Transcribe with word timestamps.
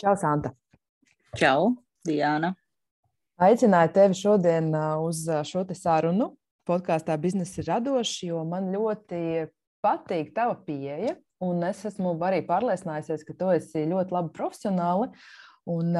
Čau, 0.00 0.14
Santa! 0.16 0.54
Čau, 1.36 1.74
Diana! 2.08 2.54
Aicināju 3.36 3.90
tevi 3.92 4.16
šodien 4.16 4.70
uz 5.04 5.26
šo 5.44 5.66
sarunu. 5.76 6.30
Podkāstā 6.64 7.18
biznesa 7.20 7.60
ir 7.60 7.68
radošs, 7.68 8.22
jo 8.30 8.40
man 8.48 8.70
ļoti 8.72 9.50
patīk 9.84 10.30
tava 10.32 10.56
pieeja. 10.64 11.18
Un 11.44 11.60
es 11.68 11.82
esmu 11.84 12.14
arī 12.24 12.40
pārliecinājusies, 12.48 13.26
ka 13.28 13.36
tu 13.36 13.52
esi 13.52 13.84
ļoti 13.90 14.16
labi 14.16 14.32
profesionāli. 14.38 15.10
Un, 15.68 15.92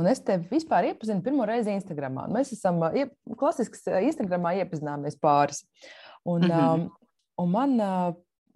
un 0.00 0.08
es 0.08 0.24
tevi 0.24 0.48
vispār 0.54 0.88
iepazinu 0.94 1.20
pirmo 1.26 1.44
reizi 1.48 1.76
Instagram. 1.76 2.16
Mēs 2.32 2.54
esam 2.56 2.80
klasiski 3.36 3.92
Instagramā 4.08 4.54
iepazināmies 4.62 5.20
pāris. 5.20 5.66
Un, 6.24 6.48
mm 6.48 6.50
-hmm. 6.50 6.88
un 7.44 7.56
man 7.58 7.76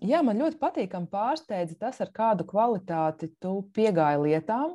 Jā, 0.04 0.20
man 0.20 0.36
ļoti 0.36 0.58
patīkami 0.60 1.08
pārsteidza 1.08 1.78
tas, 1.80 2.00
ar 2.04 2.10
kādu 2.12 2.44
kvalitāti 2.48 3.30
tu 3.40 3.62
piegāji 3.76 4.20
lietām, 4.26 4.74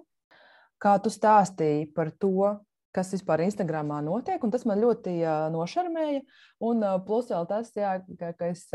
kā 0.81 0.95
tu 0.97 1.11
stāstīji 1.13 1.91
par 1.93 2.09
to, 2.17 2.55
kas 2.95 3.13
vispār 3.13 3.43
Instagramā 3.45 4.01
notiek. 4.03 4.41
Tas 4.51 4.65
man 4.65 4.81
ļoti 4.81 5.13
nošarmēja. 5.53 6.23
Un 6.65 6.81
plus 7.05 7.29
vēl 7.31 7.45
tas, 7.49 7.69
jā, 7.77 7.99
ka, 8.19 8.33
ka 8.39 8.49
es 8.49 8.65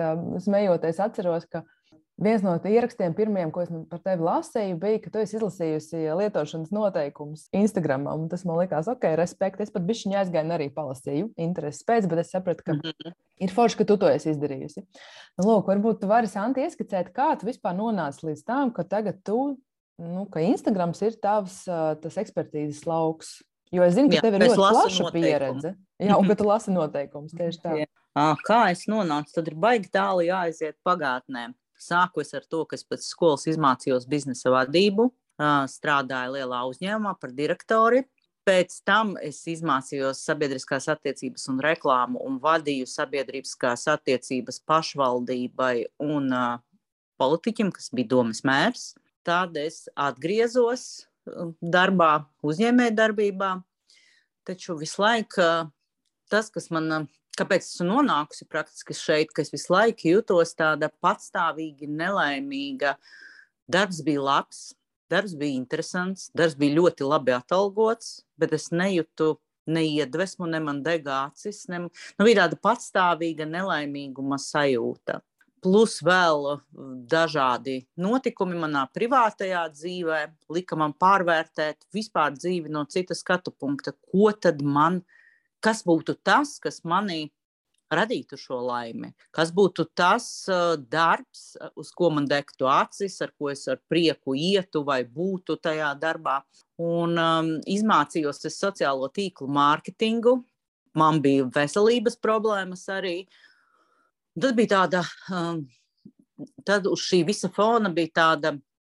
smejoties 0.46 1.02
atceros, 1.02 1.48
ka 1.50 1.64
Viens 2.16 2.40
no 2.40 2.54
ierakstiem, 2.56 3.12
pirmajiem, 3.12 3.50
ko 3.52 3.60
es 3.60 3.72
par 3.90 4.00
tevi 4.00 4.24
lasīju, 4.24 4.78
bija, 4.80 5.00
ka 5.04 5.10
tu 5.12 5.20
esi 5.20 5.36
izlasījusi 5.36 5.98
lietošanas 6.16 6.70
noteikumus 6.72 7.42
Instagram. 7.56 8.06
Tas 8.32 8.46
man 8.48 8.56
likās, 8.62 8.88
ok, 8.88 9.04
respekt. 9.20 9.60
Es 9.60 9.72
pat 9.74 9.84
bišķiņā 9.84 10.22
aizgāju 10.22 10.54
arī 10.56 10.70
palasīju 10.72 11.28
intereses 11.44 11.84
pēc, 11.84 12.06
bet 12.08 12.22
es 12.22 12.32
sapratu, 12.32 12.64
ka 12.64 12.72
mm 12.72 12.80
-hmm. 12.80 13.16
ir 13.44 13.52
forši, 13.52 13.76
ka 13.82 13.84
tu 13.90 13.98
to 14.00 14.08
esi 14.08 14.30
izdarījusi. 14.32 14.86
Nu, 15.36 15.44
lūk, 15.44 15.68
varbūt 15.68 16.00
tu 16.00 16.08
vari 16.08 16.26
Santi 16.26 16.64
ieskicēt, 16.64 17.12
kā 17.12 17.36
tu 17.36 17.50
vispār 17.50 17.76
nonāci 17.76 18.24
līdz 18.30 18.44
tam, 18.46 18.72
ka 18.72 18.84
tagad 18.84 19.20
tu, 19.22 19.58
nu, 19.98 20.24
ka 20.32 20.40
Instagrams 20.40 21.02
ir 21.02 21.20
tavs 21.20 21.64
tas 22.00 22.16
ekspertīzes 22.16 22.86
lauks. 22.86 23.42
Jo 23.72 23.82
es 23.82 23.94
zinu, 23.94 24.08
ka 24.08 24.16
Jā, 24.16 24.22
tev 24.22 24.34
ir 24.34 24.40
ļoti 24.46 24.56
plaša 24.56 25.02
noteikumu. 25.02 25.12
pieredze. 25.12 25.74
Jā, 26.00 26.16
un 26.16 26.28
ka 26.28 26.34
tu 26.34 26.44
lasi 26.44 26.70
noteikumus 26.70 27.32
tieši 27.36 27.60
tā. 27.60 27.76
Jā. 27.82 27.86
Kā 28.46 28.70
es 28.70 28.86
nonācu, 28.88 29.34
tad 29.34 29.48
ir 29.48 29.54
baigi 29.54 29.90
tālu 29.92 30.24
jāaiziet 30.24 30.76
pagātnē. 30.86 31.52
Sāku 31.80 32.22
es 32.22 32.32
ar 32.34 32.44
to, 32.48 32.64
ka 32.64 32.76
es 32.78 32.84
pēc 32.84 33.04
skolas 33.04 33.46
izmācījos 33.50 34.08
biznesa 34.08 34.52
vadību, 34.54 35.10
strādāju 35.70 36.36
lielā 36.38 36.62
uzņēmumā 36.70 37.16
par 37.20 37.34
direktori. 37.36 38.04
Pēc 38.46 38.76
tam 38.86 39.16
es 39.18 39.40
izmācījos 39.50 40.20
sabiedriskās 40.22 40.86
attiecības 40.92 41.48
un 41.50 41.58
reklāmu 41.64 42.20
un 42.22 42.38
vadīju 42.38 42.86
sabiedriskās 42.86 43.88
attiecības 43.90 44.60
pašvaldībai 44.70 45.74
un 46.06 46.30
uh, 46.30 46.60
politiķim, 47.18 47.72
kas 47.74 47.90
bija 47.94 48.12
domas 48.14 48.44
mērs. 48.46 48.92
Tad 49.26 49.56
es 49.58 49.86
atgriezos 49.98 51.06
darbā, 51.58 52.26
uzņēmējdarbībā, 52.46 53.50
taču 54.46 54.76
visu 54.78 55.02
laiku 55.02 55.42
tas, 56.30 56.50
kas 56.54 56.70
man 56.70 57.08
kāpēc 57.36 57.66
esmu 57.66 57.88
nonākusi 57.90 58.46
praktiski 58.50 58.96
šeit, 58.96 59.32
ka 59.34 59.44
es 59.44 59.52
visu 59.54 59.72
laiku 59.74 60.10
jūtos 60.10 60.54
tāda 60.58 60.90
patstāvīgi 61.04 61.88
nelaimīga. 61.90 62.96
Darbs 63.72 64.02
bija 64.06 64.22
labs, 64.22 64.60
darbs 65.10 65.34
bija 65.38 65.58
interesants, 65.58 66.30
darbs 66.36 66.56
bija 66.58 66.78
ļoti 66.78 67.06
labi 67.06 67.34
atalgots, 67.36 68.20
bet 68.38 68.54
es 68.56 68.70
nejūtu 68.72 69.34
ne 69.66 69.82
iedvesmu, 69.86 70.46
ne 70.50 70.60
man 70.62 70.82
degācis. 70.86 71.64
Ne, 71.72 71.86
nu, 71.88 72.26
bija 72.26 72.44
tāda 72.44 72.58
patstāvīga 72.62 73.48
nelaimīguma 73.50 74.38
sajūta. 74.40 75.20
Plus 75.66 75.96
vēl 76.04 76.60
dažādi 77.10 77.80
notikumi 77.98 78.58
manā 78.60 78.84
privātajā 78.94 79.64
dzīvē 79.72 80.20
lika 80.54 80.78
man 80.78 80.92
pārvērtēt 80.94 81.88
vispār 81.96 82.36
dzīvi 82.36 82.70
no 82.70 82.84
citas 82.92 83.24
skatu 83.24 83.50
punkta. 83.50 83.96
Ko 84.12 84.30
tad 84.30 84.62
man 84.62 85.00
ir? 85.00 85.15
Kas 85.66 85.82
būtu 85.86 86.14
tas, 86.26 86.56
kas 86.62 86.84
manī 86.86 87.26
radītu 87.92 88.38
šo 88.38 88.58
laimi, 88.66 89.12
kas 89.34 89.52
būtu 89.54 89.86
tas 89.94 90.26
uh, 90.50 90.74
darbs, 90.90 91.54
uz 91.78 91.92
ko 91.94 92.10
man 92.14 92.26
degtu 92.30 92.66
acis, 92.70 93.18
ar 93.22 93.32
ko 93.38 93.50
es 93.52 93.66
ar 93.70 93.78
prieku 93.90 94.34
ietu 94.34 94.82
vai 94.86 95.02
būtu 95.04 95.58
tajā 95.62 95.92
darbā. 96.00 96.40
Un 96.82 97.16
um, 97.20 97.52
izmācījos 97.62 98.42
es 98.48 98.58
sociālo 98.58 99.08
tīklu 99.14 99.48
mārketingu, 99.54 100.40
man 100.98 101.20
bija 101.22 101.46
veselības 101.54 102.18
problēmas 102.22 102.86
arī. 102.92 103.16
Tad 104.36 104.56
bija 104.58 104.72
tāda, 104.74 105.04
um, 105.32 105.62
tad 106.66 106.88
uz 106.90 107.06
šī 107.06 107.22
visa 107.28 107.50
fona 107.54 107.92
bija 107.94 108.16
tāda 108.22 108.56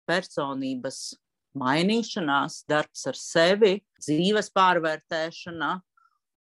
personības 0.09 1.13
mainīšanās, 1.59 2.63
darbs 2.69 3.05
ar 3.09 3.17
sevi, 3.17 3.77
dzīves 4.01 4.49
pārvērtēšana, 4.55 5.71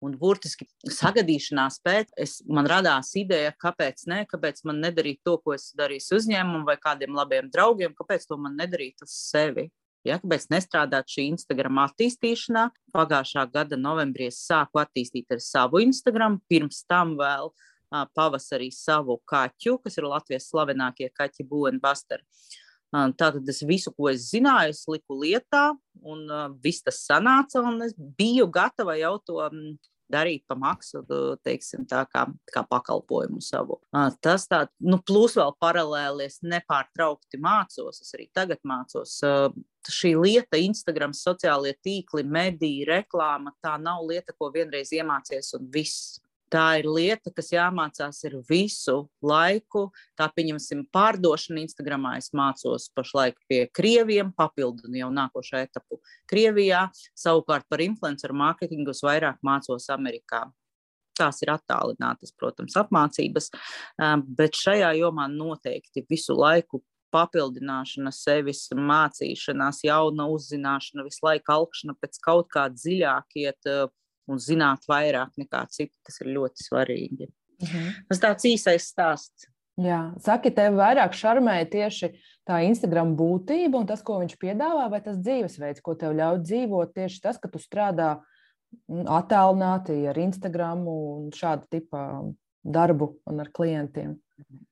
Un 0.03 0.17
burtiski 0.19 0.67
sagadīšanās 0.91 1.79
pēc, 1.85 2.11
es, 2.19 2.35
man 2.51 2.67
radās 2.69 3.13
ideja, 3.17 3.53
kāpēc 3.61 4.03
ne, 4.11 4.23
kāpēc 4.29 4.59
man 4.67 4.81
nedarīt 4.83 5.21
to, 5.25 5.37
ko 5.41 5.55
es 5.55 5.69
darīju 5.77 6.17
uzņēmumam 6.19 6.65
vai 6.67 6.75
kādiem 6.81 7.15
labiem 7.15 7.47
draugiem, 7.53 7.95
kāpēc 7.95 8.27
to 8.27 8.37
man 8.37 8.57
nedarīt 8.59 9.05
uz 9.05 9.15
sevi. 9.15 9.69
Ja, 10.05 10.19
kāpēc 10.21 10.49
nestrādāt 10.53 11.09
šī 11.09 11.29
Instagram 11.31 11.79
attīstīšanā? 11.87 12.67
Pagājušā 12.93 13.47
gada 13.53 13.79
novembrī 13.79 14.27
es 14.29 14.43
sāku 14.45 14.83
attīstīt 14.83 15.33
ar 15.33 15.41
savu 15.41 15.81
Instagram, 15.81 16.37
pirms 16.51 16.83
tam 16.85 17.15
vēl 17.17 17.49
pavasarī 18.17 18.69
savu 18.73 19.17
kaķu, 19.29 19.79
kas 19.81 19.97
ir 19.97 20.09
Latvijas 20.11 20.51
slavenākie 20.51 21.09
kaķi 21.15 21.47
Buenbasteri. 21.49 22.25
Tātad 23.19 23.49
es 23.49 23.63
visu, 23.65 23.91
ko 23.95 24.07
es 24.11 24.29
zināju, 24.29 24.75
es 24.75 24.85
liku 24.91 25.17
lietā, 25.23 25.65
un 26.05 26.25
viss 26.63 26.85
tas 26.85 27.01
sanāca, 27.07 27.63
un 27.65 27.81
es 27.85 27.95
biju 27.97 28.47
gatava 28.53 28.95
jau 28.99 29.17
to 29.25 29.41
darīt 30.11 30.43
pa 30.47 30.55
maksu, 30.57 31.01
teiksim, 31.45 31.85
tā 31.89 32.03
kā, 32.09 32.25
kā 32.53 32.63
pakalpojumu 32.69 33.41
savu. 33.43 33.79
Tas 34.23 34.45
tā, 34.49 34.65
nu, 34.85 34.99
plus 35.05 35.35
vēl 35.37 35.55
paralēli 35.61 36.27
es 36.29 36.39
nepārtraukti 36.45 37.39
mācos, 37.41 38.01
es 38.03 38.13
arī 38.17 38.27
tagad 38.35 38.61
mācos. 38.67 39.17
Šī 39.85 40.15
lieta, 40.17 40.59
Instagram, 40.61 41.13
sociālie 41.17 41.75
tīkli, 41.85 42.25
mediji, 42.25 42.85
reklāma, 42.89 43.53
tā 43.65 43.75
nav 43.81 44.05
lieta, 44.07 44.33
ko 44.37 44.49
vienreiz 44.53 44.93
iemācies 44.95 45.51
un 45.57 45.67
viss 45.73 46.19
tā 46.51 46.65
ir 46.79 46.87
lieta, 46.89 47.31
kas 47.35 47.51
jāmācās 47.53 48.21
ir 48.27 48.37
visu 48.49 48.97
laiku. 49.25 49.87
Tā, 50.17 50.27
pieņemsim, 50.35 50.85
pārdošana 50.95 51.63
Instagramā. 51.63 52.15
Es 52.21 52.31
mācos 52.35 52.89
pašlaik 52.95 53.39
pie 53.49 53.65
krieviem, 53.75 54.31
papildinu 54.35 55.01
jau 55.03 55.11
nākošo 55.13 55.59
etapu 55.61 55.99
Krievijā. 56.29 56.87
Savukārt 57.17 57.67
par 57.69 57.83
influenceru 57.85 58.37
mārketingu 58.37 58.93
es 58.95 59.03
vairāk 59.05 59.41
mācos 59.45 59.89
Amerikā. 59.93 60.45
Tās 61.15 61.39
ir 61.45 61.53
attālinātas, 61.53 62.33
protams, 62.35 62.75
apmācības, 62.75 63.47
bet 64.35 64.57
šajā 64.59 64.89
jomā 64.99 65.29
noteikti 65.31 66.03
visu 66.11 66.35
laiku 66.35 66.81
papildināšana, 67.15 68.11
sevis 68.11 68.65
mācīšanās, 68.75 69.85
jauna 69.87 70.27
uzzināšana, 70.33 71.05
visu 71.07 71.23
laiku 71.23 71.53
augšana 71.55 71.95
pēc 72.01 72.19
kaut 72.25 72.49
kā 72.51 72.65
dziļāk 72.73 73.39
iet 73.45 73.69
un 74.31 74.41
zināt 74.41 74.87
vairāk 74.89 75.35
nekā 75.39 75.65
citi. 75.73 75.95
Tas 76.05 76.21
ir 76.21 76.31
ļoti 76.35 76.65
svarīgi. 76.65 77.29
Mhm. 77.63 77.91
Tas 78.09 78.21
tāds 78.23 78.47
īsais 78.49 78.89
stāsts. 78.91 79.49
Jā, 79.75 80.15
saki, 80.23 80.53
tev 80.55 80.77
vairāk 80.79 81.11
šarmēja 81.11 81.65
tieši 81.67 82.13
tā 82.47 82.61
Instagram 82.63 83.11
būtība 83.19 83.81
un 83.81 83.87
tas, 83.89 83.99
ko 84.05 84.21
viņš 84.21 84.37
piedāvā, 84.39 84.85
vai 84.91 85.01
tas 85.03 85.17
dzīvesveids, 85.19 85.83
ko 85.83 85.97
tev 85.99 86.15
ļauj 86.15 86.39
dzīvot, 86.45 86.93
tieši 86.95 87.19
tas, 87.25 87.39
ka 87.41 87.51
tu 87.51 87.59
strādā 87.59 88.13
mm, 88.87 89.03
attālināti 89.17 89.97
ar 90.07 90.19
Instagram 90.21 90.85
un 90.87 91.27
šādu 91.35 91.67
tipu 91.75 91.99
darbu 92.65 93.13
un 93.29 93.41
ar 93.43 93.51
klientiem. 93.53 94.15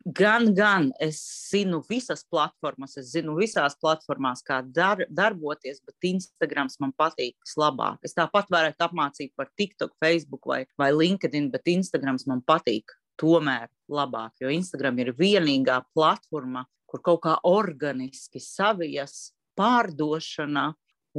Gan, 0.04 0.50
gan 0.52 0.90
es 1.00 1.22
zinu 1.52 1.80
visas 1.88 2.26
platformas, 2.28 2.98
es 3.00 3.14
zinu 3.14 3.38
visās 3.38 3.78
platformās, 3.80 4.42
kā 4.44 4.58
dar, 4.76 5.06
darboties, 5.08 5.80
bet 5.86 6.10
Instagrams 6.10 6.76
man 6.84 6.92
patīk 7.00 7.38
vislabāk. 7.46 8.02
Es 8.04 8.18
tāpat 8.18 8.52
varētu 8.52 8.84
apmācīt 8.84 9.32
par 9.40 9.48
TikTok, 9.56 9.94
Facebook 10.04 10.50
vai, 10.50 10.66
vai 10.78 10.92
LinkedIn, 10.92 11.48
bet 11.54 11.72
Instagrams 11.72 12.28
man 12.28 12.44
patīk 12.44 12.92
tomēr 13.22 13.70
labāk, 13.88 14.36
jo 14.42 14.52
Instagram 14.52 15.00
ir 15.00 15.14
vienīgā 15.16 15.80
platforma, 15.96 16.66
kur 16.90 17.02
kaut 17.06 17.24
kā 17.24 17.38
organiski 17.48 18.42
savijas 18.44 19.32
pārdošana 19.58 20.72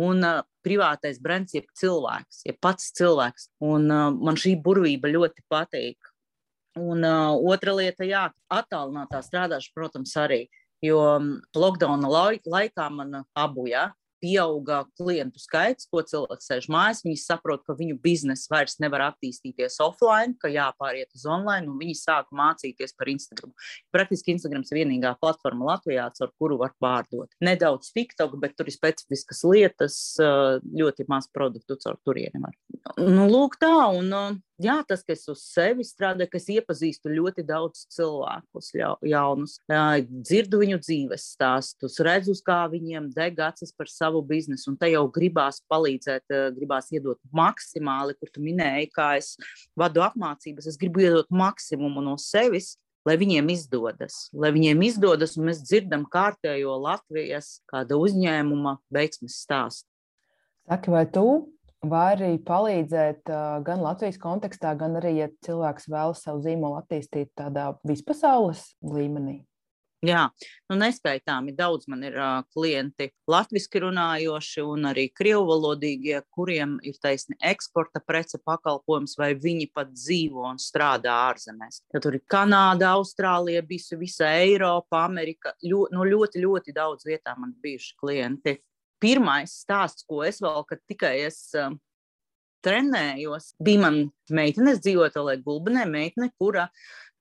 un 0.05 0.27
uh, 0.27 0.43
privātais 0.67 1.21
brands, 1.23 1.55
jeb 1.55 1.71
cilvēks, 1.79 2.43
jeb 2.49 2.59
pats 2.63 2.91
cilvēks. 2.99 3.49
Un 3.65 3.87
uh, 3.89 4.11
man 4.15 4.39
šī 4.41 4.57
burvība 4.63 5.11
ļoti 5.13 5.47
patīk. 5.51 6.11
Un 6.81 7.07
uh, 7.07 7.35
otra 7.53 7.75
lieta, 7.77 8.07
jā, 8.09 8.29
attālinātā 8.51 9.21
strādāšana, 9.23 9.77
protams, 9.77 10.15
arī. 10.19 10.45
Jo 10.85 11.01
lockdowna 11.57 12.11
laikā 12.45 12.89
man 12.93 13.23
abu, 13.39 13.69
jā, 13.71 13.87
pieauga 14.25 14.83
klientu 14.97 15.41
skaits, 15.43 15.89
ko 15.91 16.03
cilvēks 16.07 16.49
sēž 16.49 16.69
mājās. 16.73 17.03
Viņi 17.05 17.21
saprot, 17.21 17.65
ka 17.67 17.77
viņu 17.77 17.99
biznesa 18.05 18.49
vairs 18.53 18.79
nevar 18.83 19.05
attīstīties 19.11 19.77
offline, 19.85 20.37
ka 20.41 20.51
jāpāriet 20.53 21.13
uz 21.17 21.27
online, 21.29 21.69
un 21.69 21.81
viņi 21.81 21.97
sāk 21.99 22.31
mācīties 22.35 22.97
par 22.99 23.11
Instagram. 23.13 23.53
Praktiski 23.95 24.35
Instagram 24.35 24.65
ir 24.65 24.81
vienīgā 24.81 25.15
platforma 25.21 25.75
Latvijā, 25.75 26.09
ar 26.09 26.33
kuru 26.41 26.59
var 26.63 26.73
pārdot. 26.81 27.33
Nedaudz 27.45 27.93
TikTok, 27.97 28.39
bet 28.41 28.57
tur 28.57 28.71
ir 28.71 28.77
specifiskas 28.77 29.45
lietas, 29.49 30.01
ļoti 30.19 31.09
maz 31.11 31.29
produktu 31.33 31.77
caur 31.85 32.01
turieni. 32.07 32.41
Nu, 32.97 33.29
lūk, 33.29 33.59
tā. 33.61 33.75
Un, 33.93 34.41
jā, 34.63 34.77
tas, 34.89 35.03
ka 35.05 35.15
es 35.15 35.25
uz 35.31 35.43
sevi 35.47 35.85
strādāju, 35.87 36.31
ka 36.31 36.39
es 36.39 36.49
iepazīstu 36.55 37.13
ļoti 37.13 37.45
daudz 37.47 37.85
cilvēkus, 37.95 38.71
jaunus, 39.11 39.57
dzirdu 40.11 40.61
viņu 40.63 40.79
dzīves 40.83 41.27
stāstus, 41.35 41.99
redzu, 42.05 42.37
kā 42.47 42.63
viņiem 42.73 43.11
deg 43.15 43.41
acis 43.45 43.75
par 43.77 43.91
savu 43.91 44.23
biznesu, 44.27 44.71
un 44.73 44.79
te 44.81 44.91
jau 44.93 45.05
gribās 45.13 45.61
palīdzēt, 45.71 46.37
gribās 46.59 46.91
iedot 46.95 47.21
maksimāli, 47.35 48.17
kur 48.21 48.33
tu 48.35 48.45
minēji, 48.45 48.93
kā 48.95 49.15
es 49.21 49.35
vadu 49.79 50.05
apmācības, 50.07 50.71
es 50.71 50.81
gribu 50.81 51.05
iedot 51.05 51.31
maksimumu 51.35 52.05
no 52.05 52.19
sevis. 52.21 52.75
Lai 53.05 53.19
viņiem 53.21 53.51
izdodas, 53.53 54.31
lai 54.33 54.49
viņiem 54.55 54.81
izdodas, 54.87 55.35
un 55.37 55.51
mēs 55.51 55.59
dzirdam 55.61 56.07
kārtējo 56.09 56.79
Latvijas 56.81 57.59
kāda 57.69 57.99
uzņēmuma 58.01 58.79
veiksmes 58.97 59.43
stāstu. 59.45 59.85
Saki, 60.65 60.89
vai 60.89 61.05
tu 61.13 61.27
var 61.91 62.19
arī 62.19 62.37
palīdzēt 62.45 63.31
gan 63.67 63.83
Latvijas 63.85 64.21
kontekstā, 64.23 64.75
gan 64.79 64.99
arī, 65.01 65.17
ja 65.23 65.33
cilvēks 65.47 65.89
vēlas 65.93 66.23
savu 66.27 66.45
zīmolu 66.45 66.79
attīstīt 66.83 67.33
tādā 67.39 67.73
vispasaules 67.87 68.71
līmenī? 68.85 69.43
Jā, 70.05 70.27
nu 70.69 70.77
neskaitāmi 70.77 71.55
daudz 71.57 71.87
man 71.89 72.03
ir 72.05 72.17
uh, 72.19 72.43
klienti, 72.53 73.07
latviešu 73.31 73.81
runājoši 73.87 74.65
un 74.69 74.91
arī 74.91 75.07
krievu 75.17 75.47
valodīgie, 75.49 76.19
kuriem 76.35 76.75
ir 76.85 76.99
taisni 77.01 77.39
eksporta 77.41 78.03
prece 78.05 78.41
pakalpojums, 78.45 79.17
vai 79.17 79.31
viņi 79.41 79.71
pat 79.73 79.95
dzīvo 79.95 80.45
un 80.51 80.61
strādā 80.61 81.15
ārzemēs. 81.31 81.81
Ja 81.95 82.03
tur 82.05 82.19
ir 82.19 82.25
Kanāda, 82.29 82.93
Austrālija, 82.99 83.65
visa, 83.69 83.97
visa 83.97 84.29
Eiropa, 84.43 85.07
Amerika. 85.07 85.55
Ļo, 85.65 85.87
no 85.95 86.05
ļoti, 86.05 86.43
ļoti 86.45 86.77
daudz 86.77 87.09
vietā 87.09 87.33
man 87.41 87.57
bijuši 87.65 87.97
klienti 88.03 88.59
pirmais 89.03 89.53
stāsts, 89.65 90.07
ko 90.09 90.23
es 90.27 90.41
vēl, 90.43 90.63
kad 90.69 90.83
tikai 90.89 91.15
es 91.27 91.39
uh, 91.59 91.73
trenējos, 92.65 93.53
bija 93.63 93.85
man 93.85 94.01
meitene, 94.33 94.77
Tolē 95.15 95.37
Gulbenē, 95.45 95.85
meitene, 95.89 96.31
kura 96.39 96.69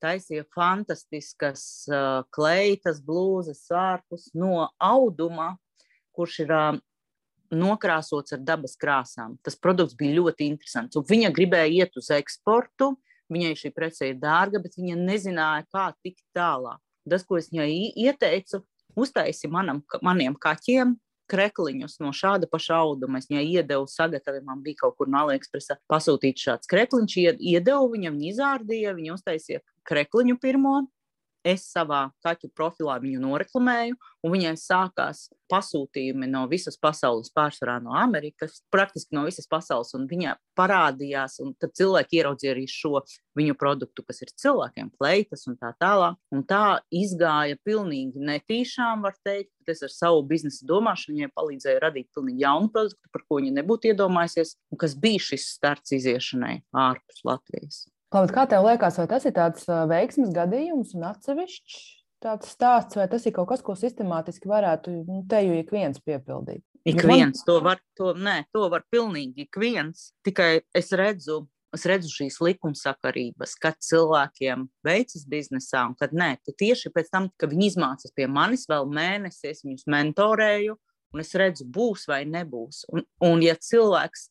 taisīja 0.04 0.46
fantastiskas 0.56 1.88
uh, 1.92 2.24
kleitas, 2.36 3.02
blūzes, 3.04 3.66
sārpus 3.70 4.32
no 4.36 4.68
auduma, 4.80 5.54
kurš 6.16 6.40
ir 6.46 6.52
uh, 6.54 6.82
nokrāsots 7.54 8.36
ar 8.36 8.44
dabas 8.44 8.76
krāsām. 8.80 9.38
Tas 9.44 9.56
produkts 9.60 9.98
bija 9.98 10.18
ļoti 10.20 10.50
interesants. 10.52 10.98
Un 10.98 11.08
viņa 11.08 11.32
gribēja 11.36 11.72
iet 11.84 11.98
uz 12.00 12.10
eksportu. 12.14 12.94
Viņai 13.32 13.54
šī 13.58 13.72
prece 13.74 14.10
ir 14.12 14.20
dārga, 14.22 14.60
bet 14.62 14.76
viņa 14.78 14.98
nezināja, 15.00 15.64
kā 15.72 15.88
tikt 16.04 16.24
tālāk. 16.36 16.82
Tas, 17.10 17.24
ko 17.28 17.40
es 17.40 17.50
viņai 17.52 17.70
ieteicu, 18.04 18.62
uztaisi 19.00 19.50
manam, 19.52 19.82
maniem 20.06 20.36
kaķiem 20.40 20.94
krekliņus 21.32 22.00
no 22.04 22.12
šāda 22.16 22.50
paša 22.52 22.80
auduma. 22.84 23.22
Es 23.22 23.30
viņai 23.30 23.44
iedevu 23.60 23.88
sagatavojumu, 23.90 24.48
man 24.50 24.64
bija 24.66 24.84
kaut 24.84 24.98
kur 25.00 25.12
no 25.12 25.24
AliExpress 25.24 25.76
pasūtīts 25.92 26.48
šāds 26.48 26.72
krekliņš, 26.72 27.18
iedevu 27.40 27.92
viņam, 27.94 28.20
viņa 28.20 28.34
izārdīja, 28.34 28.96
viņa 28.98 29.16
uztaisīja 29.18 29.64
krekliņu 29.90 30.40
pirmo, 30.42 30.82
es 31.44 31.68
savā 31.72 32.08
kaķu 32.24 32.50
profilā 32.56 32.98
viņu 33.04 33.22
noreklamēju, 33.24 33.98
un 34.24 34.34
viņai 34.34 34.54
sākās 34.60 35.28
pasūtījumi 35.52 36.30
no 36.32 36.46
visas 36.50 36.78
pasaules, 36.82 37.32
pārsvarā 37.36 37.78
no 37.84 37.94
Amerikas, 38.00 38.62
praktiski 38.74 39.16
no 39.16 39.26
visas 39.28 39.48
pasaules. 39.50 39.92
Viņa 40.10 40.38
parādījās, 40.58 41.40
un 41.44 41.54
tad 41.60 41.76
cilvēki 41.78 42.22
ieraudzīja 42.22 42.56
arī 42.56 42.66
šo 42.72 43.04
viņu 43.38 43.58
produktu, 43.60 44.06
kas 44.08 44.24
ir 44.24 44.34
cilvēkiem, 44.40 44.92
kleitas 44.98 45.46
un 45.50 45.58
tā 45.60 45.74
tālāk. 45.82 46.18
Un 46.34 46.46
tā 46.50 46.80
izgāja 46.94 47.60
pilnīgi 47.66 48.22
netīšām, 48.24 49.04
var 49.06 49.18
teikt, 49.26 49.52
es 49.70 49.84
ar 49.86 49.94
savu 49.94 50.24
biznesa 50.30 50.66
domāšanu 50.70 51.20
viņai 51.20 51.34
palīdzēju 51.38 51.84
radīt 51.84 52.10
pilnīgi 52.16 52.46
jaunu 52.46 52.72
produktu, 52.74 53.14
par 53.14 53.26
ko 53.28 53.42
viņa 53.42 53.58
nebūtu 53.60 53.94
iedomājusies, 53.94 54.56
un 54.74 54.82
kas 54.82 54.96
bija 55.00 55.28
šis 55.32 55.50
starts 55.58 55.96
iziešanai 56.00 56.62
ārpus 56.72 57.26
Latvijas. 57.28 57.84
Klaud, 58.14 58.30
kā 58.30 58.44
tev 58.46 58.68
liekas, 58.68 59.00
vai 59.02 59.08
tas 59.10 59.24
ir 59.26 59.34
tāds 59.34 59.64
veiksmes 59.90 60.30
gadījums 60.36 60.92
un 60.94 61.08
atsevišķs 61.10 61.78
tāds 62.24 62.52
stāsts, 62.54 62.98
vai 63.00 63.08
tas 63.10 63.26
ir 63.26 63.34
kaut 63.36 63.50
kas, 63.50 63.64
ko 63.66 63.74
sistemātiski 63.78 64.52
varētu 64.52 64.94
nu, 65.08 65.24
te 65.30 65.42
jau 65.44 65.56
ik 65.58 65.74
viens 65.74 65.98
piepildīt? 66.04 66.62
Ik 66.86 67.02
viens 67.08 67.42
to 67.48 67.58
var, 67.64 67.80
to, 67.98 68.12
nē, 68.14 68.44
to 68.54 68.68
var 68.72 68.84
pilnīgi 68.92 69.48
ik 69.48 69.58
viens. 69.60 70.12
Tikai 70.28 70.62
es 70.76 70.92
redzu, 71.00 71.40
es 71.74 71.88
redzu 71.90 72.12
šīs 72.12 72.38
likumsakarības, 72.44 73.56
kad 73.64 73.80
cilvēkiem 73.82 74.68
veicas 74.86 75.26
biznesā, 75.30 75.86
un 75.90 75.98
kad 76.00 76.14
nē, 76.14 76.36
tad 76.44 76.60
tieši 76.60 76.92
pēc 76.94 77.10
tam, 77.14 77.32
kad 77.40 77.56
viņi 77.56 77.72
izmācās 77.72 78.14
pie 78.16 78.28
manis 78.30 78.68
vēl 78.70 78.86
mēnesi, 78.94 79.56
es 79.56 79.64
viņus 79.66 79.88
mentorēju, 79.90 80.78
un 81.14 81.24
es 81.24 81.34
redzu, 81.40 81.66
būs 81.66 82.06
vai 82.12 82.24
nebūs. 82.30 82.86
Un, 82.94 83.08
un 83.26 83.42
ja 83.46 83.58
cilvēks 83.58 84.30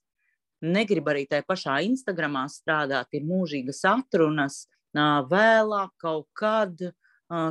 negrib 0.62 1.10
arī 1.10 1.26
tajā 1.30 1.46
pašā 1.48 1.78
Instagramā 1.88 2.46
strādāt, 2.52 3.12
ir 3.12 3.26
mūžīgas 3.28 3.82
atrunas, 3.90 4.64
vēlāk 4.94 5.94
kaut 6.02 6.28
kad 6.38 6.92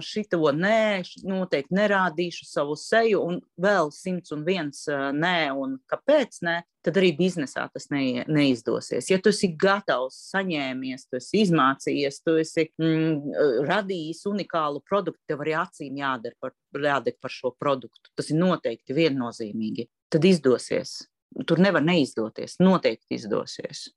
šito 0.05 0.51
nē, 0.53 1.01
noteikti 1.25 1.73
nerādīšu 1.73 2.45
savu 2.45 2.75
seju, 2.77 3.21
un 3.25 3.39
vēl 3.61 3.89
simts 3.93 4.33
un 4.35 4.43
viens 4.45 4.83
nē, 4.87 5.51
un 5.57 5.79
kāpēc 5.89 6.37
nē, 6.45 6.57
tad 6.85 6.97
arī 7.01 7.11
biznesā 7.17 7.67
tas 7.73 7.89
ne, 7.93 8.23
neizdosies. 8.29 9.09
Ja 9.09 9.17
tu 9.21 9.31
esi 9.33 9.51
gatavs, 9.57 10.17
saņēmies, 10.33 11.07
tu 11.09 11.17
esi 11.17 11.43
izmācījies, 11.47 12.21
tu 12.25 12.37
esi 12.41 12.67
mm, 12.81 13.65
radījis 13.69 14.25
unikālu 14.29 14.83
produktu, 14.85 15.23
tev 15.29 15.41
arī 15.45 15.57
acīm 15.61 15.97
jādara 16.01 16.37
par, 16.41 16.53
jādara 16.77 17.17
par 17.21 17.33
šo 17.33 17.55
produktu. 17.57 18.13
Tas 18.17 18.29
ir 18.29 18.41
noteikti 18.41 18.97
viennozīmīgi. 18.97 19.89
Tad 20.11 20.25
izdosies 20.27 20.99
tur 21.47 21.61
nevar 21.63 21.83
neizdoties. 21.85 22.59
Noteikti 22.61 23.19
izdosies. 23.19 23.89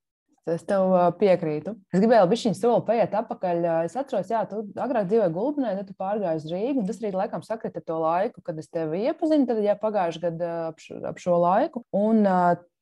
Es 0.44 0.60
tev 0.68 0.90
piekrītu. 1.16 1.72
Es 1.88 2.02
gribēju 2.02 2.26
vēl 2.26 2.28
viņa 2.34 2.50
soli 2.58 2.82
paiet 2.84 3.14
atpakaļ. 3.16 3.62
Es 3.86 3.94
atceros, 3.96 4.28
jā, 4.28 4.42
tu 4.48 4.60
agrāk 4.76 5.06
dzīvoji 5.08 5.32
Gulbinē, 5.32 5.70
tad 5.78 5.88
tu 5.88 5.94
pārgāji 5.96 6.42
uz 6.42 6.44
Rīgu. 6.50 6.84
Tas 6.84 7.00
arī 7.00 7.12
laikam 7.16 7.44
sakrita 7.46 7.80
to 7.80 7.96
laiku, 8.02 8.42
kad 8.44 8.60
es 8.60 8.68
tevi 8.68 9.06
iepazinu. 9.08 9.48
Tad, 9.48 9.62
jā, 9.64 9.72
pagājuši 9.80 10.22
gadu 10.26 10.50
ap, 10.68 10.84
ap 11.08 11.22
šo 11.22 11.38
laiku. 11.40 11.84
Un 11.96 12.28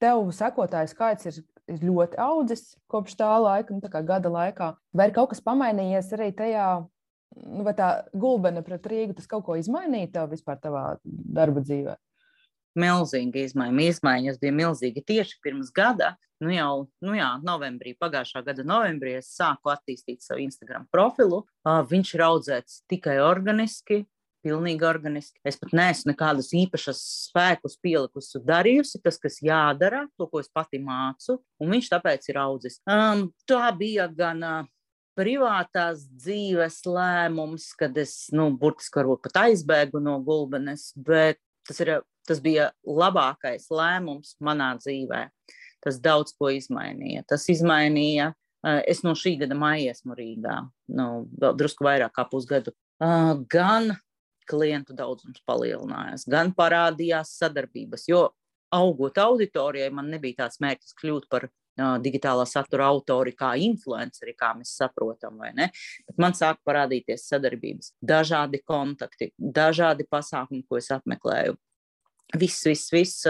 tev 0.03 0.25
sekotāju 0.35 0.91
skaits 0.91 1.31
ir, 1.31 1.39
ir 1.71 1.87
ļoti 1.87 2.19
audzis 2.25 2.73
kopš 2.91 3.15
tā 3.23 3.31
laika, 3.39 3.77
nu, 3.77 3.85
tā 3.85 3.93
kā 3.95 4.03
gada 4.11 4.33
laikā. 4.35 4.73
Vai 4.91 5.13
ir 5.13 5.15
kaut 5.15 5.31
kas 5.31 5.45
pamainījies 5.47 6.11
arī 6.19 6.33
tajā? 6.35 6.67
Nu, 7.47 7.63
vai 7.65 7.77
tā 7.79 7.93
gulbene 8.11 8.61
pret 8.67 8.91
Rīgu 8.91 9.15
tas 9.17 9.31
kaut 9.31 9.47
ko 9.47 9.55
izmainīja 9.57 10.11
tev 10.19 10.35
vispār 10.35 10.59
tavā 10.61 10.97
darba 11.07 11.63
dzīvē? 11.63 11.95
Milzīga 12.79 13.47
izmaiņa. 13.47 13.89
Izmaiņas 13.93 14.41
bija 14.43 14.57
milzīgi 14.57 15.05
tieši 15.09 15.41
pirms 15.45 15.73
gada. 15.75 16.15
Nu 16.43 16.51
jau 16.51 16.89
nu 17.05 17.15
jā, 17.15 17.29
novembrī, 17.47 17.93
pagājušā 18.03 18.43
gada 18.49 18.65
novembrī, 18.67 19.15
es 19.21 19.31
sāku 19.37 19.71
attīstīt 19.71 20.25
savu 20.25 20.43
Instagram 20.43 20.89
profilu. 20.91 21.45
Uh, 21.63 21.85
viņš 21.87 22.17
ir 22.17 22.25
audzēts 22.27 22.81
tikai 22.91 23.21
organiski, 23.23 24.01
pilnīgi 24.43 24.87
organiski. 24.89 25.39
Es 25.47 25.61
pat 25.61 25.71
neesmu 25.77 26.11
nekādus 26.13 26.51
īpašus 26.59 27.01
spēkus 27.29 27.79
pielikusi, 27.83 28.43
darījusi 28.47 29.01
tas, 29.05 29.21
kas 29.23 29.39
jādara, 29.45 30.09
to, 30.19 30.27
ko 30.27 30.43
es 30.43 30.51
pati 30.51 30.83
mācu, 30.83 31.39
un 31.63 31.77
viņš 31.77 31.93
tāpēc 31.95 32.27
ir 32.33 32.43
audzis. 32.43 32.81
Um, 32.91 33.29
tā 33.47 33.69
bija 33.79 34.09
gan 34.11 34.43
uh, 34.43 34.71
privātās 35.19 36.07
dzīves 36.11 36.83
lēmums, 36.89 37.71
kad 37.79 37.97
es, 38.01 38.17
nu, 38.35 38.51
burtiski 38.59 39.03
varbūt 39.03 39.29
pat 39.29 39.43
aizbēgu 39.47 40.03
no 40.03 40.19
gulbenes, 40.25 40.91
bet 40.97 41.41
tas 41.69 41.81
ir 41.85 41.97
Tas 42.29 42.39
bija 42.43 42.71
labākais 42.87 43.67
lēmums 43.73 44.37
manā 44.43 44.73
dzīvē. 44.79 45.25
Tas 45.83 45.99
daudz 46.03 46.35
ko 46.39 46.53
izmainīja. 46.55 47.25
Tas 47.27 47.49
izmainīja. 47.51 48.31
Eh, 48.63 48.83
es 48.93 49.03
no 49.03 49.17
šī 49.19 49.35
gada 49.41 49.57
maija 49.59 49.91
esmu 49.91 50.15
Rīgā, 50.15 50.61
nu, 50.95 51.07
vēl 51.43 51.57
drusku 51.59 51.83
vairāk 51.83 52.15
kā 52.15 52.25
pusgadu. 52.31 52.71
Eh, 53.03 53.33
gan 53.51 53.91
klientu 54.47 54.95
daudzums 54.95 55.43
palielinājās, 55.49 56.29
gan 56.31 56.53
parādījās 56.55 57.35
sadarbības. 57.41 58.07
Jo 58.07 58.29
augot 58.73 59.19
auditorijai, 59.19 59.91
man 59.91 60.13
nebija 60.15 60.45
tāds 60.45 60.63
mērķis 60.63 60.95
kļūt 61.01 61.27
par 61.31 61.49
digitālā 61.77 62.45
satura 62.49 62.87
autori, 62.93 63.33
kā 63.37 63.55
influenceri, 63.57 64.35
kā 64.39 64.53
mēs 64.59 64.77
saprotam, 64.77 65.39
man 66.21 66.37
sāk 66.37 66.61
parādīties 66.67 67.29
sadarbības, 67.31 67.95
dažādi 68.03 68.63
kontakti, 68.65 69.33
dažādi 69.39 70.07
pasākumi, 70.11 70.65
ko 70.69 70.77
es 70.77 70.91
apmeklēju. 70.93 71.57
Viss, 72.33 72.63
viss, 72.65 72.89
viss 72.93 73.27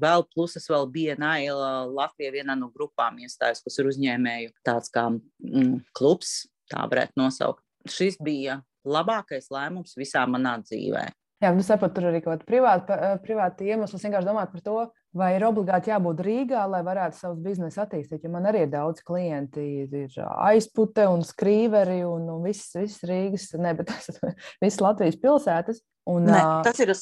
vēl, 0.00 0.24
plus 0.32 0.56
es 0.56 0.68
vēl 0.72 0.86
Naila 1.20 1.84
Latvijā 1.92 2.32
vienā 2.38 2.54
no 2.56 2.70
grupām 2.72 3.18
iestājos, 3.20 3.60
kas 3.64 3.76
ir 3.78 3.90
uzņēmēju 3.90 4.54
tāds 4.64 4.88
kā 4.92 5.10
mm, 5.10 5.82
klubs, 5.92 6.46
tā 6.72 6.86
varētu 6.88 7.20
nosaukt. 7.20 7.60
Šis 7.86 8.16
bija 8.16 8.62
labākais 8.86 9.50
lēmums 9.52 9.96
visā 9.98 10.24
manā 10.30 10.56
dzīvē. 10.62 11.04
Jā, 11.44 11.50
nu 11.52 11.60
saprotu, 11.60 11.98
tur 11.98 12.08
arī 12.08 12.22
kaut 12.24 12.38
kāda 12.38 12.48
privāta, 12.48 12.96
privāta 13.20 13.66
iemesla. 13.66 13.98
Es 13.98 14.04
vienkārši 14.06 14.28
domāju 14.30 14.54
par 14.54 14.62
to, 14.64 14.76
vai 15.16 15.32
ir 15.36 15.46
obligāti 15.48 15.90
jābūt 15.90 16.20
Rīgā, 16.26 16.66
lai 16.70 16.82
varētu 16.86 17.18
savus 17.18 17.40
biznesu 17.44 17.82
attīstīt. 17.84 18.24
Jo 18.24 18.32
man 18.34 18.48
arī 18.50 18.66
ir 18.66 18.72
daudz 18.72 19.02
klienti, 19.06 19.64
ir 19.86 20.20
aizpute 20.36 21.06
un 21.10 21.24
skrīveri 21.26 22.02
un, 22.08 22.28
un 22.36 22.44
viss, 22.46 22.74
viss 22.76 23.04
Rīgas, 23.06 23.50
ne, 23.60 23.74
bet 23.78 23.90
tas 23.92 24.20
viss 24.64 24.82
Latvijas 24.84 25.18
pilsētas. 25.22 25.82
Un, 26.06 26.28
ne, 26.30 26.38
tas, 26.62 26.78
ir, 26.84 26.92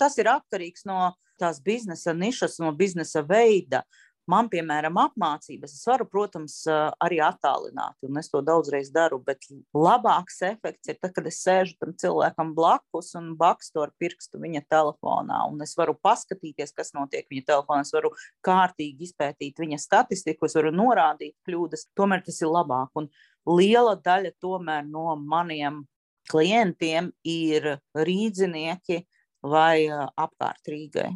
tas 0.00 0.14
ir 0.16 0.30
atkarīgs 0.32 0.86
no 0.88 1.12
tās 1.40 1.58
biznesa 1.60 2.14
nišas, 2.16 2.56
no 2.62 2.70
biznesa 2.78 3.20
veida. 3.26 3.82
Uh, 3.84 4.03
Man, 4.30 4.46
piemēram, 4.48 4.96
apmācības, 5.02 5.74
es 5.76 5.84
varu, 5.84 6.06
protams, 6.08 6.54
arī 7.04 7.18
attālināt, 7.20 7.98
un 8.06 8.16
es 8.16 8.30
to 8.32 8.40
daudzreiz 8.40 8.88
daru, 8.94 9.18
bet 9.20 9.44
labāks 9.76 10.38
efekts 10.48 10.88
ir 10.88 10.96
tad, 10.96 11.12
kad 11.16 11.28
es 11.28 11.42
sēžu 11.44 11.76
tam 11.76 11.92
cilvēkam 12.00 12.54
blakus 12.56 13.12
un 13.20 13.34
bakstu 13.36 13.82
ar 13.84 13.92
pirkstu 14.00 14.40
viņa 14.40 14.62
telefonā, 14.72 15.42
un 15.50 15.60
es 15.66 15.76
varu 15.76 15.92
paskatīties, 16.00 16.72
kas 16.72 16.94
notiek 16.96 17.28
viņa 17.28 17.44
telefonā, 17.52 17.84
es 17.84 17.92
varu 17.92 18.14
kārtīgi 18.48 19.10
izpētīt 19.10 19.60
viņa 19.60 19.80
statistiku, 19.82 20.48
es 20.48 20.56
varu 20.56 20.72
norādīt 20.72 21.36
kļūdas, 21.44 21.90
tomēr 21.92 22.24
tas 22.24 22.40
ir 22.40 22.48
labāk. 22.48 22.96
Un 22.96 23.10
liela 23.44 23.92
daļa 24.00 24.32
tomēr 24.40 24.88
no 24.88 25.18
maniem 25.20 25.82
klientiem 26.32 27.12
ir 27.28 27.74
rīdzinieki 27.92 29.02
vai 29.44 29.84
apkārt 29.92 30.72
Rīgai. 30.72 31.10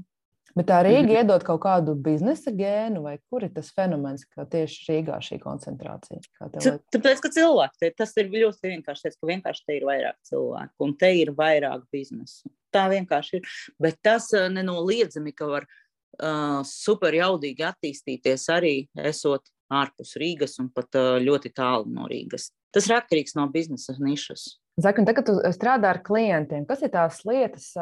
Bet 0.58 0.68
tā 0.70 0.78
Rīga 0.86 1.14
iedod 1.20 1.44
kaut 1.46 1.60
kādu 1.62 1.94
biznesa 2.02 2.52
gēnu, 2.54 3.02
vai 3.06 3.16
kur 3.30 3.46
ir 3.46 3.52
tas 3.54 3.70
fenomens, 3.74 4.24
ka 4.26 4.46
tieši 4.50 4.86
Rīgā 4.90 5.18
šī 5.24 5.40
koncentrācija? 5.42 6.22
Tāpēc, 6.38 7.22
ka 7.24 7.32
cilvēki, 7.34 7.92
tas 7.98 8.14
ir 8.18 8.32
ļoti 8.32 8.72
vienkārši, 8.74 9.14
ka 9.14 9.30
vienkārši 9.30 9.66
te 9.68 9.78
ir 9.78 9.86
vairāk 9.88 10.18
cilvēku 10.28 10.88
un 10.88 10.96
te 10.98 11.12
ir 11.20 11.34
vairāk 11.38 11.84
biznesu. 11.94 12.50
Tā 12.74 12.88
vienkārši 12.92 13.38
ir. 13.38 13.52
Bet 13.80 14.00
tas 14.04 14.28
nenoliedzami, 14.34 15.32
ka 15.36 15.48
var 15.48 15.68
uh, 15.68 16.60
super 16.68 17.16
jaudīgi 17.16 17.64
attīstīties 17.68 18.48
arī 18.52 18.74
esot 19.08 19.48
ārpus 19.72 20.16
Rīgas 20.20 20.58
un 20.62 20.72
pat 20.74 20.96
uh, 20.98 21.16
ļoti 21.22 21.52
tālu 21.56 21.88
no 21.92 22.08
Rīgas. 22.10 22.50
Tas 22.74 22.88
ir 22.88 22.98
atkarīgs 22.98 23.36
no 23.38 23.46
biznesa 23.52 23.96
nišas. 24.00 24.58
Zaki, 24.78 25.02
tagad 25.02 25.26
tu 25.26 25.32
strādā 25.50 25.88
ar 25.90 25.98
klientiem. 26.06 26.62
Kas 26.68 26.84
ir 26.86 26.92
tās 26.92 27.16
lietas, 27.26 27.72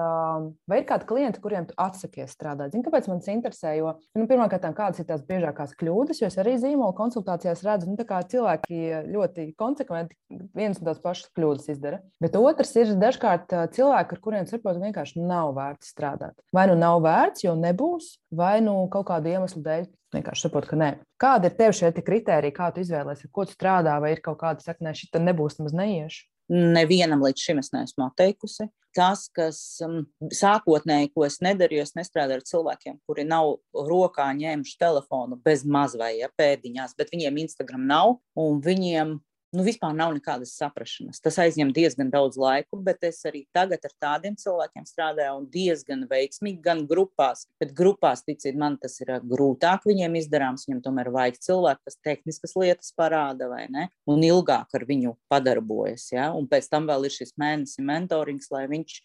vai 0.65 0.79
ir 0.81 0.87
kādi 0.89 1.05
klienti, 1.05 1.43
kuriem 1.45 1.67
tu 1.69 1.75
atsakies 1.77 2.31
strādāt? 2.33 2.73
Zini, 2.73 2.87
kāpēc 2.87 3.09
man 3.11 3.19
tas 3.21 3.29
interesē? 3.29 3.75
Jo, 3.77 3.91
nu, 4.17 4.25
pirmkārt, 4.31 4.65
kādas 4.79 5.03
ir 5.03 5.09
tās 5.11 5.21
biežākās 5.29 5.75
kļūdas, 5.77 6.23
jo 6.23 6.31
es 6.31 6.39
arī 6.41 6.55
zīmola 6.63 6.95
konsultācijās 6.97 7.61
redzu, 7.67 7.91
nu, 7.91 7.99
ka 8.01 8.23
cilvēki 8.33 8.79
ļoti 9.13 9.45
konsekventi 9.61 10.17
vienas 10.57 10.81
un 10.81 10.89
tās 10.89 11.03
pašas 11.03 11.29
kļūdas 11.37 11.69
izdara. 11.75 11.99
Bet 12.25 12.39
otrs 12.41 12.73
ir 12.81 12.95
dažkārt 13.03 13.53
cilvēki, 13.77 14.17
ar 14.17 14.23
kuriem 14.25 14.49
saprotu, 14.49 14.81
vienkārši 14.87 15.21
nav 15.21 15.53
vērts 15.59 15.91
strādāt. 15.93 16.33
Vai 16.57 16.65
nu 16.71 16.79
nav 16.81 17.03
vērts, 17.05 17.45
jo 17.45 17.53
nebūs, 17.61 18.15
vai 18.33 18.63
nu 18.65 18.79
kaut 18.89 19.11
kādu 19.11 19.35
iemeslu 19.35 19.61
dēļ 19.67 19.85
vienkārši 20.17 20.47
saprotu, 20.47 20.73
ka 20.73 20.81
nē. 20.81 20.89
Kādi 21.21 21.51
ir 21.51 21.59
tev 21.61 21.77
šie 21.77 21.93
kriteriji, 21.93 22.57
kā 22.57 22.71
tu 22.73 22.81
izvēlēsies, 22.81 23.29
ar 23.29 23.35
ko 23.37 23.45
tu 23.45 23.53
strādā, 23.53 23.99
vai 24.01 24.15
ir 24.15 24.25
kaut 24.25 24.41
kāda 24.41 24.65
sakne, 24.65 24.97
šī 24.97 25.13
nebūs 25.21 25.61
nemaz 25.61 25.77
neiešu? 25.77 26.25
Nevienam 26.53 27.25
līdz 27.25 27.43
šim 27.43 27.63
es 27.63 27.73
neesmu 27.75 28.07
atteikusi. 28.07 28.69
Tas, 28.97 29.27
kas 29.35 29.59
um, 29.85 29.99
sākotnēji, 30.33 31.11
ko 31.13 31.27
es 31.27 31.41
nedarīju, 31.45 31.83
es 31.85 31.93
nestrādāju 31.99 32.41
ar 32.41 32.47
cilvēkiem, 32.49 32.95
kuri 33.05 33.27
nav 33.29 33.59
rokā 33.75 34.31
ņēmuši 34.39 34.79
telefonu 34.81 35.37
bez 35.45 35.67
mazvajā 35.69 36.31
pēdiņās, 36.39 36.95
bet 36.97 37.13
viņiem 37.13 37.43
Instagram 37.45 37.85
nav, 37.91 38.15
un 38.41 38.63
viņiem 38.65 39.19
nu, 39.55 39.65
vispār 39.67 39.95
nav 39.97 40.15
nekādas 40.17 40.55
saprašanas. 40.59 41.21
Tas 41.23 41.39
aizņem 41.43 41.73
diezgan 41.77 42.11
daudz 42.13 42.39
laika, 42.41 42.79
bet 42.87 43.05
es 43.07 43.21
arī 43.29 43.45
tagad 43.55 43.85
ar 43.87 43.95
tādiem 44.03 44.37
cilvēkiem 44.41 44.87
strādāju 44.89 45.39
un 45.41 45.49
diezgan 45.53 46.05
veiksmīgi, 46.11 46.61
gan 46.65 46.85
grupās. 46.89 47.47
Bet 47.63 47.75
grupās, 47.77 48.25
ticiet 48.27 48.59
man, 48.59 48.79
tas 48.83 48.99
ir 49.05 49.15
grūtāk 49.25 49.87
viņiem 49.89 50.19
izdarāms. 50.21 50.67
Viņam 50.69 50.83
tomēr 50.89 51.13
vajag 51.15 51.41
cilvēku, 51.49 51.85
kas 51.89 52.01
tehniskas 52.05 52.57
lietas 52.59 52.95
parāda 52.97 53.51
vai 53.53 53.67
ne, 53.73 53.89
un 54.11 54.25
ilgāk 54.27 54.75
ar 54.77 54.87
viņu 54.89 55.17
padarbojas. 55.33 56.09
Ja? 56.15 56.31
Un 56.37 56.49
pēc 56.51 56.71
tam 56.73 56.89
vēl 56.91 57.09
ir 57.09 57.15
šis 57.15 57.37
mēnesis 57.41 57.85
mentorings, 57.85 58.51
lai 58.55 58.67
viņš 58.73 59.01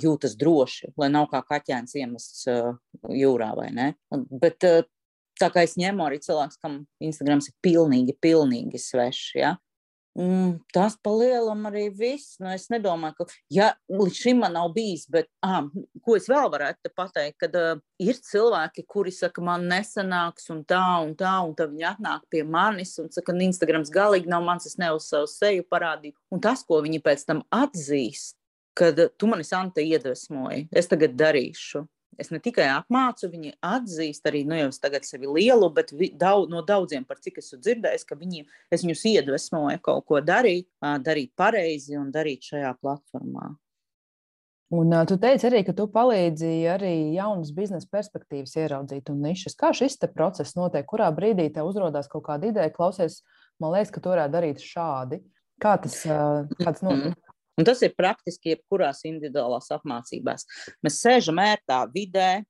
jūtas 0.00 0.36
droši, 0.38 0.92
lai 0.96 1.08
nav 1.12 1.26
kā 1.30 1.42
kaķēns 1.44 1.96
iemests 2.00 2.46
jūrā 3.12 3.50
vai 3.58 3.70
ne. 3.74 3.88
Bet, 4.30 4.64
tā 5.36 5.50
kā 5.52 5.66
es 5.66 5.76
ņemu 5.76 6.04
arī 6.06 6.20
cilvēku, 6.22 6.58
kam 6.62 6.78
Instagrams 7.02 7.50
ir 7.50 7.56
pilnīgi, 7.64 8.16
pilnīgi 8.22 8.80
svešs. 8.80 9.34
Ja? 9.36 9.56
Mm, 10.16 10.62
tas 10.72 10.94
palielam 11.04 11.66
arī 11.68 11.90
viss. 11.92 12.38
Nu, 12.40 12.48
es 12.54 12.70
nedomāju, 12.72 13.18
ka 13.18 13.26
ja, 13.52 13.66
līdz 13.92 14.16
šim 14.16 14.38
man 14.40 14.54
nav 14.56 14.70
bijis, 14.72 15.04
bet 15.12 15.28
ah, 15.44 15.66
ko 16.04 16.16
es 16.16 16.28
vēl 16.30 16.48
varētu 16.54 16.92
pateikt, 16.96 17.36
kad 17.42 17.58
uh, 17.60 17.82
ir 18.00 18.16
cilvēki, 18.24 18.86
kuri 18.88 19.12
saka, 19.12 19.44
man 19.44 19.66
nesanāks 19.68 20.48
un 20.54 20.62
tā 20.64 20.80
un 21.04 21.12
tā, 21.20 21.34
un 21.44 21.52
tad 21.58 21.74
viņi 21.74 21.88
atnāk 21.90 22.24
pie 22.32 22.46
manis 22.48 22.94
un 23.02 23.12
saka, 23.12 23.34
ka 23.34 23.44
Instagrams 23.44 23.92
galīgi 23.92 24.32
nav 24.32 24.46
mans, 24.46 24.64
es 24.70 24.78
ne 24.80 24.88
uz 24.96 25.10
savu 25.10 25.28
seju 25.28 25.66
parādīju. 25.68 26.16
Un 26.32 26.40
tas, 26.40 26.64
ko 26.64 26.80
viņi 26.86 27.02
pēc 27.04 27.26
tam 27.28 27.44
atzīst, 27.52 28.38
kad 28.76 28.96
tu 29.20 29.28
mani 29.28 29.44
Santa 29.44 29.84
iedvesmoji, 29.84 30.70
es 30.72 30.88
tagad 30.88 31.12
darīšu. 31.20 31.84
Es 32.20 32.30
ne 32.32 32.40
tikai 32.42 32.66
apmācu, 32.72 33.28
viņi 33.32 33.54
atzīst 33.64 34.26
arī, 34.28 34.42
nu 34.48 34.56
jau 34.56 34.70
es 34.70 34.80
tagad 34.80 35.04
sevi 35.04 35.28
lielu, 35.28 35.68
bet 35.76 35.92
vi, 35.92 36.08
daudz, 36.16 36.48
no 36.52 36.62
daudziem, 36.64 37.04
par 37.04 37.20
cik 37.20 37.42
esmu 37.42 37.60
dzirdējis, 37.60 38.06
ka 38.08 38.16
viņi, 38.16 38.46
es 38.72 38.86
viņus 38.86 39.04
iedvesmoju 39.12 39.82
kaut 39.84 40.06
ko 40.08 40.22
darīt, 40.24 40.68
darīt 41.04 41.34
pareizi 41.36 41.98
un 42.00 42.08
darīt 42.14 42.48
šajā 42.48 42.72
platformā. 42.80 43.52
Un 44.74 44.90
uh, 44.90 45.04
tu 45.06 45.14
teici 45.22 45.46
arī, 45.46 45.60
ka 45.62 45.70
tu 45.78 45.84
palīdzi 45.94 46.48
arī 46.72 46.94
jaunas 47.14 47.52
biznesa 47.54 47.86
perspektīvas 47.92 48.56
ieraudzīt 48.58 49.12
un 49.12 49.20
nišas. 49.22 49.54
Kā 49.58 49.70
šis 49.76 50.00
process 50.10 50.56
notiek? 50.58 50.82
Kurā 50.90 51.06
brīdī 51.14 51.46
tev 51.54 51.68
uzrādās 51.70 52.10
kaut 52.10 52.24
kāda 52.26 52.50
ideja, 52.50 52.72
klausies, 52.74 53.20
man 53.62 53.76
liekas, 53.76 53.92
ka 53.94 54.02
tu 54.02 54.10
varētu 54.10 54.34
darīt 54.34 54.64
šādi. 54.64 55.20
Kā 55.62 55.76
tas, 55.78 56.00
uh, 56.10 56.50
kā 56.58 56.72
tas 56.72 56.82
notiek? 56.82 57.14
Un 57.56 57.64
tas 57.64 57.80
ir 57.84 57.94
praktiski 57.96 58.52
jebkurās 58.52 59.00
individuālās 59.08 59.70
apmācībās. 59.72 60.44
Mēs 60.84 61.00
sēžam 61.00 61.40
ērtā 61.40 61.82
vidē, 61.94 62.44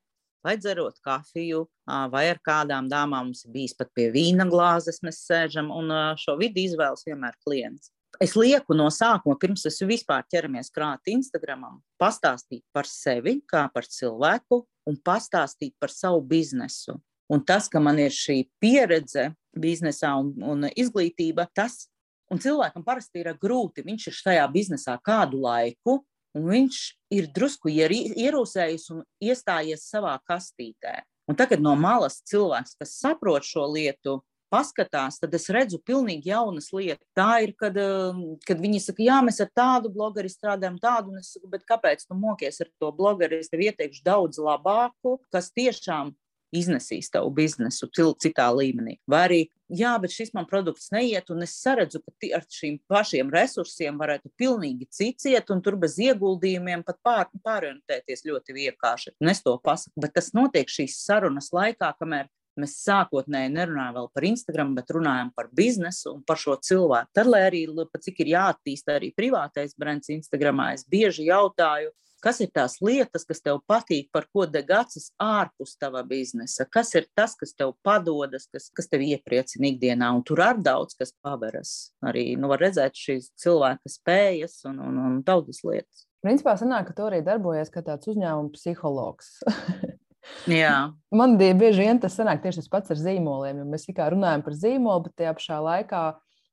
vai 0.47 0.57
dzerot 0.59 0.99
kafiju, 1.03 1.65
vai 2.13 2.25
ar 2.31 2.41
kādām 2.47 2.91
dāmām 2.91 3.31
mums 3.31 3.45
ir 3.47 3.53
bijis 3.55 3.75
pat 3.79 3.91
pie 3.95 4.09
vīna 4.15 4.47
glāzes, 4.51 5.03
mēs 5.07 5.25
sēžam 5.27 5.73
un 5.75 5.91
šo 6.23 6.37
vidi 6.41 6.67
izvēlas 6.69 7.07
vienmēr 7.07 7.39
klients. 7.47 7.91
Es 8.23 8.33
lieku 8.39 8.75
no 8.77 8.87
sākuma, 8.93 9.37
pirms 9.41 9.67
es 9.69 9.83
vispār 9.85 10.25
ķeramies 10.33 10.71
krāt 10.73 11.11
Instagramam, 11.13 11.83
pastāstīt 12.01 12.63
par 12.73 12.89
sevi, 12.89 13.41
kā 13.51 13.67
par 13.75 13.85
cilvēku, 13.91 14.63
un 14.89 14.97
pastāstīt 15.05 15.75
par 15.83 15.93
savu 15.93 16.23
biznesu. 16.25 16.97
Un 17.29 17.43
tas, 17.45 17.67
ka 17.69 17.83
man 17.83 17.99
ir 17.99 18.15
šī 18.15 18.45
pieredze 18.63 19.33
biznesā 19.59 20.15
un, 20.21 20.31
un 20.47 20.69
izglītība, 20.79 21.49
tas 21.53 21.89
Un 22.33 22.43
cilvēkam 22.43 22.85
parasti 22.87 23.23
ir 23.23 23.33
grūti. 23.39 23.85
Viņš 23.87 24.07
ir 24.11 24.17
šajā 24.21 24.47
biznesā 24.53 24.97
kādu 25.07 25.41
laiku, 25.45 26.01
un 26.37 26.49
viņš 26.51 26.81
ir 27.17 27.29
drusku 27.35 27.71
ierūsējis 27.73 28.89
un 28.95 29.05
iestājies 29.23 29.87
savā 29.91 30.17
kastītē. 30.27 31.01
Un 31.27 31.39
tagad 31.39 31.63
no 31.63 31.75
malas 31.79 32.21
cilvēks, 32.29 32.77
kas 32.79 32.99
saprot 33.01 33.47
šo 33.47 33.65
lietu, 33.73 34.21
paskatās, 34.53 35.19
tad 35.19 35.33
es 35.35 35.49
redzu 35.51 35.81
pilnīgi 35.83 36.31
jaunas 36.31 36.69
lietas. 36.75 37.03
Tā 37.17 37.41
ir, 37.45 37.53
kad, 37.59 37.75
um, 37.83 38.37
kad 38.47 38.61
viņi 38.63 38.83
saka, 38.85 39.03
jā, 39.07 39.17
mēs 39.27 39.41
ar 39.43 39.51
tādu 39.59 39.91
blogeri 39.93 40.31
strādājam, 40.31 40.79
tādu, 40.83 41.13
un 41.13 41.23
es 41.23 41.33
saku, 41.35 41.51
bet 41.51 41.67
kāpēc 41.69 42.07
tu 42.07 42.19
mokies 42.19 42.63
ar 42.63 42.71
to 42.81 42.93
blogeri? 42.95 43.41
Es 43.43 43.51
tev 43.51 43.65
ieteikšu 43.67 44.05
daudz 44.07 44.39
labāku, 44.43 45.17
kas 45.35 45.51
tiešām 45.57 46.15
iznesīs 46.57 47.11
tavu 47.13 47.31
biznesu 47.37 47.89
citā 47.93 48.47
līmenī. 48.55 48.97
Vai 49.11 49.23
arī, 49.29 49.41
jā, 49.69 49.95
bet 50.03 50.15
šis 50.15 50.33
man 50.37 50.49
produkts 50.51 50.91
neiet, 50.95 51.31
un 51.35 51.45
es 51.47 51.57
saredzu, 51.61 52.03
ka 52.05 52.31
ar 52.39 52.47
šīm 52.59 52.79
pašiem 52.91 53.33
resursiem 53.33 53.99
varētu 54.01 54.33
pilnīgi 54.39 54.89
cits 54.91 55.29
iet, 55.31 55.51
un 55.55 55.63
tur 55.65 55.79
bez 55.81 55.99
ieguldījumiem 56.03 56.85
pat 56.87 57.01
pār, 57.05 57.29
pārorientēties 57.45 58.27
ļoti 58.29 58.57
vienkārši. 58.57 59.17
Un 59.23 59.33
es 59.33 59.45
to 59.45 59.57
pasaku, 59.63 59.95
bet 60.07 60.17
tas 60.17 60.33
notiek 60.37 60.71
šīs 60.71 60.99
sarunas 61.05 61.53
laikā, 61.57 61.93
kamēr 62.01 62.31
mēs 62.61 62.79
sākotnēji 62.87 63.53
nerunājam 63.53 64.09
par 64.15 64.27
Instagram, 64.27 64.73
bet 64.77 64.91
runājam 64.95 65.31
par 65.37 65.51
biznesu 65.53 66.15
un 66.15 66.23
par 66.27 66.41
šo 66.41 66.57
cilvēku. 66.65 67.13
Tad, 67.17 67.29
lai 67.29 67.43
arī 67.51 67.67
cik 68.01 68.25
ir 68.25 68.33
jāattīsta 68.33 68.97
arī 68.97 69.13
privātais 69.17 69.77
brands 69.79 70.09
Instagramā, 70.13 70.73
es 70.77 70.87
bieži 70.89 71.29
jautāju, 71.29 71.93
Kas 72.27 72.41
ir 72.43 72.49
tās 72.51 72.81
lietas, 72.83 73.23
kas 73.23 73.39
tev 73.39 73.61
patīk, 73.71 74.09
par 74.11 74.25
ko 74.35 74.49
deg 74.51 74.71
acis 74.75 75.13
ārpus 75.23 75.77
tava 75.79 76.01
biznesa? 76.03 76.65
Kas 76.67 76.91
ir 76.99 77.05
tas, 77.15 77.37
kas 77.39 77.55
tev 77.55 77.77
padodas, 77.87 78.49
kas, 78.51 78.67
kas 78.75 78.91
tev 78.91 79.05
iepriecina 79.07 79.69
ikdienā? 79.71 80.09
Un 80.11 80.25
tur 80.27 80.43
ar 80.43 80.59
daudz 80.59 80.99
kas 80.99 81.15
paveras. 81.23 81.93
Arī 82.03 82.33
nu, 82.35 82.51
var 82.51 82.65
redzēt 82.67 82.99
šīs 82.99 83.31
cilvēka 83.39 83.93
spējas 83.93 84.59
un, 84.67 84.81
un, 84.89 84.99
un 85.05 85.21
daudzas 85.23 85.63
lietas. 85.63 86.03
Principā 86.27 86.57
sanāk, 86.59 86.89
ka 86.89 86.99
tu 86.99 87.07
arī 87.07 87.23
darbojies 87.23 87.71
kā 87.71 87.85
tāds 87.87 88.11
uzņēmuma 88.11 88.51
psihologs. 88.59 89.37
Jā. 90.51 90.75
Man 91.15 91.39
bieži 91.39 91.85
vien 91.85 92.03
tas 92.03 92.19
sanāk 92.19 92.43
tieši 92.43 92.65
tas 92.65 92.73
pats 92.73 92.91
ar 92.91 92.99
zīmoliem. 92.99 93.63
Mēs 93.71 93.87
tikai 93.87 94.11
runājam 94.17 94.43
par 94.43 94.59
zīmolu, 94.59 95.07
bet 95.07 95.15
tajā 95.23 95.39
pašā 95.39 95.63
laikā 95.63 96.03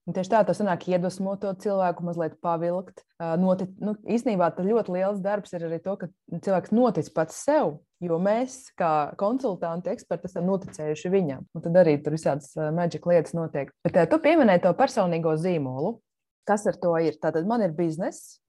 Un 0.04 0.16
tieši 0.16 0.34
tā, 0.34 0.42
tas 0.44 0.60
nāk 0.60 0.84
iedvesmot 0.92 1.40
to 1.40 1.54
cilvēku, 1.64 2.04
mazliet 2.04 2.34
pavilkt. 2.44 3.06
Notic, 3.40 3.70
nu, 3.80 3.94
īstenībā 4.04 4.50
tas 4.52 4.68
ļoti 4.68 4.92
liels 4.98 5.22
darbs 5.24 5.54
ir 5.56 5.64
arī 5.70 5.78
to, 5.84 5.94
ka 6.02 6.10
cilvēks 6.44 6.74
notic 6.76 7.08
pats 7.16 7.38
sev, 7.46 7.78
jo 8.04 8.18
mēs, 8.20 8.58
kā 8.80 9.14
konsultanti, 9.20 9.94
eksperti, 9.94 10.28
esam 10.28 10.50
noticējuši 10.50 11.12
viņam. 11.14 11.46
Un 11.56 11.64
tad 11.64 11.80
arī 11.80 11.96
tur 12.04 12.18
visādas 12.18 12.52
maģiskas 12.60 13.14
lietas 13.14 13.38
notiek. 13.38 13.72
Bet 13.88 14.02
tu 14.12 14.20
pieminēji 14.26 14.66
to 14.66 14.74
personīgo 14.76 15.38
zīmolu. 15.40 15.96
Kas 16.44 16.68
ar 16.68 16.76
to 16.84 16.92
ir? 17.00 17.16
Tātad 17.24 17.48
man 17.48 17.64
ir 17.64 17.72
bizness, 17.72 18.42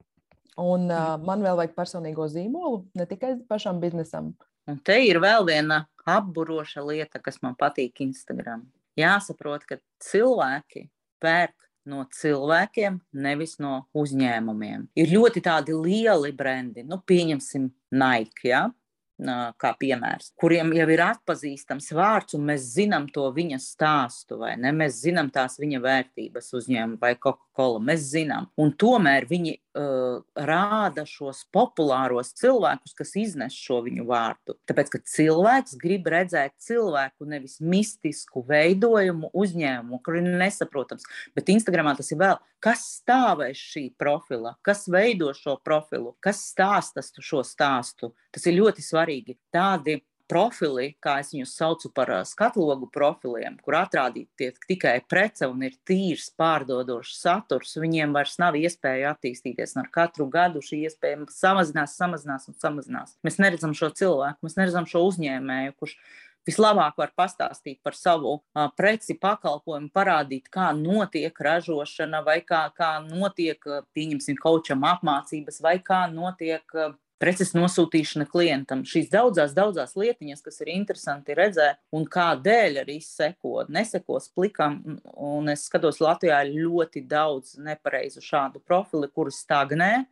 un 0.59 0.89
uh, 0.91 1.15
man 1.23 1.45
vēl 1.47 1.61
vajag 1.61 1.77
personīgo 1.77 2.27
zīmolu, 2.33 2.89
ne 2.99 3.07
tikai 3.07 3.37
pašam 3.47 3.79
biznesam. 3.79 4.33
Un 4.67 4.83
te 4.83 4.97
ir 5.07 5.21
vēl 5.23 5.47
viena 5.47 5.85
apburoša 6.09 6.83
lieta, 6.83 7.23
kas 7.23 7.39
man 7.47 7.55
patīk 7.55 8.03
Instagram. 8.03 8.65
Jāsaprot, 8.99 9.63
ka 9.69 9.79
cilvēki 10.03 10.89
pērk 11.25 11.57
no 11.91 12.05
cilvēkiem, 12.17 13.01
nevis 13.25 13.59
no 13.61 13.83
uzņēmumiem. 13.97 14.89
Ir 15.01 15.13
ļoti 15.17 15.43
tādi 15.45 15.77
lieli 15.77 16.33
brendi, 16.37 16.85
nu, 16.87 17.01
pieņemsim 17.05 17.69
Nike. 17.97 18.49
Ja? 18.49 18.67
kā 19.15 19.71
piemērs, 19.79 20.33
kuriem 20.35 20.73
jau 20.75 20.87
ir 20.91 21.01
atpazīstams 21.05 21.93
vārds, 21.95 22.35
un 22.35 22.49
mēs 22.49 22.65
zinām 22.75 23.07
to 23.15 23.29
viņa 23.31 23.61
stāstu, 23.63 24.39
vai 24.41 24.57
ne? 24.59 24.73
Mēs 24.75 24.99
zinām 25.05 25.31
tās 25.31 25.59
viņa 25.61 25.81
vērtības 25.81 26.51
uzņēmumu 26.59 26.99
vai 27.01 27.15
Coca-Cola. 27.55 27.81
Mēs 27.81 28.11
zinām, 28.11 28.49
un 28.59 28.73
tomēr 28.73 29.27
viņi 29.29 29.55
uh, 29.55 30.23
rāda 30.35 31.05
šos 31.07 31.45
populāros 31.53 32.35
cilvēkus, 32.35 32.95
kas 32.95 33.15
iznes 33.17 33.55
šo 33.55 33.81
viņu 33.85 34.07
vārdu. 34.07 34.57
Tāpēc, 34.67 34.91
ka 34.91 34.99
cilvēks 34.99 35.77
grib 35.81 36.07
redzēt 36.07 36.55
cilvēku, 36.59 37.27
nevis 37.27 37.61
mistisku 37.61 38.45
veidojumu 38.49 39.31
uzņēmumu, 39.33 40.01
kur 40.05 40.19
ir 40.19 40.29
nesaprotams. 40.29 41.07
Bet 41.35 41.49
Instagramā 41.49 41.97
tas 41.97 42.11
ir 42.13 42.19
vēl, 42.19 42.39
kas 42.61 42.85
stāv 43.01 43.45
aiz 43.47 43.61
šī 43.61 43.91
profila, 43.99 44.57
kas 44.63 44.87
veido 44.89 45.33
šo 45.35 45.59
profilu, 45.65 46.17
kas 46.21 46.43
stāsta 46.53 47.05
šo 47.21 47.45
stāstu. 47.47 48.15
Tas 48.35 48.47
ir 48.47 48.59
ļoti 48.59 48.83
svarīgi. 48.83 49.39
Tādi 49.55 50.01
profili, 50.31 50.95
kā 51.03 51.19
es 51.23 51.33
viņus 51.35 51.55
saucu 51.59 51.91
par 51.95 52.11
skatlogu 52.29 52.89
profiliem, 52.93 53.59
kur 53.65 53.79
atrādīt 53.79 54.29
tiek 54.39 54.59
tikai 54.69 54.97
prece 55.09 55.49
un 55.51 55.63
ir 55.67 55.77
tīrs 55.89 56.31
pārdodošs 56.39 57.19
saturs, 57.21 57.77
viņiem 57.81 58.15
vairs 58.17 58.39
nav 58.43 58.59
iespēja 58.59 59.15
attīstīties. 59.15 59.77
Ar 59.81 59.91
katru 59.95 60.29
gadu 60.33 60.63
šī 60.65 60.85
iespēja 60.89 61.25
samazinās, 61.33 61.97
samazinās 62.01 62.49
un 62.51 62.59
samazinās. 62.61 63.17
Mēs 63.27 63.41
neredzam 63.43 63.75
šo 63.77 63.91
cilvēku, 63.95 64.41
mēs 64.47 64.59
neredzam 64.61 64.89
šo 64.91 65.05
uzņēmēju, 65.11 65.77
kurš 65.81 65.99
vislabāk 66.45 66.99
var 67.01 67.13
pastāstīt 67.17 67.81
par 67.85 67.97
savu 67.97 68.35
uh, 68.37 68.67
preci, 68.77 69.17
pakalpojumu, 69.21 69.89
parādīt, 69.95 70.51
kā 70.53 70.71
notiek 70.77 71.39
ražošana, 71.47 72.21
vai 72.27 72.41
kā, 72.45 72.67
kā 72.77 72.99
notiek, 73.07 73.61
pieņemsim, 73.97 74.39
kočam 74.41 74.85
apmācības, 74.89 75.63
vai 75.65 75.79
kā 75.85 76.05
notiek 76.13 76.77
preces 77.25 77.55
nosūtīšana 77.57 78.27
klientam. 78.29 78.83
Šīs 78.89 79.09
daudzās, 79.13 79.55
daudzās 79.57 79.95
lietiņas, 79.97 80.43
kas 80.45 80.61
ir 80.61 80.75
interesanti 80.75 81.37
redzēt, 81.37 81.81
un 81.97 82.05
kādēļ 82.11 82.83
arī 82.83 82.99
seko, 83.05 83.65
nesekos 83.73 84.29
plikam. 84.37 84.83
Un 85.15 85.49
es 85.53 85.65
skatos, 85.71 86.03
Latvijā 86.05 86.43
ir 86.45 86.67
ļoti 86.67 87.05
daudz 87.09 87.57
nepareizu 87.65 88.21
šādu 88.25 88.61
profilu, 88.61 89.09
kurus 89.09 89.41
stagnē. 89.45 90.05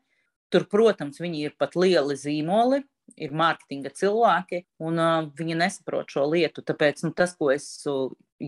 Tur, 0.52 0.64
protams, 0.68 1.20
viņi 1.20 1.46
ir 1.48 1.54
pat 1.60 1.76
lieli 1.80 2.16
zīmoli, 2.16 2.82
ir 3.20 3.32
mārketinga 3.36 3.92
cilvēki, 3.96 4.62
un 4.84 5.00
uh, 5.00 5.28
viņi 5.36 5.56
nesaprot 5.60 6.12
šo 6.12 6.26
lietu. 6.32 6.64
Tāpēc 6.64 7.04
nu, 7.06 7.12
tas, 7.16 7.34
ko 7.36 7.50
es 7.52 7.68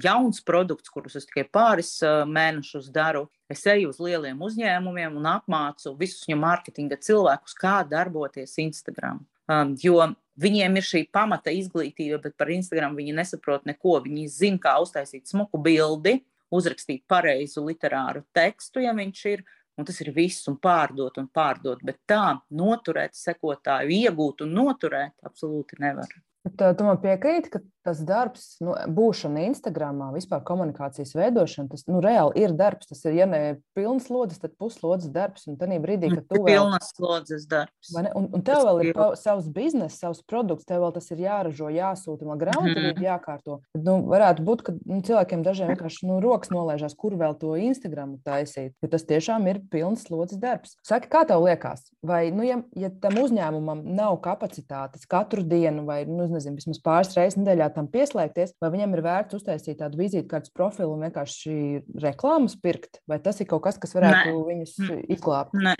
jauns 0.04 0.40
produkts, 0.46 0.92
kurus 0.92 1.18
es 1.20 1.28
tikai 1.28 1.46
pāris 1.52 1.96
uh, 2.04 2.22
mēnešus 2.28 2.88
daru, 2.94 3.26
es 3.54 3.64
eju 3.70 3.92
uz 3.92 4.00
lieliem 4.02 4.42
uzņēmumiem 4.44 5.16
un 5.20 5.30
apmācu 5.36 5.94
visus 6.00 6.26
viņu 6.28 6.40
mārketinga 6.42 6.98
cilvēkus, 7.02 7.56
kā 7.58 7.78
darboties 7.88 8.58
Instagram. 8.62 9.22
Um, 9.50 9.74
jo 9.80 9.98
viņiem 10.40 10.78
ir 10.80 10.86
šī 10.86 11.02
pamata 11.12 11.52
izglītība, 11.54 12.20
bet 12.22 12.36
par 12.40 12.50
Instagram 12.52 12.96
viņi 12.98 13.16
nesaprot 13.16 13.66
neko. 13.68 13.98
Viņi 14.04 14.28
zina, 14.32 14.60
kā 14.62 14.76
uztaisīt 14.82 15.28
smuku 15.30 15.60
bildi, 15.62 16.18
uzrakstīt 16.54 17.04
pareizu 17.10 17.64
literāru 17.66 18.24
tekstu, 18.36 18.82
ja 18.84 18.94
viņš 18.96 19.24
ir, 19.32 19.44
un 19.78 19.88
tas 19.88 20.00
ir 20.04 20.12
viss, 20.16 20.46
un 20.50 20.56
pārdot 20.62 21.18
un 21.20 21.28
pārdot. 21.34 21.82
Bet 21.84 22.00
tā 22.10 22.38
noturēt 22.50 23.16
sekotāju, 23.18 23.92
iegūt 24.04 24.46
un 24.46 24.54
noturēt 24.58 25.16
absolūti 25.26 25.80
nevar. 25.82 26.10
Bet, 26.44 26.60
tu 26.60 26.86
man 26.86 27.00
piekrīti, 27.00 27.54
ka 27.54 27.60
tas 27.84 28.00
darbs, 28.04 28.46
nu, 28.64 28.74
būšana 28.96 29.44
Instagram, 29.48 30.00
vispār 30.14 30.42
komunikācijas 30.46 31.14
veidošana, 31.16 31.70
tas 31.72 31.84
nu, 31.90 32.00
reāli 32.04 32.44
ir 32.44 32.54
darbs. 32.56 32.88
Tas 32.90 33.04
ir, 33.04 33.18
ja 33.18 33.26
ne 33.28 33.40
pilns 33.76 34.08
slodzes, 34.08 34.40
tad 34.42 34.54
puslodzes 34.60 35.12
darbs. 35.12 35.46
Un 35.50 35.58
tajā 35.60 35.80
brīdī, 35.82 36.10
kad 36.14 36.26
tu 36.30 36.40
vēl 36.40 36.48
pilnas 36.48 36.90
slodzes 36.94 37.46
darbs. 37.50 37.92
Un, 37.94 38.28
un 38.34 38.44
tev 38.44 38.64
vēl 38.68 38.80
ir 38.88 38.96
pa, 38.96 39.10
savs 39.20 39.48
bizness, 39.52 40.00
savs 40.00 40.22
produkts, 40.28 40.66
tev 40.68 40.84
vēl 40.84 40.94
tas 40.96 41.10
ir 41.12 41.22
jāražo, 41.24 41.70
jāsūta, 41.74 42.28
man 42.28 42.40
grāmatā 42.40 42.74
mm. 42.94 43.04
jākārto. 43.04 43.60
Tad, 43.74 43.84
nu, 43.86 43.98
varētu 44.10 44.46
būt, 44.46 44.64
ka 44.66 44.76
nu, 44.80 45.00
cilvēkiem 45.04 45.44
dažiem 45.46 45.72
vienkārši 45.74 46.08
nu, 46.08 46.18
rokas 46.24 46.52
nolaižās, 46.54 46.96
kur 46.98 47.18
vēl 47.20 47.36
to 47.40 47.54
Instagram 47.60 48.16
taisīt. 48.24 48.74
Jo 48.84 48.90
tas 48.92 49.06
tiešām 49.08 49.48
ir 49.50 49.60
pilns 49.72 50.06
slodzes 50.08 50.40
darbs. 50.40 50.76
Saki, 50.86 51.10
kā 51.12 51.24
tev 51.28 51.44
liekas, 51.44 51.86
vai 52.04 52.28
nu, 52.34 52.46
ja, 52.46 52.60
ja 52.78 52.90
tam 53.02 53.18
uzņēmumam 53.22 53.84
nav 53.94 54.18
kapacitātes 54.24 55.08
katru 55.10 55.44
dienu 55.46 55.84
vai 55.88 56.02
nu, 56.08 56.26
nezinu, 56.30 56.58
vismaz 56.60 56.80
pāris 56.84 57.14
reizes 57.16 57.38
nedēļā 57.40 57.70
tam 57.74 57.88
pieslēgties, 57.92 58.54
vai 58.62 58.70
viņam 58.74 58.94
ir 58.96 59.02
vērts 59.04 59.36
uztaisīt 59.38 59.80
tādu 59.82 60.00
vizītkartes 60.00 60.54
profilu 60.54 60.94
un 60.94 61.04
vienkārši 61.06 61.56
reklāmas 62.02 62.56
pirkt, 62.60 63.02
vai 63.10 63.20
tas 63.22 63.40
ir 63.42 63.50
kaut 63.50 63.64
kas, 63.66 63.78
kas 63.82 63.94
varētu 63.96 64.32
nē. 64.32 64.40
viņus 64.48 64.74
izglābt? 65.16 65.54
Nē. 65.58 65.76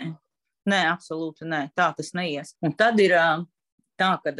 Nē, 0.65 0.79
absolūti 0.89 1.45
nē, 1.45 1.67
tā 1.77 1.91
tas 1.97 2.13
neies. 2.17 2.55
Un 2.65 2.73
tad 2.77 2.97
ir 3.03 3.13
tā, 3.99 4.15
ka 4.23 4.33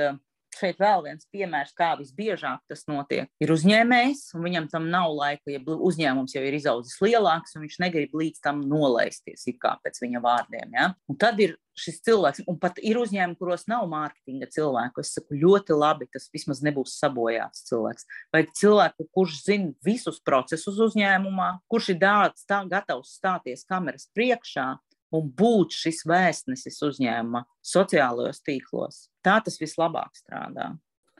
šeit 0.59 0.79
vēl 0.81 1.03
viens 1.05 1.27
piemērs, 1.33 1.73
kā 1.77 1.93
visbiežāk 1.99 2.63
tas 2.69 2.85
notiek. 2.89 3.29
Ir 3.43 3.53
uzņēmējs, 3.55 4.29
un 4.37 4.45
viņam 4.47 4.69
tam 4.71 4.89
nav 4.93 5.11
laika, 5.15 5.53
ja 5.53 5.61
uzņēmums 5.61 6.35
jau 6.37 6.43
ir 6.45 6.57
izaudzis 6.57 6.97
lielāks, 7.03 7.55
un 7.55 7.65
viņš 7.65 7.77
negrib 7.83 8.15
līdz 8.15 8.41
tam 8.45 8.63
nolaisties, 8.69 9.45
kā 9.61 9.75
pēc 9.83 10.01
viņa 10.03 10.23
vārdiem. 10.23 10.73
Ja? 10.75 10.89
Un 11.11 11.19
tad 11.21 11.39
ir 11.43 11.57
šis 11.75 11.99
cilvēks, 12.07 12.45
un 12.49 12.57
pat 12.59 12.79
ir 12.83 12.97
uzņēmumi, 13.01 13.37
kuros 13.39 13.65
nav 13.71 13.85
mārketinga 13.91 14.47
cilvēku. 14.53 15.03
Es 15.03 15.11
saku, 15.17 15.35
ļoti 15.41 15.75
labi, 15.75 16.07
tas 16.11 16.29
vismaz 16.33 16.61
nebūs 16.65 16.95
sabojāts 17.01 17.65
cilvēks. 17.69 18.07
Vai 18.33 18.45
cilvēku, 18.55 19.07
kurš 19.15 19.41
zina 19.43 19.73
visus 19.85 20.21
procesus 20.23 20.79
uzņēmumā, 20.87 21.51
kurš 21.71 21.91
ir 21.93 22.01
dārts, 22.01 22.47
tā 22.47 22.61
gatavs 22.71 23.17
stāties 23.19 23.67
kameras 23.67 24.07
priekšā 24.15 24.71
un 25.15 25.29
būt 25.39 25.75
šis 25.75 26.03
vēstnesis 26.09 26.81
uzņēmuma 26.87 27.45
sociālajos 27.65 28.43
tīklos. 28.45 29.05
Tā 29.25 29.39
tas 29.45 29.57
vislabāk 29.61 30.13
strādā. 30.17 30.73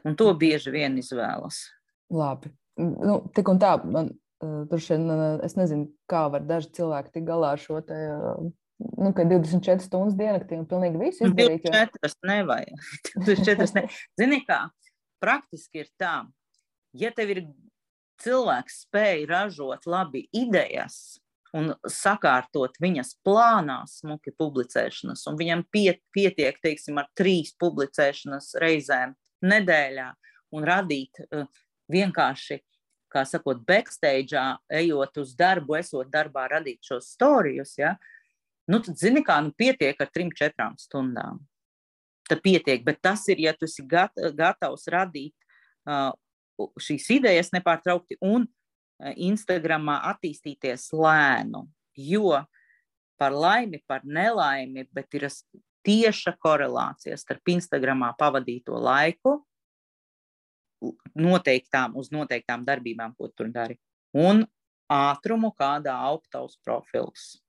Un 0.06 0.18
to 0.20 0.30
bieži 0.38 0.74
vien 0.74 1.00
izvēlas. 1.02 1.64
Labi. 2.14 2.52
Nu, 2.78 3.24
tik 3.34 3.50
un 3.50 3.60
tā, 3.62 3.74
man 3.88 4.12
tur 4.70 4.82
šeit, 4.84 5.02
es 5.46 5.56
nezinu, 5.58 5.90
kā 6.12 6.26
var 6.32 6.46
daži 6.46 6.72
cilvēki 6.76 7.14
tikt 7.16 7.28
galā 7.30 7.54
ar 7.56 7.62
šo 7.62 7.80
te, 7.86 7.98
nu, 9.00 9.12
ka 9.16 9.26
24 9.26 9.86
stundas 9.86 10.18
diennaktī 10.20 10.60
un 10.60 10.68
pilnīgi 10.70 11.02
visu 11.02 11.30
izdarīt. 11.30 11.66
24 11.66 12.12
jo... 12.12 12.32
nevajag. 12.32 12.88
24 13.26 13.78
ne. 13.78 13.86
Zini 14.20 14.42
kā, 14.48 14.62
praktiski 15.24 15.86
ir 15.86 15.92
tā, 16.00 16.18
ja 17.00 17.14
tev 17.16 17.34
ir 17.36 17.46
cilvēks 18.24 18.84
spēj 18.86 19.26
ražot 19.32 19.88
labi 19.90 20.26
idejas, 20.36 21.18
un 21.56 21.72
sakārtot 21.90 22.76
viņas 22.84 23.16
plānā 23.26 23.82
smuki 23.90 24.34
publicēšanas, 24.36 25.24
un 25.30 25.38
viņam 25.40 25.64
piet, 25.72 26.02
pietiek, 26.16 26.58
teiksim, 26.64 27.00
ar 27.00 27.10
trīs 27.18 27.54
publicēšanas 27.62 28.56
reizēm 28.62 29.16
nedēļā, 29.46 30.10
un 30.56 30.68
radīt 30.68 31.22
uh, 31.26 31.46
vienkārši, 31.92 32.60
kā 33.12 33.24
sakot, 33.28 33.62
backstage, 33.68 34.36
ejot 34.74 35.22
uz 35.22 35.36
darbu, 35.40 35.78
esot 35.80 36.12
darbā, 36.12 36.50
radīt 36.52 36.84
šos 36.84 37.14
storijus, 37.16 37.78
ja, 37.80 37.96
nu, 38.72 38.82
tad 38.84 39.00
zini, 39.00 39.24
kā, 39.24 39.40
nu, 39.46 39.54
pietiek 39.56 40.00
ar 40.02 40.12
trim, 40.12 40.34
četrām 40.36 40.76
stundām. 40.82 41.40
Tad 42.26 42.42
pietiek, 42.42 42.82
bet 42.84 43.04
tas 43.06 43.22
ir, 43.30 43.40
ja 43.46 43.54
tu 43.54 43.68
esi 43.70 43.86
gatavs 43.86 44.88
radīt 44.92 45.36
uh, 45.86 46.10
šīs 46.82 47.08
idejas 47.20 47.52
nepārtraukti 47.54 48.18
un 48.26 48.48
Instagramā 49.00 50.00
attīstīties 50.12 50.90
lēnu, 50.96 51.66
jo 52.00 52.36
par 53.20 53.36
laimi, 53.36 53.82
par 53.88 54.04
nelaimi, 54.04 54.88
bet 54.92 55.18
ir 55.18 55.28
tieša 55.86 56.36
korelācija 56.42 57.18
starp 57.20 57.54
Instagramā 57.56 58.14
pavadīto 58.20 58.78
laiku, 58.82 59.38
noteiktām, 61.16 61.96
uz 62.00 62.12
noteiktām 62.14 62.66
darbībām, 62.68 63.16
ko 63.18 63.30
tur 63.32 63.50
dari, 63.54 63.78
un 64.16 64.44
ātrumu, 64.92 65.52
kādā 65.58 65.96
aug 66.10 66.24
tavs 66.32 66.60
profils. 66.64 67.42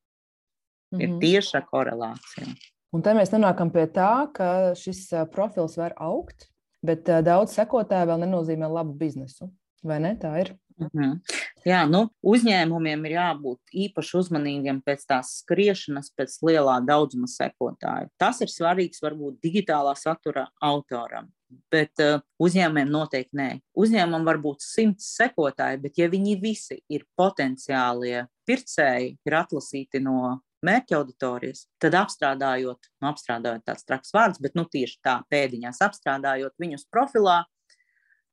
Mm 0.92 0.98
-hmm. 0.98 1.02
Ir 1.02 1.09
mhm. 1.09 1.20
tieša 1.20 1.61
korelācija. 1.66 2.46
Un 2.92 3.02
te 3.02 3.11
mēs 3.11 3.32
nonākam 3.35 3.72
pie 3.72 3.87
tā, 3.87 4.32
ka 4.32 4.74
šis 4.74 5.12
eh, 5.12 5.26
profils 5.32 5.76
var 5.76 5.92
augt, 5.96 6.48
bet 6.82 7.09
eh, 7.09 7.22
daudz 7.22 7.52
sekotāju 7.52 8.06
vēl 8.06 8.22
nenozīmē 8.24 8.70
labu 8.70 8.92
biznesu. 8.92 9.50
Vai 9.87 10.01
ne? 10.03 10.16
Tā 10.18 10.33
ir. 10.40 10.57
Mm 10.77 10.88
-hmm. 10.92 11.20
Jā, 11.66 11.87
nu, 11.88 12.11
uzņēmumiem 12.22 13.07
ir 13.07 13.12
jābūt 13.12 13.72
īpaši 13.72 14.16
uzmanīgiem 14.18 14.83
pēc 14.85 15.07
tās 15.09 15.31
skriešanas, 15.40 16.12
pēc 16.18 16.37
lielā 16.42 16.77
daudzuma 16.85 17.27
sekotāju. 17.27 18.11
Tas 18.18 18.40
ir 18.40 18.53
svarīgs 18.53 19.03
varbūt 19.03 19.40
digitālā 19.40 19.94
satura 19.96 20.46
autoram. 20.61 21.33
Bet 21.70 21.92
uh, 21.99 22.20
uzņēmumiem 22.38 22.90
noteikti 22.90 23.37
nē. 23.37 23.51
Uzņēmumam 23.75 24.25
var 24.25 24.38
būt 24.38 24.61
simts 24.61 25.16
sekotāji, 25.16 25.81
bet 25.81 25.99
ja 25.99 26.09
viņi 26.09 26.40
visi 26.42 26.83
ir 26.88 27.07
potenciālie 27.16 28.27
pircēji, 28.46 29.18
ir 29.27 29.33
atlasīti 29.33 30.01
no 30.01 30.40
mērķa 30.66 30.96
auditorijas, 30.96 31.66
tad 31.79 31.94
apstrādājot, 31.94 32.79
nu, 33.01 33.09
apstrādājot 33.09 33.64
tāds 33.64 33.85
traks 33.85 34.12
vārds, 34.12 34.40
bet 34.42 34.55
nu, 34.55 34.64
tieši 34.64 34.99
tā 35.03 35.20
pēdiņās 35.31 35.81
apstrādājot 35.81 36.53
viņus 36.59 36.88
profilā, 36.90 37.44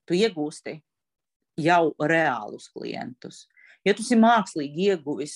tu 0.08 0.14
iegūsti 0.14 0.82
jau 1.60 1.94
reālus 2.00 2.70
klientus. 2.74 3.44
Ja 3.84 3.92
tu 3.92 4.00
esi 4.00 4.16
mākslīgi 4.16 4.86
ieguvis, 4.94 5.36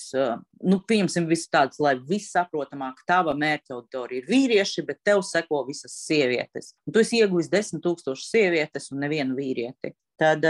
nu, 0.64 0.78
pieņemsim, 0.88 1.26
visu 1.28 1.50
tādu, 1.52 1.76
lai 1.84 1.98
viss 2.08 2.32
saprotamāk, 2.32 3.02
tava 3.08 3.34
mērķa 3.36 3.74
auditorija 3.76 4.22
ir 4.22 4.30
vīrieši, 4.30 4.86
bet 4.88 5.02
tev 5.04 5.20
seko 5.26 5.66
visas 5.68 5.92
sievietes. 6.06 6.72
Un 6.88 6.96
tu 6.96 7.02
esi 7.02 7.20
ieguvis 7.20 7.50
desmit 7.52 7.84
tūkstošus 7.84 8.30
sievietes 8.32 8.88
un 8.94 9.04
nevienu 9.04 9.36
vīrieti. 9.36 9.92
Tad 10.18 10.46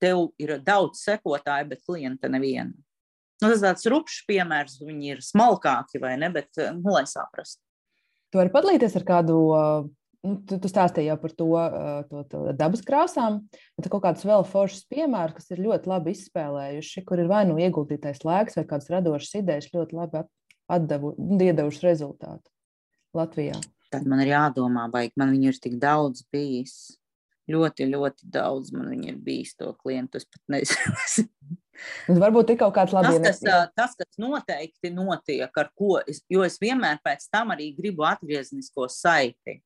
tev 0.00 0.30
ir 0.40 0.56
daudz 0.64 1.04
sekotāju, 1.04 1.68
bet 1.74 1.84
klienta 1.84 2.32
neviena. 2.32 2.72
Nu, 3.40 3.48
tas 3.48 3.60
tāds 3.64 3.88
rupšs 3.88 4.24
piemērs, 4.28 4.80
viņi 4.84 5.14
ir 5.14 5.20
smalkāki 5.24 6.00
vai 6.00 6.16
ne, 6.20 6.32
bet, 6.32 6.48
nu, 6.56 6.94
lai 6.96 7.04
saprastu. 7.08 7.60
Tu 8.30 8.38
vari 8.40 8.52
padalīties 8.54 8.96
ar 8.96 9.04
kādu 9.08 9.36
nu, 10.26 10.36
tu, 10.46 10.58
tu 10.60 10.70
stāstīji 10.70 11.08
jau 11.10 11.16
par 11.20 11.34
to, 11.36 11.48
to, 12.10 12.22
to 12.32 12.42
dabas 12.58 12.84
krāsām, 12.86 13.40
bet 13.78 13.88
ir 13.88 13.94
kaut 13.94 14.04
kāds 14.04 14.26
vēl 14.26 14.44
foršs 14.48 14.84
piemērs, 14.92 15.36
kas 15.38 15.50
ir 15.54 15.64
ļoti 15.64 15.90
labi 15.90 16.14
izspēlējuši, 16.16 17.04
kur 17.08 17.22
ir 17.22 17.30
vai 17.30 17.42
nu 17.48 17.58
ieguldītais 17.60 18.22
laiks, 18.26 18.58
vai 18.58 18.66
kādas 18.68 18.90
radošas 18.92 19.40
idejas 19.42 19.70
ļoti 19.74 19.98
labi 19.98 20.24
atdevu, 20.70 21.14
iedevušas 21.40 21.86
rezultātu 21.88 22.50
Latvijā. 23.16 23.58
Tad 23.90 24.06
man 24.06 24.22
ir 24.22 24.34
jādomā, 24.36 24.86
vai 24.92 25.08
man 25.18 25.32
viņu 25.34 25.50
ir 25.50 25.62
tik 25.62 25.78
daudz 25.82 26.22
bijis. 26.30 26.96
Ļoti, 27.50 27.88
ļoti 27.90 28.28
daudz 28.30 28.68
man 28.76 28.92
ir 29.02 29.16
bijis 29.18 29.56
to 29.58 29.72
klientu. 29.80 30.20
Es 30.20 30.28
pat 30.30 30.54
nezinu. 30.54 31.56
Varbūt 32.22 32.52
ir 32.52 32.58
kaut 32.60 32.76
kāds 32.76 32.92
labs 32.94 33.16
tas, 33.24 33.40
kas, 33.42 33.72
tas, 33.74 33.96
kas 33.98 34.20
noteikti 34.20 34.92
notiek, 34.94 35.50
ar 35.58 35.70
ko 35.74 35.96
es, 36.04 36.20
jo 36.30 36.44
es 36.46 36.60
vienmēr 36.62 37.00
pēc 37.02 37.26
tam 37.32 37.50
arī 37.56 37.70
gribu 37.74 38.06
atgrieznisko 38.06 38.86
saiti. 38.92 39.58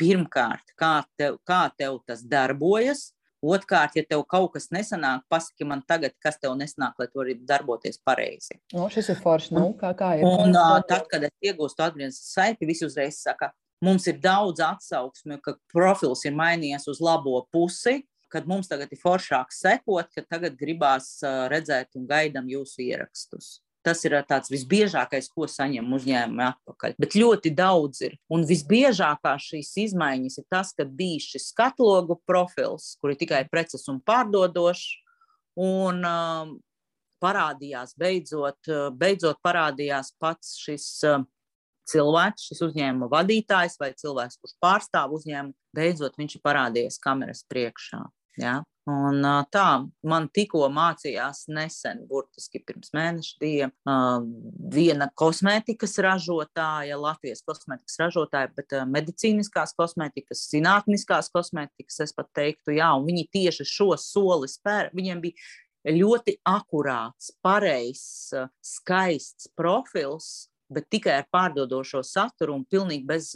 Pirmkārt, 0.00 0.72
kā 0.80 1.00
tev, 1.20 1.36
kā 1.44 1.66
tev 1.76 2.00
tas 2.08 2.22
darbojas, 2.24 3.10
Otrkārt, 3.40 3.94
ja 3.96 4.04
tev 4.04 4.20
kaut 4.28 4.52
kas 4.52 4.68
nesanāk, 4.68 5.22
pasaki 5.32 5.64
man 5.64 5.80
tagad, 5.88 6.12
kas 6.20 6.36
tev 6.36 6.52
nesanāk, 6.60 6.98
lai 7.00 7.06
tu 7.08 7.22
varētu 7.22 7.46
darboties 7.48 7.96
pareizi. 8.04 8.58
O, 8.76 8.84
šis 8.92 9.08
ir 9.14 9.20
forši. 9.22 9.54
Nu, 9.56 9.70
kā, 9.80 9.94
kā 9.96 10.10
ir? 10.18 10.26
Un, 10.28 10.52
un 10.52 10.84
tad, 10.88 11.06
kad 11.08 11.24
es 11.24 11.32
iegūstu 11.48 11.86
atgrieznisko 11.86 12.34
saiti, 12.34 12.68
visi 12.68 12.84
uzreiz 12.84 13.22
saka, 13.24 13.48
mums 13.84 14.04
ir 14.12 14.20
daudz 14.20 14.60
atsauksmju, 14.60 15.40
ka 15.40 15.56
profils 15.72 16.26
ir 16.28 16.36
mainījies 16.36 16.84
uz 16.92 17.00
labo 17.00 17.40
pusi, 17.52 18.02
kad 18.30 18.44
mums 18.46 18.68
tagad 18.68 18.92
ir 18.92 19.00
foršāk 19.00 19.56
sekot, 19.56 20.12
ka 20.12 20.26
tagad 20.28 20.60
gribās 20.60 21.16
redzēt 21.24 21.96
un 21.96 22.04
gaidām 22.12 22.52
jūsu 22.52 22.84
ierakstus. 22.90 23.56
Tas 23.86 24.02
ir 24.04 24.12
tāds 24.28 24.50
visbiežākais, 24.52 25.30
ko 25.32 25.46
saņem 25.48 25.86
uzņēmumi 25.96 26.44
atpakaļ. 26.44 26.96
Bet 27.00 27.16
ļoti 27.16 27.52
daudz 27.56 28.02
ir. 28.04 28.18
Un 28.28 28.44
visbiežākā 28.48 29.32
šīs 29.40 29.70
izmaiņas 29.86 30.36
ir 30.42 30.46
tas, 30.52 30.74
ka 30.76 30.84
bija 30.84 31.22
šis 31.24 31.48
skatlogu 31.54 32.18
profils, 32.28 32.92
kur 33.00 33.14
ir 33.14 33.20
tikai 33.20 33.46
preces 33.48 33.88
un 33.88 34.02
pārdodošs. 34.04 34.90
Un 35.60 36.04
um, 36.06 36.52
parādījās 37.20 37.96
beidzot, 38.00 38.68
beidzot 38.96 39.40
parādījās 39.44 40.12
pats 40.20 40.54
šis 40.60 40.86
cilvēks, 41.90 42.46
šis 42.50 42.62
uzņēmuma 42.68 43.10
vadītājs 43.10 43.76
vai 43.80 43.92
cilvēks, 43.98 44.38
kurš 44.40 44.56
pārstāv 44.62 45.14
uzņēmumu. 45.18 45.56
Beidzot 45.76 46.16
viņš 46.18 46.36
ir 46.36 46.44
parādījies 46.46 47.00
kameras 47.02 47.44
priekšā. 47.50 48.02
Ja? 48.40 48.60
Un, 48.90 49.22
tā 49.52 49.66
man 50.06 50.26
tikko 50.34 50.64
mācījās 50.72 51.44
nesen, 51.52 52.02
burtiski 52.08 52.62
pirms 52.66 52.92
mēneša 52.96 53.38
diviem, 53.42 53.72
viena 54.74 55.10
kosmētikas 55.20 55.98
ražotāja, 56.04 56.98
Latvijas 57.00 57.44
kosmētikas 57.46 57.98
ražotāja, 58.02 58.50
bet 58.56 58.74
medicīniskās 58.90 59.74
kosmētikas, 59.78 60.46
zinātniskās 60.52 61.30
kosmētikas, 61.34 62.00
es 62.06 62.14
pat 62.16 62.30
teiktu, 62.36 62.74
jā, 62.78 62.92
un 62.96 63.08
viņi 63.08 63.26
tieši 63.36 63.68
šo 63.68 63.90
soli 64.00 64.50
spēr, 64.50 64.90
viņiem 64.96 65.22
bija 65.24 65.94
ļoti 66.00 66.38
akurāts, 66.48 67.32
pareizs, 67.44 68.32
skaists 68.64 69.50
profils, 69.56 70.48
bet 70.70 70.88
tikai 70.92 71.20
ar 71.20 71.28
pārdodošo 71.32 72.02
saturu 72.06 72.58
un 72.58 72.66
pilnīgi 72.68 73.06
bez 73.08 73.32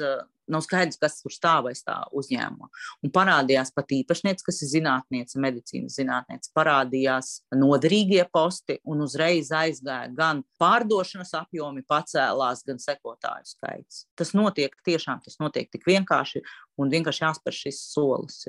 nav 0.50 0.64
skaidrs, 0.64 0.98
kas 1.00 1.18
tur 1.22 1.33
stāv 1.35 1.68
aiz 1.70 1.83
tā 1.87 1.96
uzņēmuma. 2.16 2.68
Un 3.04 3.12
parādījās 3.14 3.72
pat 3.74 3.92
īpašnieks, 3.96 4.44
kas 4.46 4.61
ir 4.64 4.70
zinātniece, 4.74 5.40
medicīnas 5.42 5.98
zinātniece, 6.00 6.52
parādījās 6.57 7.33
noderīgie 7.57 8.24
posti 8.33 8.78
un 8.85 9.04
uzreiz 9.07 9.52
aizgāja 9.54 10.11
gan 10.16 10.44
pārdošanas 10.61 11.35
apjomi, 11.40 11.85
pacēlās, 11.88 12.64
gan 12.66 12.83
sekotāju 12.83 13.54
skaits. 13.54 14.04
Tas 14.18 14.35
notiek 14.37 14.76
tiešām, 14.87 15.24
tas 15.24 15.40
notiek 15.42 15.70
tik 15.72 15.88
vienkārši 15.88 16.44
un 16.80 16.92
vienkārši 16.92 17.26
jāspēr 17.26 17.61
šis 17.64 17.83
solis. 17.94 18.44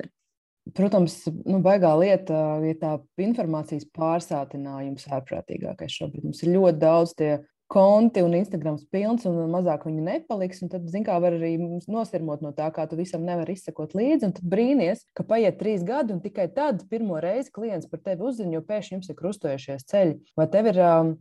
Protams, 0.74 1.20
nu, 1.46 1.60
baigā 1.62 1.92
lieta 1.94 2.38
ir 2.66 2.78
tā 2.80 2.96
informācijas 3.22 3.86
pārsātinājums 3.94 5.06
ārprātīgākais 5.14 5.94
šobrīd. 6.00 6.24
Mums 6.26 6.42
ir 6.42 6.56
ļoti 6.56 6.80
daudz 6.82 7.12
tie 7.20 7.36
konti 7.66 8.22
un 8.22 8.34
Instagrams 8.38 8.84
pilns, 8.92 9.26
un 9.26 9.38
mazāk 9.50 9.86
viņu 9.88 10.04
nepaliks. 10.06 10.62
Tad, 10.70 10.86
zināmā 10.90 11.16
mērā, 11.16 11.22
var 11.24 11.36
arī 11.38 11.52
nosirmot 11.90 12.42
no 12.44 12.52
tā, 12.56 12.68
kā 12.74 12.86
tu 12.88 12.98
visam 12.98 13.26
nevari 13.26 13.56
izsekot 13.56 13.96
līdzi. 13.98 14.32
Tad 14.38 14.50
brīnīties, 14.54 15.06
ka 15.16 15.26
paiet 15.26 15.58
trīs 15.60 15.84
gadi, 15.86 16.14
un 16.14 16.22
tikai 16.24 16.48
tad 16.54 16.84
pirmo 16.90 17.18
reizi 17.22 17.52
klients 17.54 17.90
par 17.90 18.02
tevi 18.04 18.26
uzzina, 18.26 18.54
jo 18.56 18.64
pēkšņi 18.66 18.98
jums 18.98 19.10
ir 19.10 19.18
krustojušies 19.18 19.88
ceļi. 19.90 20.18
Vai 20.38 20.46
tev 20.52 20.70
ir 20.70 20.80
um, 20.84 21.12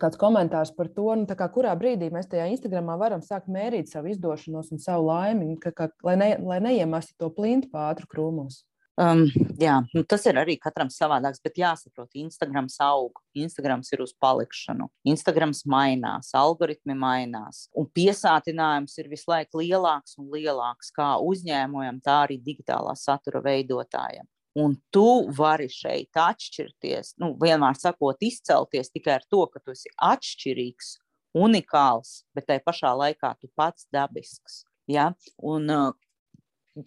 kāds 0.00 0.20
komentārs 0.20 0.72
par 0.76 0.90
to, 0.94 1.10
nu, 1.20 1.28
kā, 1.28 1.50
kurā 1.52 1.74
brīdī 1.78 2.10
mēs 2.12 2.28
tajā 2.32 2.48
Instagramā 2.54 2.96
varam 3.00 3.24
sākt 3.24 3.52
mērīt 3.52 3.92
savu 3.92 4.12
izdošanos 4.12 4.72
un 4.72 4.82
savu 4.82 5.08
laimi, 5.08 5.54
ka, 5.62 5.72
ka, 5.76 5.90
lai, 6.04 6.16
ne, 6.20 6.32
lai 6.44 6.62
neiemesti 6.64 7.16
to 7.20 7.30
plintu 7.34 7.70
pātru 7.72 8.08
krūmos? 8.10 8.62
Um, 8.98 9.28
jā, 9.62 9.76
nu 9.94 10.02
tas 10.10 10.24
ir 10.26 10.40
arī 10.40 10.56
katram 10.58 10.88
savādāks, 10.90 11.38
bet 11.44 11.60
jāsaprot, 11.60 12.08
Instagrams 12.18 12.80
aug, 12.82 13.20
Instagrams 13.38 13.92
ir 13.94 14.02
uz 14.02 14.10
palikšanu, 14.18 14.88
Instagrams 15.06 15.60
mainās, 15.70 16.32
algoritmi 16.34 16.96
mainās, 16.98 17.68
un 17.78 17.86
piesātinājums 17.94 18.98
ir 18.98 19.10
visu 19.12 19.30
laiku 19.30 19.62
lielāks 19.62 20.18
un 20.18 20.32
lielāks 20.32 20.90
kā 20.96 21.12
uzņēmumam, 21.22 22.00
tā 22.02 22.24
arī 22.24 22.40
digitālā 22.42 22.96
satura 22.98 23.44
veidotājiem. 23.44 24.26
Un 24.58 24.74
tu 24.90 25.06
vari 25.38 25.68
šeit 25.70 26.18
atšķirties, 26.18 27.14
nu, 27.22 27.36
vienmēr 27.38 27.78
sakot, 27.78 28.18
izcelties 28.26 28.90
tikai 28.90 29.20
ar 29.20 29.28
to, 29.30 29.44
ka 29.52 29.62
tu 29.62 29.76
esi 29.76 29.94
atšķirīgs, 29.94 30.96
unikāls, 31.38 32.24
bet 32.34 32.48
tai 32.50 32.58
pašā 32.66 32.90
laikā 32.98 33.36
tu 33.38 33.46
pats 33.54 33.86
dabisks. 33.94 34.64
Ja? 34.90 35.12
Un, 35.38 35.70
uh, 35.70 35.94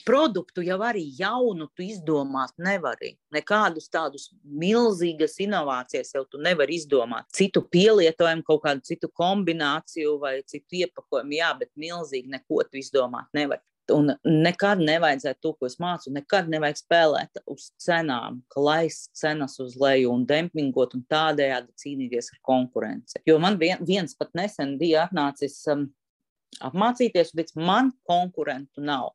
produktu 0.05 0.63
jau 0.65 0.77
arī 0.85 1.03
jaunu 1.17 1.67
tu 1.75 1.83
izdomāt 1.85 2.53
nevari. 2.61 3.15
Nekādus 3.33 3.89
tādus 3.91 4.29
milzīgas 4.43 5.37
inovācijas 5.43 6.13
jau 6.15 6.23
tu 6.29 6.41
nevari 6.41 6.77
izdomāt. 6.79 7.29
Citu 7.35 7.63
pielietojumu, 7.71 8.45
kaut 8.47 8.63
kādu 8.65 8.85
citu 8.87 9.11
kombināciju 9.11 10.17
vai 10.21 10.39
citu 10.47 10.83
iepakojumu, 10.83 11.37
jā, 11.39 11.51
bet 11.59 11.71
milzīgi 11.79 12.31
neko 12.31 12.63
tu 12.69 12.81
izdomāt 12.81 13.29
nevari. 13.37 13.63
Un 13.91 14.13
nekad 14.23 14.79
nevajadzētu 14.79 15.41
to, 15.43 15.53
ko 15.59 15.67
es 15.67 15.75
mācu, 15.81 16.11
nekad 16.15 16.47
nevajag 16.51 16.77
spēlēt 16.79 17.41
uz 17.49 17.71
cenām, 17.81 18.39
ka 18.53 18.61
laist 18.63 19.09
cenas 19.17 19.57
uz 19.59 19.75
leju 19.81 20.13
un 20.13 20.23
dempingot 20.29 20.93
un 20.95 21.03
tādējādi 21.11 21.73
cīnīties 21.81 22.31
ar 22.35 22.39
konkurenci. 22.47 23.19
Jo 23.27 23.39
man 23.41 23.57
vien, 23.59 23.81
viens 23.83 24.15
pat 24.15 24.31
nesen 24.37 24.77
bija 24.79 25.07
atnācis 25.09 25.57
um, 25.73 25.89
apmācīties, 26.59 27.33
bet 27.35 27.51
man 27.55 27.91
konkurentu 28.07 28.85
nav. 28.85 29.11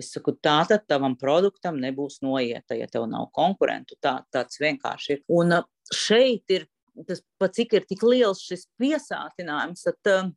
Es 0.00 0.08
saku, 0.14 0.32
tā 0.40 0.62
tad 0.68 0.86
tavam 0.88 1.14
produktam 1.20 1.76
nebūs 1.80 2.22
noieta, 2.24 2.76
ja 2.78 2.88
tev 2.88 3.04
nav 3.10 3.28
konkurentu. 3.36 3.98
Tā, 4.00 4.22
tāds 4.32 4.60
vienkārši 4.62 5.16
ir. 5.16 5.24
Un 5.32 5.58
šeit 5.92 6.54
ir 6.54 6.66
tas, 7.08 7.20
pat 7.40 7.56
cik 7.56 7.76
ir 7.76 7.86
tik 7.88 8.04
liels 8.06 8.40
šis 8.44 8.66
piesātinājums, 8.80 9.84
tad 10.04 10.32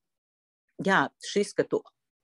jā, 0.83 1.05
šis, 1.23 1.53
ka 1.55 1.65
tu 1.67 1.81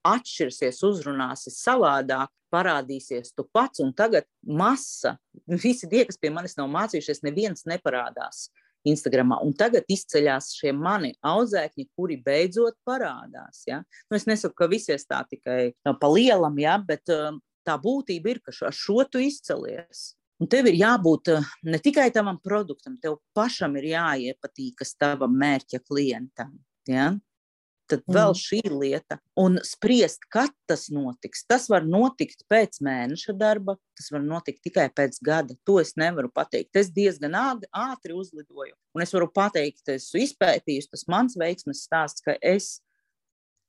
atšķirsies, 0.07 0.81
uzrunāsi 0.87 1.53
savādāk, 1.53 2.31
parādīsies 2.51 3.31
tu 3.35 3.45
pats, 3.53 3.79
un 3.83 3.93
tagad 3.95 4.25
masa, 4.43 5.15
visi 5.47 5.87
tie, 5.87 6.03
kas 6.09 6.19
pie 6.19 6.33
manis 6.33 6.57
nav 6.57 6.67
mācījušies, 6.73 7.23
neviens 7.23 7.67
neparādās. 7.69 8.49
Instagramā. 8.87 9.39
Un 9.45 9.53
tagad 9.57 9.85
izceļas 9.91 10.51
šie 10.57 10.73
mani 10.75 11.13
audzēkņi, 11.25 11.87
kuri 11.97 12.17
beidzot 12.25 12.77
parādās. 12.87 13.63
Ja? 13.69 13.81
Nu, 14.09 14.17
es 14.17 14.27
nesaku, 14.29 14.55
ka 14.57 14.69
visies 14.71 15.05
tā 15.09 15.21
tikai 15.29 15.73
pa 15.85 16.11
lielam, 16.11 16.57
ja? 16.61 16.77
bet 16.81 17.11
um, 17.13 17.41
tā 17.67 17.77
būtība 17.81 18.33
ir, 18.33 18.41
ka 18.45 18.53
ar 18.67 18.75
šo 18.75 19.03
tu 19.09 19.21
izcelies. 19.21 20.11
Un 20.41 20.49
tev 20.49 20.71
ir 20.71 20.79
jābūt 20.79 21.29
eh, 21.35 21.49
ne 21.69 21.77
tikai 21.77 22.07
tavam 22.13 22.39
produktam, 22.41 22.95
tev 23.01 23.19
pašam 23.37 23.75
ir 23.77 23.91
jāiepatīkas 23.91 24.95
tavam 24.97 25.35
mērķa 25.37 25.83
klientam. 25.85 26.55
Ja? 26.89 27.11
Tad 27.91 28.03
vēl 28.07 28.31
mm. 28.31 28.39
šī 28.39 28.59
lieta, 28.71 29.17
un 29.39 29.57
spriest, 29.67 30.23
kad 30.31 30.53
tas 30.69 30.87
notiks. 30.93 31.43
Tas 31.49 31.67
var 31.71 31.83
notikt 31.87 32.45
pēc 32.51 32.79
mēneša 32.85 33.35
darba, 33.37 33.75
tas 33.99 34.11
var 34.13 34.23
notikt 34.23 34.63
tikai 34.67 34.87
pēc 34.95 35.19
gada. 35.25 35.57
To 35.67 35.79
es 35.81 35.95
nevaru 35.99 36.31
pateikt. 36.33 36.71
Es 36.79 36.91
diezgan 36.93 37.35
ātri 37.35 38.15
uzlidoju, 38.15 38.75
un 38.95 39.03
es 39.03 39.11
varu 39.15 39.27
pateikt, 39.33 39.83
esmu 39.91 40.23
izpētījis, 40.23 40.91
tas 40.93 41.03
mans 41.11 41.35
veiksmes 41.39 41.83
stāsts, 41.87 42.23
ka 42.23 42.37
es 42.39 42.77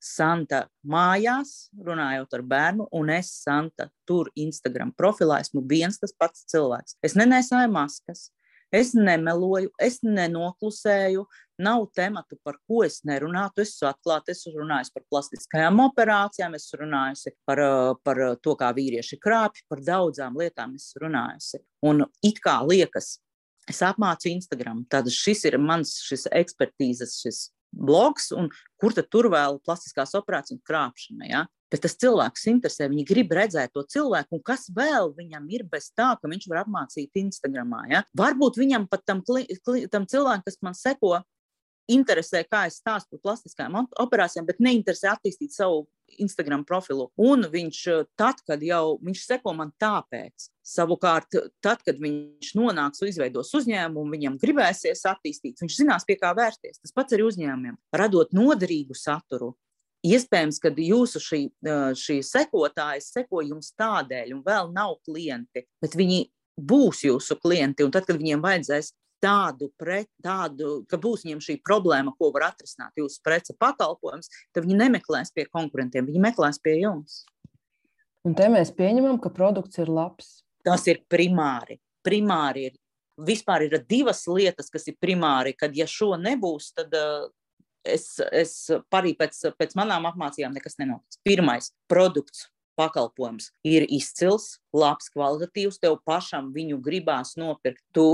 Santa 0.03 0.65
mājās, 0.83 1.69
runājot 1.79 2.33
ar 2.35 2.43
bērnu, 2.43 2.89
un 2.99 3.11
es 3.15 3.29
Santa 3.45 3.87
tur 4.09 4.33
Instagram 4.35 4.91
profilā 4.99 5.39
esmu 5.45 5.63
viens 5.71 6.01
tas 6.03 6.15
pats 6.19 6.43
cilvēks. 6.51 6.97
Es 7.07 7.15
nenesāju 7.19 7.71
maskas, 7.71 8.31
es 8.73 8.93
nemeloju, 8.97 9.71
es 9.81 10.01
nenoklusēju, 10.05 11.25
nav 11.63 11.85
tematu, 11.95 12.39
par 12.45 12.57
ko 12.67 12.83
es 12.87 13.01
nerunātu. 13.09 13.63
Es 13.63 13.77
esmu 13.77 13.91
atklāta, 13.91 14.35
es 14.35 14.47
runājis 14.51 14.93
par 14.95 15.05
plastiskajām 15.13 15.83
operācijām, 15.85 16.57
es 16.59 16.69
runājis 16.79 17.29
par, 17.49 17.63
par 18.05 18.23
to, 18.43 18.57
kā 18.59 18.73
vīrieši 18.77 19.21
krāpj, 19.23 19.65
par 19.71 19.85
daudzām 19.87 20.39
lietām 20.41 20.77
es 20.79 20.91
runājis. 21.01 21.55
Un 21.87 22.07
it 22.25 22.41
kā 22.45 22.59
liekas, 22.67 23.17
es 23.71 23.83
apmācu 23.87 24.33
Instagram, 24.33 24.85
tad 24.91 25.11
šis 25.13 25.47
ir 25.51 25.59
mans 25.63 25.99
šis 26.07 26.27
ekspertīzes, 26.33 27.21
šis 27.23 27.43
bloks, 27.73 28.31
un 28.37 28.51
kur 28.81 28.95
tad 28.97 29.09
tur 29.13 29.31
vēl 29.33 29.61
plastiskās 29.65 30.17
operācijas 30.19 30.59
un 30.59 30.65
krāpšana. 30.69 31.29
Ja? 31.31 31.47
Bet 31.73 31.83
tas 31.87 31.97
cilvēks 31.97 32.47
interesē, 32.53 32.87
viņi 32.93 33.07
grib 33.09 33.33
redzēt 33.33 33.73
to 33.73 33.85
cilvēku, 33.89 34.37
un 34.37 34.45
kas 34.45 34.67
vēl 34.77 35.15
viņam 35.17 35.47
ir 35.57 35.65
bez 35.73 35.89
tā, 35.97 36.13
ka 36.21 36.29
viņš 36.29 36.49
var 36.53 36.67
apmācīt 36.67 37.23
Instagram. 37.23 37.73
Ja? 37.89 38.03
Varbūt 38.19 38.61
viņam 38.61 38.85
pat 38.93 39.07
tam, 39.09 39.23
tam 39.25 40.09
cilvēkam, 40.11 40.45
kas 40.45 40.61
man 40.61 40.77
seko, 40.77 41.23
interesē, 41.91 42.43
kā 42.47 42.67
es 42.69 42.79
stāstu 42.81 43.17
par 43.17 43.23
plastiskām 43.27 43.77
operācijām, 44.01 44.47
bet 44.47 44.61
neinteresē 44.63 45.11
attīstīt 45.13 45.55
savu 45.55 45.87
Instagram 46.23 46.65
profilu. 46.69 47.09
Un 47.21 47.47
viņš 47.51 47.81
eh, 47.93 48.05
tad, 48.19 48.43
kad 48.47 48.63
jau 48.65 48.99
viņš 49.03 49.25
seko 49.25 49.55
man 49.57 49.73
tāpēc, 49.81 50.49
savukārt, 50.67 51.39
tad, 51.65 51.83
kad 51.87 51.99
viņš 52.03 52.53
nonāks 52.59 53.03
un 53.03 53.11
izveidos 53.11 53.53
uzņēmumu, 53.59 54.13
viņam 54.13 54.39
gribēsies 54.43 55.05
attīstīt, 55.09 55.63
viņš 55.63 55.81
zinās, 55.81 56.07
pie 56.09 56.19
kā 56.21 56.35
vērsties. 56.37 56.83
Tas 56.83 56.95
pats 56.95 57.17
arī 57.17 57.27
uzņēmumiem. 57.31 57.79
Radot 57.97 58.37
noderīgu 58.37 58.97
saturu, 58.99 59.55
Iespējams, 60.03 60.59
ka 60.63 60.73
jūsu 60.75 61.21
šī, 61.23 61.41
šī 61.99 62.17
sekotāja 62.27 63.03
seko 63.05 63.45
jums 63.47 63.71
tādēļ, 63.79 64.33
un 64.35 64.43
vēl 64.47 64.73
nav 64.75 64.97
klienti, 65.07 65.63
bet 65.83 65.95
viņi 65.99 66.25
būs 66.59 67.05
jūsu 67.07 67.39
klienti. 67.39 67.87
Un 67.87 67.95
tad, 67.95 68.09
kad 68.09 68.19
viņiem 68.19 68.43
vajadzēs 68.43 68.91
tādu, 69.23 69.71
pret, 69.79 70.09
tādu, 70.25 70.81
ka 70.91 70.99
būs 70.99 71.23
viņiem 71.23 71.43
šī 71.45 71.61
problēma, 71.63 72.15
ko 72.19 72.33
var 72.35 72.49
atrisināt 72.51 72.99
jūsu 72.99 73.23
prece 73.23 73.55
pakalpojums, 73.63 74.31
tad 74.51 74.67
viņi 74.67 74.81
nemeklēs 74.81 75.31
pie 75.35 75.47
konkurentiem, 75.47 76.09
viņi 76.09 76.25
meklēs 76.27 76.59
pie 76.63 76.81
jums. 76.81 77.23
Un 78.27 78.35
te 78.39 78.47
mēs 78.51 78.71
pieņemam, 78.75 79.19
ka 79.23 79.31
produkts 79.35 79.79
ir 79.83 79.91
labs. 79.91 80.41
Tas 80.63 80.85
ir 80.87 81.03
primāri. 81.11 81.81
Primāri 82.07 82.69
ir. 82.71 82.79
Vispār 83.23 83.67
ir 83.67 83.75
divas 83.87 84.23
lietas, 84.31 84.71
kas 84.73 84.87
ir 84.91 84.97
primāri. 85.03 85.57
Kad 85.59 85.75
ja 85.77 85.89
šo 85.91 86.15
nebūs, 86.19 86.71
tad 86.75 86.95
uh, 86.97 87.27
es, 87.85 88.07
es 88.33 88.55
arī 88.95 89.15
pēc, 89.19 89.39
pēc 89.59 89.77
manām 89.79 90.07
apmācībām 90.11 90.55
nekas 90.57 90.79
nenotiks. 90.81 91.21
Pirmais- 91.25 91.73
produkts 91.93 92.49
pakalpojums 92.79 93.51
ir 93.65 93.87
izcils, 93.89 94.59
labs, 94.73 95.11
kvalitatīvs. 95.15 95.81
Tev 95.83 95.99
pašam 96.07 96.53
viņu 96.55 96.81
gribās 96.81 97.37
nopirkt. 97.37 97.83
Tu 97.93 98.07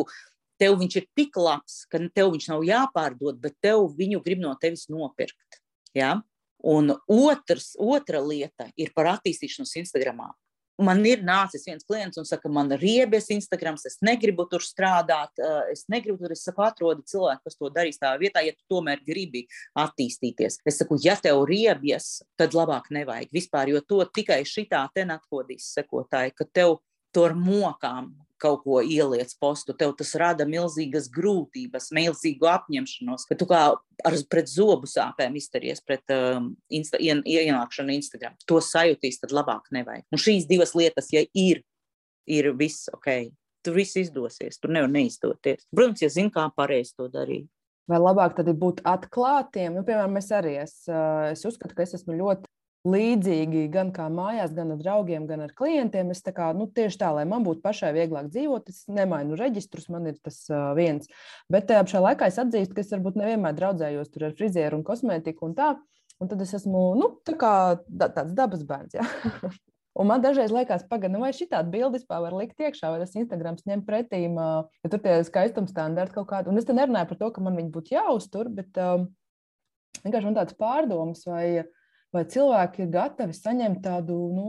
tev 0.59 0.79
viņš 0.81 0.97
ir 0.97 1.07
tik 1.17 1.37
labs, 1.37 1.85
ka 1.91 2.01
tev 2.15 2.33
viņš 2.35 2.49
nav 2.51 2.67
jāpārdod, 2.67 3.41
bet 3.41 3.55
tev 3.63 3.87
viņu 3.99 4.23
grib 4.25 4.43
no 4.43 4.55
tevis 4.61 4.89
nopirkt. 4.91 5.61
Ja? 5.95 6.23
Un 6.65 6.91
otrs, 7.07 7.77
otra 7.79 8.21
lieta 8.21 8.73
ir 8.77 8.91
par 8.95 9.07
attīstīšanos 9.15 9.77
Instagram. 9.79 10.27
Man 10.79 11.01
ir 11.11 11.25
nācis 11.27 11.65
viens 11.67 11.83
klients 11.83 12.21
un 12.21 12.27
saka, 12.29 12.51
man 12.53 12.71
ir 12.77 12.79
riebies 12.79 13.27
Instagram, 13.35 13.75
es 13.89 13.99
negribu 14.05 14.45
tur 14.51 14.63
strādāt, 14.63 15.33
eh, 15.43 15.73
es 15.73 15.85
negribu 15.91 16.21
tur, 16.23 16.33
es 16.37 16.45
saku, 16.47 16.63
atrodi 16.63 17.03
cilvēku, 17.03 17.43
kas 17.45 17.59
to 17.59 17.71
darīs 17.75 17.99
tā 17.99 18.13
vietā, 18.21 18.45
ja 18.47 18.53
tu 18.53 18.77
tomēr 18.77 19.03
gribi 19.03 19.47
attīstīties. 19.77 20.61
Es 20.65 20.79
saku, 20.79 20.99
ja 21.03 21.17
tev 21.17 21.43
riebies, 21.51 22.23
tad 22.39 22.55
labāk 22.55 22.93
nevajag 22.95 23.35
vispār, 23.35 23.75
jo 23.75 23.81
to 23.81 24.05
tikai 24.07 24.45
šitā 24.47 24.87
te 24.95 25.03
atkodīs 25.03 25.75
sekotāji, 25.75 26.37
ka 26.39 26.45
tev 26.45 26.79
to 27.13 27.25
ar 27.25 27.35
mokām 27.35 28.15
kaut 28.41 28.63
ko 28.65 28.81
ieliec 28.83 29.33
postu, 29.41 29.75
tev 29.77 29.95
tas 29.99 30.15
rada 30.19 30.47
milzīgas 30.49 31.09
grūtības, 31.13 31.91
milzīgu 31.97 32.49
apņemšanos, 32.51 33.27
ka 33.29 33.37
tu 33.39 33.49
kā 33.51 33.63
ar 34.07 34.17
pret 34.31 34.51
zobu 34.51 34.89
sāpēm 34.91 35.37
izturies 35.41 35.83
pret 35.85 36.15
um, 36.15 36.53
insta, 36.71 37.01
ien, 37.03 37.23
ienākšanu 37.27 37.97
Instagram. 37.99 38.39
To 38.51 38.63
sajūtīs, 38.65 39.21
tad 39.23 39.35
labāk 39.35 39.71
nevajag. 39.75 40.07
Un 40.15 40.23
šīs 40.23 40.49
divas 40.51 40.75
lietas, 40.79 41.11
ja 41.15 41.25
ir, 41.35 41.63
ir 42.29 42.53
viss 42.59 42.91
ok, 42.95 43.29
tur 43.67 43.79
viss 43.79 43.99
izdosies, 44.01 44.61
tur 44.63 44.73
nevar 44.75 44.91
neizdoties. 44.93 45.67
Protams, 45.75 46.05
ja 46.05 46.13
zini, 46.13 46.33
kā 46.35 46.49
pareizi 46.55 46.97
to 46.97 47.11
darīt. 47.13 47.49
Vai 47.89 47.97
labāk 48.03 48.35
tad 48.37 48.51
ir 48.51 48.57
būt 48.61 48.83
atklātiem? 48.85 49.73
Nu, 49.79 49.83
piemēram, 49.87 50.19
es 50.21 50.29
arī 50.37 50.59
es, 50.61 50.75
uh, 50.91 51.31
es 51.33 51.45
uzskatu, 51.49 51.73
ka 51.77 51.87
es 51.87 51.97
esmu 51.97 52.19
ļoti 52.19 52.48
līdzīgi 52.87 53.65
gan 53.73 53.91
kā 53.95 54.07
mājās, 54.13 54.53
gan 54.55 54.73
ar 54.75 54.81
draugiem, 54.81 55.27
gan 55.27 55.43
ar 55.47 55.53
klientiem. 55.57 56.13
Es 56.15 56.23
kā, 56.23 56.51
nu, 56.57 56.69
tieši 56.71 57.01
tā, 57.01 57.11
lai 57.17 57.25
man 57.29 57.47
būtu 57.47 57.63
pašai 57.65 57.91
vieglāk 57.97 58.31
dzīvot, 58.31 58.69
es 58.71 58.85
nemainu 58.93 59.39
reģistrus, 59.39 59.89
man 59.93 60.11
ir 60.13 60.19
tas 60.23 60.45
uh, 60.53 60.71
viens. 60.79 61.11
Bet 61.51 61.69
tajā 61.71 61.87
pašā 61.89 62.03
laikā 62.05 62.31
es 62.31 62.39
atzīstu, 62.43 62.77
ka 62.77 62.85
es 62.85 62.93
varbūt 62.95 63.19
nevienmēr 63.19 63.57
draudzējos 63.59 64.15
ar 64.23 64.37
frizieru 64.39 64.81
un 64.81 64.87
kosmētiku 64.87 65.51
un 65.51 65.57
tā. 65.59 65.73
Un 66.19 66.31
tad 66.31 66.41
es 66.43 66.55
esmu 66.57 66.93
nu, 66.99 67.13
tā 67.27 67.37
kā, 67.39 67.55
tā, 67.87 68.11
tāds 68.11 68.35
dabas 68.35 68.65
bērns. 68.67 68.99
Ja? 68.99 69.07
Un 69.99 70.07
man 70.07 70.23
dažreiz 70.23 70.53
liekas, 70.55 70.85
pagaidi, 70.87 71.11
nu 71.17 71.25
vai 71.25 71.33
šī 71.35 71.49
tāda 71.51 71.73
bilde 71.73 71.99
vispār 71.99 72.21
var 72.23 72.35
likt 72.39 72.61
iekšā, 72.63 72.91
vai 72.93 73.01
tas 73.03 73.17
Instagrams 73.19 73.65
ņem 73.67 73.81
pretī, 73.87 74.21
ja 74.31 74.91
tur 74.93 75.01
tie 75.03 75.17
skaistuma 75.27 75.71
standarti 75.71 76.15
kaut 76.15 76.29
kādi. 76.31 76.53
Un 76.53 76.61
es 76.61 76.69
te 76.69 76.77
nerunāju 76.77 77.09
par 77.11 77.19
to, 77.19 77.31
ka 77.35 77.43
man 77.43 77.59
viņi 77.59 77.73
būtu 77.75 77.97
jāuztur, 77.97 78.51
bet 78.55 78.79
um, 78.79 79.09
vienkārši 80.05 80.29
man 80.29 80.39
tāds 80.39 80.55
pārdoms, 80.61 81.25
vai 81.27 81.67
vai 82.15 82.25
cilvēki 82.29 82.85
ir 82.85 82.93
gatavi 82.93 83.37
saņemt 83.37 83.83
tādu 83.85 84.17
nu, 84.35 84.49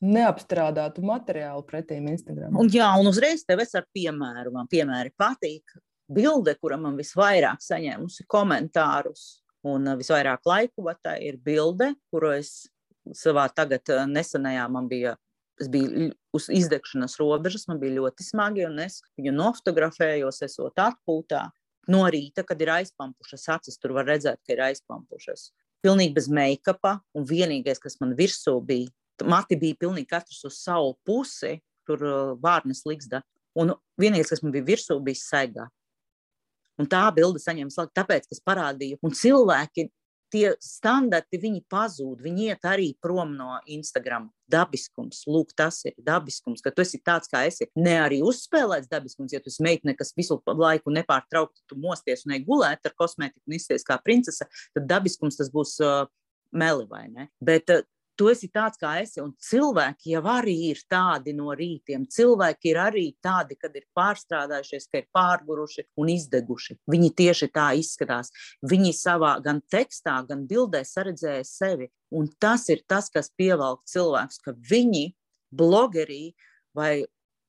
neapstrādātu 0.00 1.04
materiālu 1.04 1.62
pretīm 1.68 2.08
Instagram. 2.12 2.56
Un, 2.60 2.70
jā, 2.72 2.88
un 2.96 3.10
uzreiz 3.10 3.44
tev 3.44 3.60
es 3.64 3.74
ar 3.76 3.86
piemēru. 3.92 4.52
Man 4.54 4.68
piemēri 4.70 5.12
patīk. 5.18 5.76
Bilde, 6.10 6.56
kura 6.58 6.78
man 6.80 6.96
visvairāk 6.98 7.60
saņēmusi 7.62 8.24
komentārus 8.30 9.44
un 9.68 9.86
uh, 9.86 9.98
visvairāk 10.00 10.48
laiku, 10.48 10.88
tā 11.04 11.14
ir 11.22 11.36
bilde, 11.38 11.92
kuru 12.10 12.32
es 12.40 12.64
savā 13.14 13.44
tagad 13.54 13.92
uh, 13.92 14.06
nesenajā 14.10 14.66
man 14.72 14.88
bija. 14.90 15.16
Es 15.60 15.68
biju 15.68 16.06
uz 16.32 16.46
izdegšanas 16.56 17.18
robežas, 17.20 17.66
man 17.68 17.76
bija 17.82 17.98
ļoti 17.98 18.24
smagi, 18.24 18.62
un 18.64 18.78
es 18.80 19.02
viņu 19.20 19.34
nofotografējos, 19.36 20.38
esot 20.46 20.80
atpūtā. 20.80 21.42
No 21.92 22.06
rīta, 22.08 22.46
kad 22.48 22.62
ir 22.64 22.70
aizpampušas 22.78 23.44
acis, 23.58 23.76
tur 23.76 23.92
var 23.98 24.08
redzēt, 24.08 24.40
ka 24.40 24.54
ir 24.54 24.62
aizpampušas 24.70 25.50
pilnīgi 25.84 26.14
bez 26.16 26.28
make-upa, 26.32 26.98
un 27.16 27.26
vienīgais, 27.26 27.80
kas 27.82 27.98
man 28.00 28.14
virsū 28.18 28.56
bija, 28.64 28.90
mati 29.28 29.58
bija 29.60 29.78
pilnīgi 29.80 30.08
katrs 30.10 30.44
uz 30.48 30.58
savu 30.60 30.94
pusi, 31.06 31.58
tur 31.88 32.04
uh, 32.06 32.32
vārnas 32.40 32.84
liksta, 32.88 33.22
un 33.58 33.74
vienīgais, 34.00 34.32
kas 34.32 34.44
man 34.44 34.54
bija 34.54 34.68
virsū, 34.72 34.98
bija 35.04 35.20
saigā. 35.20 35.68
Un 36.80 36.88
tā 36.88 37.02
bilde 37.12 37.40
saņēma 37.42 37.72
slēgt, 37.72 37.96
tāpēc, 37.98 38.28
ka 38.28 38.36
es 38.36 38.44
parādīju, 38.46 39.00
un 39.04 39.16
cilvēki 39.16 39.90
tie 40.32 40.52
standarti, 40.62 41.40
viņi 41.40 41.64
pazūd, 41.70 42.22
viņi 42.24 42.50
iet 42.50 42.66
arī 42.68 42.90
prom 43.02 43.34
no 43.38 43.58
Instagram. 43.70 44.30
Dabiskums, 44.50 45.22
lūk, 45.30 45.52
tas 45.54 45.76
ir 45.86 45.94
dabiskums, 46.02 46.62
ka 46.64 46.72
tu 46.74 46.82
esi 46.82 46.98
tāds, 47.06 47.30
kā 47.30 47.44
esi. 47.46 47.68
Ne 47.78 47.94
arī 48.02 48.18
uzspēlēts 48.26 48.90
dabiskums, 48.90 49.34
ja 49.34 49.38
tu 49.42 49.52
esi 49.52 49.62
meitene, 49.62 49.94
kas 49.98 50.10
visu 50.16 50.40
laiku 50.46 50.90
nepārtraukti 50.94 51.62
tu 51.70 51.78
mosties 51.78 52.26
un 52.26 52.34
gulēt 52.46 52.88
ar 52.88 52.96
kosmētiku 52.98 53.44
un 53.46 53.58
izties 53.60 53.86
kā 53.86 54.00
princese, 54.02 54.48
tad 54.74 54.88
dabiskums 54.90 55.38
tas 55.38 55.52
būs 55.54 55.76
uh, 55.86 56.08
meli 56.50 56.88
vai 56.90 57.06
ne. 57.12 57.28
Bet 57.38 57.70
uh, 57.70 57.86
tu 58.20 58.28
esi 58.28 58.50
tāds, 58.52 58.76
kā 58.80 58.98
esi. 59.00 59.22
Un 59.22 59.32
cilvēki 59.40 60.12
jau 60.12 60.22
arī 60.28 60.56
ir 60.68 60.82
tādi 60.92 61.32
no 61.36 61.54
rītiem. 61.56 62.04
Cilvēki 62.12 62.72
ir 62.74 62.80
arī 62.82 63.04
tādi, 63.24 63.56
kad 63.56 63.76
ir 63.78 63.86
pārstrādājušies, 63.96 64.88
ka 64.92 65.00
ir 65.00 65.06
pārguruši 65.16 65.86
un 66.00 66.10
izdeguši. 66.12 66.76
Viņi 66.92 67.10
tieši 67.22 67.48
tā 67.54 67.70
izskatās. 67.80 68.28
Viņi 68.60 68.92
savā 68.96 69.38
gan 69.44 69.62
tekstā, 69.72 70.18
gan 70.28 70.44
bildē 70.50 70.82
saredzēja 70.84 71.46
sevi. 71.48 71.88
Un 72.12 72.28
tas 72.42 72.66
ir 72.68 72.84
tas, 72.90 73.08
kas 73.12 73.32
pievelk 73.38 73.86
cilvēkus, 73.88 74.42
ka 74.44 74.54
viņi 74.68 75.06
blogerī 75.56 76.34
vai 76.76 77.06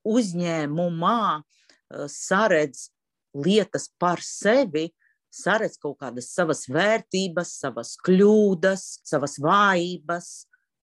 uzņēmumā 0.07 1.21
uh, 1.35 2.07
saredz 2.07 2.87
lietas 3.35 3.89
par 3.99 4.23
sevi, 4.23 4.89
saredz 5.31 5.77
kaut 5.79 5.99
kādas 6.01 6.31
savas 6.31 6.65
vērtības, 6.71 7.53
savas 7.59 7.93
kļūdas, 8.03 8.87
savas 9.07 9.37
vājības, 9.41 10.31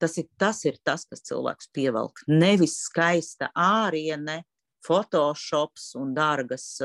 Tas 0.01 0.17
ir, 0.21 0.27
tas 0.37 0.59
ir 0.69 0.77
tas, 0.85 1.05
kas 1.09 1.23
cilvēks 1.25 1.71
pievelk. 1.73 2.21
Nevis 2.29 2.77
skaista 2.85 3.49
āriene, 3.57 4.43
Photoshops 4.85 5.91
un 5.99 6.13
dārgas, 6.15 6.77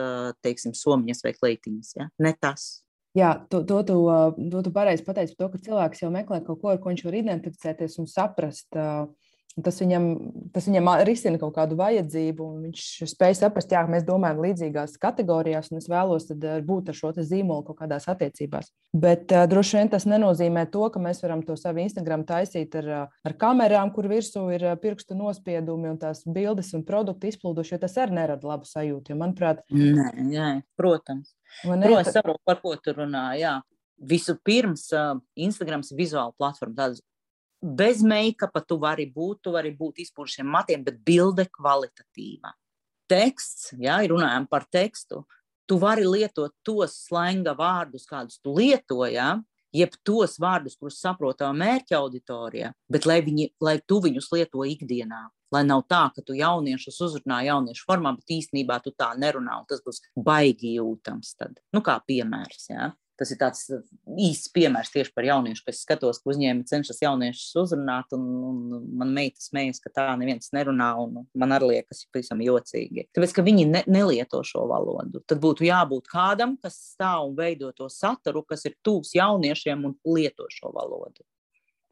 teiksim, 0.42 0.72
somiņas 0.75 1.20
vai 1.27 1.35
kleitiņas. 1.37 1.92
Ja? 2.01 2.09
Ne 2.25 2.33
tas. 2.40 2.83
Jā, 3.12 3.35
to, 3.53 3.61
to, 3.68 3.83
to, 3.85 3.98
to 4.51 4.62
tu 4.64 4.72
pareizi 4.72 5.05
pateici 5.05 5.37
to, 5.37 5.51
ka 5.53 5.61
cilvēks 5.61 6.01
jau 6.01 6.09
meklē 6.14 6.40
kaut 6.46 6.62
ko, 6.62 6.72
ar 6.72 6.81
ko 6.81 6.88
viņš 6.88 7.05
var 7.05 7.18
identificēties 7.18 7.98
un 8.01 8.09
saprast. 8.09 8.70
Uh, 8.72 9.11
Tas 9.60 9.82
viņam, 9.82 10.04
tas 10.54 10.64
viņam 10.64 10.88
risina 11.04 11.36
kaut 11.40 11.52
kādu 11.58 11.76
vajadzību, 11.76 12.44
un 12.54 12.68
viņš 12.68 12.84
spēj 13.10 13.34
saprast, 13.36 13.74
jā, 13.74 13.82
mēs 13.90 14.06
domājam 14.06 14.40
līdzīgās 14.40 14.94
kategorijās, 15.02 15.68
un 15.72 15.82
es 15.82 15.88
vēlos 15.92 16.30
eh, 16.32 16.62
būt 16.64 16.88
ar 16.88 16.96
šo 16.96 17.10
zīmolu 17.18 17.66
kaut 17.66 17.82
kādās 17.82 18.08
attiecībās. 18.08 18.70
Bet 18.96 19.34
uh, 19.34 19.44
droši 19.50 19.76
vien 19.78 19.92
tas 19.92 20.06
nenozīmē 20.08 20.64
to, 20.72 20.86
ka 20.94 21.02
mēs 21.02 21.20
varam 21.24 21.44
to 21.44 21.58
savu 21.60 21.84
Instagram 21.84 22.24
taisīt 22.28 22.78
ar, 22.80 22.90
ar 23.12 23.36
kamerām, 23.36 23.92
kur 23.92 24.08
virsū 24.08 24.46
ir 24.56 24.64
pirkstu 24.80 25.18
nospiedumi 25.18 25.92
un 25.92 26.00
tās 26.00 26.24
bildes 26.24 26.72
un 26.78 26.86
produkti 26.88 27.34
izplūduši, 27.34 27.76
jo 27.76 27.82
tas 27.84 28.00
arī 28.00 28.22
nerada 28.22 28.48
labu 28.54 28.68
sajūtu. 28.68 29.12
Jo, 29.12 29.20
manuprāt, 29.20 29.60
nē, 29.68 30.08
nē, 30.32 30.50
protams. 30.80 31.36
Man 31.68 31.84
ir 31.84 31.98
saprot, 32.08 32.40
par 32.48 32.64
ko 32.64 32.72
tu 32.80 32.96
runā. 32.96 33.32
Jā. 33.36 33.58
Vispirms, 34.02 34.88
Instagrams 35.38 35.92
ir 35.92 36.00
vizuāla 36.00 36.32
platforma, 36.34 36.74
tādas 36.80 37.02
bez 37.62 38.03
make-upa 38.03 38.64
tu 38.66 38.79
vari 38.83 39.07
būt, 39.07 39.44
tu 39.46 39.55
vari 39.55 39.70
būt 39.77 40.03
izpūšiem 40.03 40.48
matiem, 40.51 40.83
bet 40.85 40.98
bilde 41.07 41.46
kvalitatīva. 41.46 42.53
Teksts, 43.11 43.72
ja 43.83 44.01
runājam 44.09 44.48
par 44.51 44.66
tekstu, 44.70 45.22
tu 45.68 45.79
vari 45.79 46.05
lietot 46.09 46.55
tos 46.66 46.96
slenga 47.07 47.55
vārdus, 47.59 48.07
kādus 48.09 48.40
tu 48.42 48.55
lieto, 48.57 49.05
ja, 49.07 49.37
jeb 49.72 49.94
tos 50.05 50.38
vārdus, 50.42 50.77
kurus 50.79 51.01
saprot 51.01 51.38
tava 51.40 51.55
mērķa 51.57 51.98
auditorija, 52.01 52.72
bet 52.92 53.07
lai, 53.09 53.20
viņi, 53.25 53.53
lai 53.62 53.79
tu 53.87 54.01
viņus 54.05 54.33
lieto 54.35 54.66
ikdienā. 54.68 55.29
Lai 55.53 55.61
nav 55.68 55.83
tā, 55.85 56.07
ka 56.14 56.22
tu 56.25 56.33
jauniešus 56.33 56.96
uzrunā 57.05 57.42
jauniešu 57.44 57.85
formā, 57.85 58.14
bet 58.16 58.33
īstenībā 58.38 58.79
tu 58.81 58.94
tā 58.96 59.11
nerunā, 59.20 59.59
un 59.61 59.66
tas 59.68 59.83
būs 59.85 60.01
baigi 60.16 60.79
jūtams. 60.79 61.35
Tad. 61.37 61.61
Nu, 61.77 61.83
kā 61.85 61.98
piemērs. 62.09 62.70
Ja? 62.70 62.88
Tas 63.22 63.30
ir 63.30 63.38
tāds 63.38 63.61
uh, 63.70 63.82
īsts 64.18 64.50
piemērs 64.50 64.90
tieši 64.90 65.12
par 65.14 65.26
jauniešu, 65.28 65.62
kas 65.68 65.85
skatos, 65.85 66.18
ka 66.18 66.32
uzņēmumi 66.32 66.66
cenšas 66.66 66.98
jauniešus 67.04 67.52
uzrunāt, 67.62 68.11
un, 68.16 68.24
un 68.48 68.87
man 68.98 69.12
meita 69.14 69.38
smējas, 69.44 69.78
ka 69.85 69.92
tā 69.94 70.06
neviens 70.18 70.50
nerunā, 70.56 70.88
un 70.98 71.20
man 71.38 71.54
arī 71.54 71.76
liekas 71.76 72.02
pavisam 72.11 72.42
jocīgi. 72.42 73.06
Tāpēc, 73.14 73.37
ka 73.37 73.46
viņi 73.46 73.68
ne, 73.70 73.85
nelieto 73.87 74.42
šo 74.46 74.64
valodu, 74.72 75.22
tad 75.30 75.38
būtu 75.44 75.68
jābūt 75.68 76.11
kādam, 76.11 76.56
kas 76.58 76.80
stāv 76.96 77.28
un 77.28 77.37
veido 77.38 77.70
to 77.78 77.87
saturu, 77.92 78.42
kas 78.42 78.66
ir 78.66 78.74
tūs 78.82 79.14
jauniešiem 79.14 79.87
un 79.87 79.94
lieto 80.16 80.50
šo 80.50 80.74
valodu. 80.74 81.22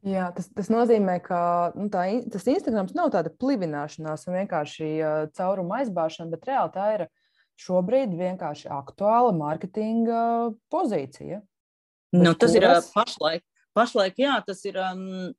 Jā, 0.01 0.31
tas, 0.33 0.47
tas 0.49 0.67
nozīmē, 0.73 1.19
ka 1.21 1.39
nu, 1.77 1.85
tā, 1.93 2.07
tas 2.33 2.47
Instagrams 2.49 2.95
nav 2.97 3.11
tāda 3.13 3.29
plivināšanās 3.39 4.25
un 4.27 4.39
vienkārši 4.39 4.87
uh, 4.97 5.17
cauruma 5.37 5.83
aizbāšana, 5.83 6.33
bet 6.33 6.47
reāli 6.49 6.73
tā 6.73 6.87
ir 6.97 7.07
šobrīd 7.61 8.15
vienkārši 8.17 8.71
aktuāla 8.73 9.31
mārketinga 9.37 10.23
pozīcija. 10.73 11.41
Nu, 12.17 12.33
tas 12.35 12.55
kuras... 12.55 12.87
ir 12.89 12.95
pašlaik, 12.95 13.45
pašlaik, 13.77 14.19
jā, 14.21 14.39
tas 14.47 14.65
ir. 14.67 14.81
Um, 14.81 15.31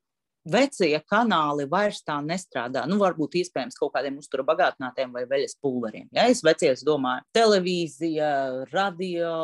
Vecie 0.42 0.98
kanāli 1.06 1.68
vairs 1.70 2.00
tā 2.02 2.16
nestrādā. 2.18 2.80
Nu, 2.90 2.96
varbūt 2.98 3.36
iespējams 3.38 3.76
kaut 3.78 3.92
kādiem 3.94 4.16
uzturu 4.18 4.42
bagātinātiem 4.48 5.12
vai 5.14 5.22
veļas 5.30 5.54
pulveriem. 5.62 6.08
Ja 6.10 6.24
es 6.26 6.40
vecies 6.42 6.82
domāju, 6.82 7.22
televīzija, 7.30 8.32
radio, 8.72 9.36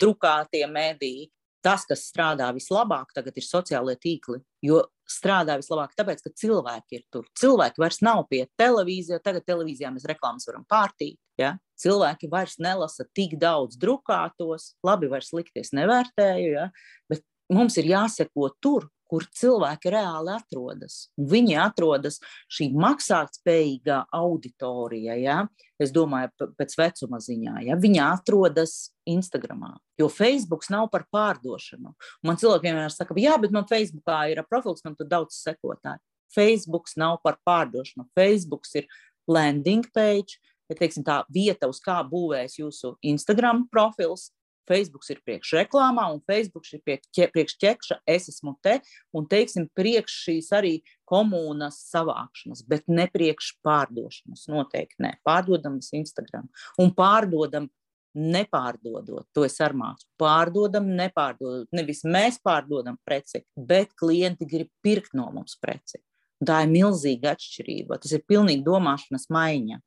drukātie 0.00 0.62
mediji 0.64 1.28
tas, 1.60 1.84
kas 1.84 2.06
strādā 2.08 2.48
vislabāk, 2.56 3.12
tagad 3.12 3.36
ir 3.36 3.44
sociālie 3.44 3.96
tīkli. 4.00 4.40
Jo 4.64 4.86
strādā 5.10 5.56
vislabāk, 5.60 5.96
tāpēc, 5.98 6.22
ka 6.24 6.32
cilvēki 6.42 7.00
ir 7.00 7.02
tur. 7.12 7.26
Cilvēki 7.38 7.82
vairs 7.82 8.00
nav 8.04 8.24
pie 8.30 8.44
televīzijas, 8.60 9.22
tagad 9.24 9.46
televīzijā 9.48 9.90
mēs 9.94 10.06
reklāmas 10.08 10.46
varam 10.48 10.64
pārtīt. 10.70 11.18
Ja? 11.40 11.56
Cilvēki 11.80 12.30
vairs 12.32 12.58
nelasa 12.62 13.06
tik 13.16 13.36
daudz 13.40 13.78
drukātos, 13.80 14.74
labi, 14.86 15.10
vairs 15.12 15.32
likties 15.36 15.74
nevērtēju, 15.76 16.54
ja? 16.54 16.68
bet 17.10 17.24
mums 17.52 17.78
ir 17.80 17.90
jāseko 17.90 18.52
tur, 18.62 18.88
kur 19.10 19.26
cilvēki 19.34 19.90
reāli 19.90 20.30
atrodas. 20.32 21.08
Viņi 21.18 21.56
atrodas 21.58 22.20
šī 22.52 22.70
maksātspējīgā 22.78 24.04
auditorija, 24.16 25.16
ja? 25.18 25.40
es 25.80 25.92
domāju, 25.96 26.50
pēc 26.60 26.76
vecuma 26.78 27.18
ziņā. 27.24 27.56
Ja? 27.66 27.78
Viņi 27.80 28.02
atrodas 28.04 28.76
Instagramā, 29.08 29.72
jo 29.98 30.10
Facebook 30.12 30.66
nav 30.70 30.90
par 30.92 31.06
pārdošanu. 31.12 31.94
Man 32.26 32.38
cilvēki 32.40 32.70
vienmēr 32.70 32.94
saka, 32.94 33.16
jā, 33.18 33.34
bet 33.42 33.54
man 33.56 33.66
Facebookā 33.70 34.22
ir 34.30 34.44
profils, 34.48 34.84
man 34.86 34.96
tur 34.98 35.10
daudz 35.10 35.40
sekotāju. 35.40 36.02
Facebook 36.30 36.86
nav 37.00 37.18
par 37.24 37.40
pārdošanu. 37.46 38.06
Facebook 38.14 38.68
ir 38.78 38.86
landing 39.30 39.86
page, 39.94 40.38
ja 40.70 40.76
teiksim, 40.78 41.04
tā 41.06 41.22
vieta, 41.32 41.68
uz 41.70 41.80
kā 41.82 41.98
būvēs 42.06 42.60
jūsu 42.60 42.94
Instagram 43.10 43.66
profils, 43.72 44.30
Facebook 44.70 45.06
ir 45.10 45.20
priekš 45.26 45.56
reklāmā, 45.58 46.06
un 46.14 46.22
Facebook 46.30 46.68
ir 46.70 46.82
priekš 46.86 47.56
ķekša, 47.60 47.98
es 48.08 48.30
esmu 48.32 48.54
te, 48.62 48.78
un 49.16 49.26
teiksim, 49.30 49.66
priekš 49.76 50.16
šīs 50.28 50.52
arī 50.56 50.76
komunas 51.10 51.80
savākšanas, 51.90 52.62
bet 52.70 52.86
ne 52.88 53.08
priekš 53.10 53.56
pārdošanas. 53.66 54.46
Noteikti 54.52 55.02
ne. 55.02 55.16
Pārdodamas 55.26 55.90
Instagram 55.98 56.48
un 56.80 56.94
pārdodam 56.94 57.68
nepārdodot. 58.16 59.26
To 59.34 59.44
es 59.46 59.58
arī 59.62 59.78
mācu. 59.80 60.06
Pārdodam, 60.20 60.88
nepārdodot. 60.98 61.68
Nevis 61.76 62.02
mēs 62.06 62.40
pārdodam 62.42 62.98
preci, 63.06 63.44
bet 63.54 63.94
klienti 63.98 64.48
grib 64.50 64.70
pirkt 64.82 65.14
no 65.14 65.28
mums 65.34 65.56
preci. 65.60 66.00
Tā 66.40 66.62
ir 66.64 66.72
milzīga 66.72 67.34
atšķirība. 67.36 68.00
Tas 68.00 68.16
ir 68.16 68.24
pilnīgi 68.28 68.64
domāšanas 68.66 69.28
maiņa. 69.32 69.80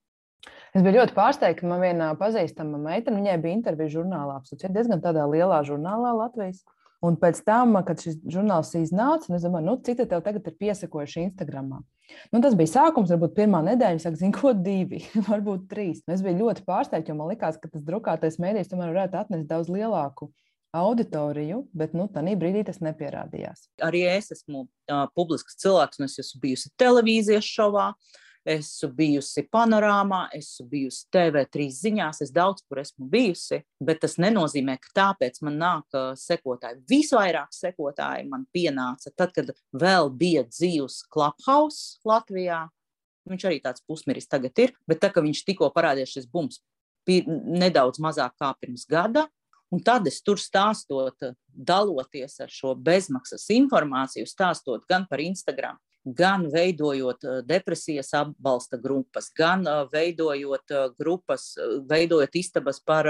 Es 0.73 0.81
biju 0.81 0.97
ļoti 0.97 1.13
pārsteigta, 1.13 1.61
ka 1.61 1.69
man 1.69 1.83
viena 1.83 2.11
pazīstama 2.17 2.79
meitene, 2.81 3.19
viņai 3.21 3.35
bija 3.43 3.57
intervija 3.59 3.99
žurnālā, 3.99 4.39
apsūdz, 4.39 4.65
diezgan 4.73 5.03
tādā 5.03 5.27
lielā 5.29 5.61
žurnālā 5.67 6.15
Latvijas. 6.17 6.63
Un 7.03 7.17
pēc 7.19 7.41
tam, 7.43 7.75
kad 7.85 7.99
šis 7.99 8.15
žurnāls 8.31 8.71
iznāca, 8.79 9.27
es 9.35 9.43
domāju, 9.43 9.67
nu, 9.67 9.75
cik 9.85 10.05
tev 10.07 10.23
tagad 10.23 10.47
ir 10.47 10.55
piesakojuši 10.57 11.25
Instagram? 11.27 11.75
Nu, 12.31 12.39
tas 12.43 12.55
bija 12.57 12.71
sākums, 12.71 13.11
varbūt 13.11 13.35
pirmā 13.37 13.59
nedēļa, 13.67 14.01
saka, 14.01 14.19
zinu, 14.21 14.33
ko 14.37 14.53
divi, 14.55 15.03
varbūt 15.29 15.67
trīs. 15.71 16.01
Es 16.09 16.23
biju 16.25 16.45
ļoti 16.45 16.65
pārsteigta, 16.67 17.11
jo 17.11 17.19
man 17.19 17.29
likās, 17.33 17.59
ka 17.59 17.69
tas 17.69 17.83
drukātais 17.85 18.39
mēdījis 18.41 18.71
tomēr 18.71 18.95
varētu 18.95 19.19
atnest 19.19 19.51
daudz 19.51 19.69
lielāku 19.73 20.31
auditoriju, 20.73 21.67
bet 21.77 21.93
nu, 21.93 22.07
tajā 22.09 22.33
brīdī 22.39 22.63
tas 22.65 22.79
nepierādījās. 22.81 23.67
Arī 23.85 24.07
es 24.15 24.31
esmu 24.33 24.63
uh, 24.65 25.05
publisks 25.13 25.59
cilvēks, 25.61 25.99
un 25.99 26.07
es 26.07 26.17
esmu 26.23 26.41
bijusi 26.47 26.71
televīzijas 26.81 27.45
šovā. 27.45 27.91
Uh, 27.93 28.22
esmu 28.45 28.89
bijusi 28.97 29.45
panorāmā, 29.51 30.25
esmu 30.35 30.65
bijusi 30.71 31.05
TV3 31.13 31.67
ziņās, 31.77 32.21
es 32.25 32.31
daudz 32.35 32.63
kur 32.67 32.81
esmu 32.81 33.07
bijusi, 33.11 33.61
bet 33.83 34.01
tas 34.03 34.17
nenozīmē, 34.21 34.77
ka 34.81 34.93
tāpēc 34.99 35.39
man 35.47 35.59
nāk 35.61 35.99
sekotāji. 36.19 36.81
Visvairāk 36.89 37.53
sekotāji 37.55 38.27
man 38.29 38.47
pienāca 38.53 39.13
tad, 39.15 39.33
kad 39.35 39.53
vēl 39.71 40.11
bija 40.11 40.45
dzīves 40.49 41.03
Clubhouse 41.13 42.01
Latvijā. 42.07 42.65
Viņš 43.29 43.47
arī 43.47 43.61
tāds 43.63 43.83
pusmiris 43.87 44.27
tagad 44.27 44.59
ir, 44.59 44.75
bet 44.87 44.99
tā, 44.99 45.13
ka 45.13 45.23
viņš 45.23 45.45
tikko 45.47 45.71
parādījās 45.75 46.17
šis 46.17 46.27
bums 46.27 46.59
nedaudz 47.07 47.99
mazāk 48.03 48.35
kā 48.39 48.51
pirms 48.59 48.85
gada, 48.87 49.27
Un 49.73 49.81
tad 49.81 50.05
es 50.05 50.19
tur 50.21 50.37
stāstot, 50.37 51.23
daloties 51.49 52.35
ar 52.43 52.51
šo 52.53 52.75
bezmaksas 52.77 53.47
informāciju, 53.55 54.27
stāstot 54.29 54.83
gan 54.89 55.07
par 55.09 55.23
Instagram, 55.23 55.79
gan 56.05 56.47
veidojot 56.51 57.23
eh, 57.23 57.41
depresijas 57.47 58.13
atbalsta 58.13 58.77
grupas, 58.77 59.31
gan 59.35 59.67
eh, 59.67 59.85
veidojot 59.93 60.71
eh, 60.71 60.89
grupas, 60.99 61.53
veidojot 61.89 62.35
istabas 62.35 62.81
par, 62.83 63.07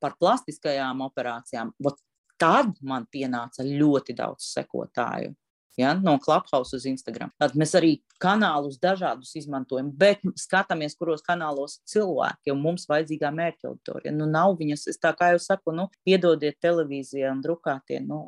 par 0.00 0.16
plastiskajām 0.20 1.04
operācijām. 1.08 1.74
Ot 1.84 2.00
tad 2.40 2.74
man 2.82 3.06
pienāca 3.12 3.64
ļoti 3.66 4.16
daudz 4.18 4.48
sekotāju. 4.56 5.34
Ja, 5.76 5.94
no 5.94 6.18
Clubhouse 6.20 6.76
uz 6.76 6.84
Instagram. 6.84 7.30
Tad 7.40 7.54
mēs 7.56 7.72
arī 7.78 7.94
kanālus 8.20 8.76
dažādus 8.80 9.30
izmantojam, 9.40 9.88
bet 9.96 10.20
skatāmies, 10.36 10.92
kuros 10.98 11.24
kanālos 11.24 11.78
cilvēki, 11.88 12.52
un 12.52 12.60
mums 12.60 12.84
vajadzīgā 12.90 13.30
mērķa 13.32 13.70
auditorija. 13.70 14.12
Nu, 14.12 14.26
nav 14.28 14.58
viņas, 14.60 14.84
es 14.92 15.00
tā 15.00 15.14
kā 15.16 15.30
jau 15.32 15.40
saku, 15.40 15.72
nu, 15.76 15.86
piedodiet 16.04 16.58
televīzijā 16.60 17.32
un 17.32 17.40
drukātie, 17.44 18.02
nu, 18.04 18.20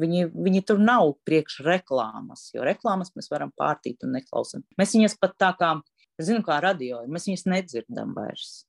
viņi, 0.00 0.30
viņi 0.32 0.64
tur 0.70 0.80
nav 0.80 1.12
priekš 1.28 1.60
reklāmas, 1.68 2.48
jo 2.56 2.64
reklāmas 2.64 3.12
mēs 3.18 3.28
varam 3.32 3.52
pārtīt 3.60 4.06
un 4.06 4.16
neklausam. 4.16 4.64
Mēs 4.80 4.96
viņas 4.96 5.18
pat 5.20 5.36
tā 5.42 5.52
kā, 5.60 5.74
zinu, 6.16 6.40
kā 6.46 6.62
radio, 6.64 7.02
mēs 7.12 7.28
viņas 7.28 7.44
nedzirdam 7.52 8.16
vairs. 8.16 8.62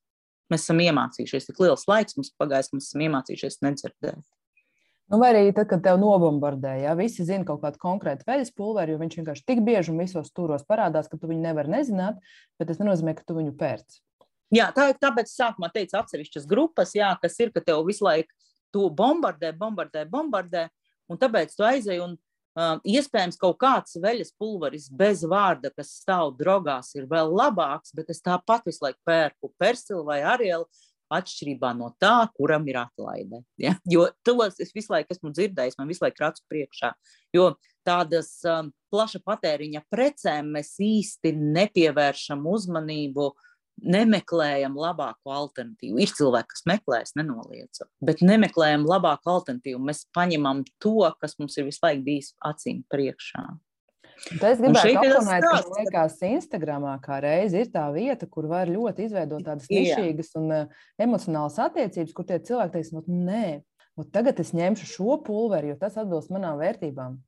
Mēs 0.51 0.67
esam 0.67 0.83
iemācījušies, 0.83 1.47
tik 1.47 1.63
liels 1.63 1.87
laiks 1.87 2.19
mums 2.19 2.35
pagājis, 2.39 2.73
mēs 2.75 2.91
esam 2.91 3.07
iemācījušies 3.07 3.63
nedzirdēt. 3.63 4.23
Nu, 5.07 5.21
vai 5.21 5.29
arī 5.31 5.53
tad, 5.55 5.69
kad 5.69 5.79
tev 5.85 5.99
nobombardē, 6.01 6.73
ja 6.83 6.91
visi 6.99 7.23
zina 7.23 7.47
kaut 7.47 7.61
kādu 7.61 7.79
konkrētu 7.79 8.27
veļas 8.27 8.51
pulveri, 8.55 8.91
jo 8.91 8.99
viņš 8.99 9.15
vienkārši 9.21 9.45
tik 9.47 9.61
bieži 9.63 9.93
un 9.93 10.01
visos 10.03 10.27
stūros 10.27 10.67
parādās, 10.67 11.07
ka 11.07 11.19
tu 11.19 11.29
viņu 11.29 11.45
nevari 11.45 11.71
nezināt, 11.71 12.19
bet 12.59 12.67
tas 12.67 12.81
nenozīmē, 12.81 13.13
ka 13.15 13.23
tu 13.23 13.37
viņu 13.37 13.55
pērc. 13.59 14.01
Jā, 14.51 14.67
tā, 14.75 14.89
tāpēc 14.99 15.31
sākumā 15.31 15.71
teica 15.71 16.01
atsevišķas 16.01 16.47
grupas, 16.47 16.91
jā, 16.95 17.13
kas 17.21 17.39
ir, 17.39 17.53
ka 17.55 17.63
tev 17.63 17.85
visu 17.87 18.03
laiku 18.03 18.35
to 18.75 18.89
bombardē, 18.91 19.53
bombardē, 19.55 20.03
bombardē, 20.11 20.67
un 21.07 21.19
tāpēc 21.19 21.55
tu 21.55 21.67
aizej 21.67 22.03
un 22.03 22.17
Uh, 22.57 22.79
iespējams, 22.89 23.35
kaut 23.37 23.59
kāds 23.61 23.99
veļas 24.01 24.31
pulveris 24.33 24.87
bez 24.89 25.19
vārda, 25.29 25.69
kas 25.77 25.91
stāv 25.99 26.31
drogās, 26.39 26.87
ir 26.97 27.03
vēl 27.05 27.29
labāks, 27.29 27.91
bet 27.93 28.09
es 28.09 28.23
tāpat 28.25 28.65
visu 28.65 28.81
laiku 28.81 28.97
pērku 29.05 29.51
persilu 29.61 30.01
vai 30.07 30.23
arielu, 30.25 30.65
atšķirībā 31.13 31.71
no 31.77 31.91
tā, 32.01 32.27
kuram 32.37 32.67
ir 32.69 32.79
atlaide. 32.81 33.41
Ja? 33.61 33.75
Jo 33.89 34.07
tos 34.25 34.59
es 34.63 34.73
visu 34.75 34.93
laiku 34.93 35.15
esmu 35.15 35.33
dzirdējis, 35.35 35.77
man 35.79 35.89
visu 35.91 36.05
laiku 36.05 36.23
rācu 36.25 36.43
priekšā. 36.51 36.93
Jo 37.35 37.51
tādas 37.87 38.31
um, 38.47 38.71
plaša 38.91 39.21
patēriņa 39.25 39.83
precēm 39.91 40.53
mēs 40.57 40.75
īsti 40.83 41.33
nepievēršam 41.37 42.43
uzmanību 42.51 43.31
nemeklējam 43.77 44.73
labāko 44.77 45.33
alternatīvu. 45.35 46.01
Ir 46.01 46.13
cilvēki, 46.17 46.49
kas 46.55 46.65
meklē, 46.69 47.03
es 47.05 47.13
nenoliedzu, 47.17 47.85
bet 48.03 48.23
nemeklējam 48.25 48.87
labāko 48.89 49.35
alternatīvu. 49.37 49.83
Mēs 49.85 50.07
paņemam 50.17 50.63
to, 50.81 50.97
kas 51.21 51.37
mums 51.37 51.59
ir 51.59 51.67
visu 51.69 51.83
laiku 51.85 52.05
bijis 52.07 52.33
acīm 52.49 52.81
priekšā. 52.91 53.45
Es 54.17 54.59
gribēju 54.59 54.97
apmainīt, 54.99 55.45
ka, 55.45 55.61
man 55.61 55.77
liekas, 55.77 56.17
Instagramā 56.25 56.95
kā 57.03 57.19
reize 57.23 57.61
ir 57.61 57.71
tā 57.73 57.85
vieta, 57.93 58.27
kur 58.29 58.47
var 58.49 58.69
ļoti 58.71 59.07
izveidot 59.07 59.45
tādas 59.45 59.69
nišīgas 59.71 60.33
un 60.39 60.51
uh, 60.53 60.83
emocionālas 61.01 61.59
attiecības, 61.67 62.15
kur 62.17 62.27
tie 62.27 62.39
cilvēki 62.49 62.73
teiks, 62.75 62.93
nu, 62.95 63.03
nē, 63.07 63.59
tagad 64.15 64.41
es 64.43 64.53
ņemšu 64.57 64.89
šo 64.89 65.19
pulveri, 65.25 65.71
jo 65.71 65.79
tas 65.79 65.99
atbilst 66.01 66.33
manām 66.33 66.59
vērtībām. 66.61 67.19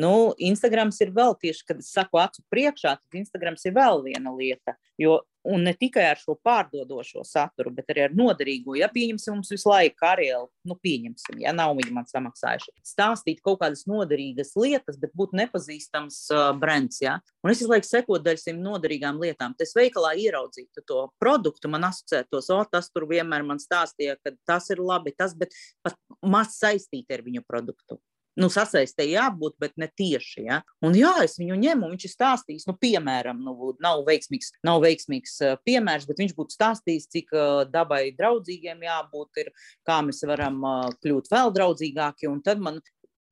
Nu, 0.00 0.32
Instagrams 0.40 1.00
ir 1.04 1.10
vēl 1.14 1.34
tieši, 1.40 1.64
kad 1.68 1.80
es 1.82 1.90
saku 1.92 2.20
acu 2.22 2.44
priekšā, 2.52 2.94
tad 3.00 3.18
Instagrams 3.20 3.66
ir 3.66 3.74
vēl 3.76 4.04
viena 4.06 4.32
lieta. 4.32 4.76
Jo, 5.00 5.18
un 5.48 5.64
ne 5.64 5.72
tikai 5.76 6.04
ar 6.10 6.18
šo 6.20 6.36
pārdodošo 6.44 7.22
saturu, 7.26 7.72
bet 7.74 7.90
arī 7.92 8.04
ar 8.06 8.14
noderīgo. 8.16 8.76
Ja 8.78 8.90
pieņemsim 8.92 9.38
mums 9.38 9.50
visu 9.52 9.70
laiku 9.70 9.96
karielu, 10.02 10.48
nu 10.68 10.76
pieņemsim, 10.84 11.40
ja 11.44 11.54
nav 11.56 11.72
viņi 11.78 11.94
man 11.96 12.08
samaksājuši. 12.08 12.74
Stāstīt 12.86 13.40
kaut 13.44 13.60
kādas 13.62 13.86
noderīgas 13.90 14.52
lietas, 14.60 15.00
bet 15.00 15.14
būt 15.16 15.34
nepazīstams 15.40 16.20
uh, 16.34 16.50
brands. 16.60 17.00
Ja? 17.04 17.18
Un 17.44 17.52
es 17.52 17.62
visu 17.62 17.72
laiku 17.72 17.88
sekotu 17.88 18.24
daļai 18.28 18.44
šīm 18.44 18.60
noderīgām 18.64 19.20
lietām. 19.22 19.56
Tas 19.58 19.74
veikalā 19.76 20.12
ieraudzītu 20.20 20.84
to 20.88 21.06
produktu, 21.22 21.72
man 21.72 21.88
asociētos, 21.88 22.52
o, 22.52 22.60
tas 22.70 22.92
tur 22.92 23.08
vienmēr 23.10 23.46
man 23.48 23.62
stāstīja, 23.62 24.18
ka 24.20 24.36
tas 24.48 24.68
ir 24.72 24.84
labi, 24.84 25.16
tas, 25.16 25.36
bet 25.36 25.56
pat 25.84 25.96
maz 26.20 26.56
saistīti 26.60 27.16
ar 27.16 27.24
viņu 27.26 27.44
produktu 27.48 28.00
nu, 28.38 28.50
sasaistē 28.52 29.06
jābūt, 29.08 29.56
bet 29.62 29.74
ne 29.80 29.88
tieši. 29.88 30.44
Ja? 30.46 30.60
Un 30.86 30.94
jā, 30.98 31.12
es 31.24 31.38
viņu 31.40 31.58
ņemu, 31.60 31.90
viņš 31.94 32.06
ir 32.06 32.12
stāstījis, 32.12 32.68
nu, 32.68 32.76
piemēram, 32.80 33.40
nu, 33.46 33.72
nav 33.82 34.04
veiksmīgs, 34.06 34.52
nav 34.66 34.82
veiksmīgs 34.84 35.38
piemērs, 35.66 36.06
bet 36.10 36.22
viņš 36.22 36.36
būtu 36.38 36.56
stāstījis, 36.56 37.10
cik 37.16 37.34
dabai 37.72 38.02
draudzīgiem 38.18 38.86
jābūt, 38.86 39.42
ir, 39.44 39.52
kā 39.88 40.00
mēs 40.06 40.22
varam 40.28 40.62
kļūt 41.02 41.32
vēl 41.32 41.52
draudzīgāki. 41.58 42.30
Un 42.30 42.40
tad 42.46 42.62
man, 42.62 42.80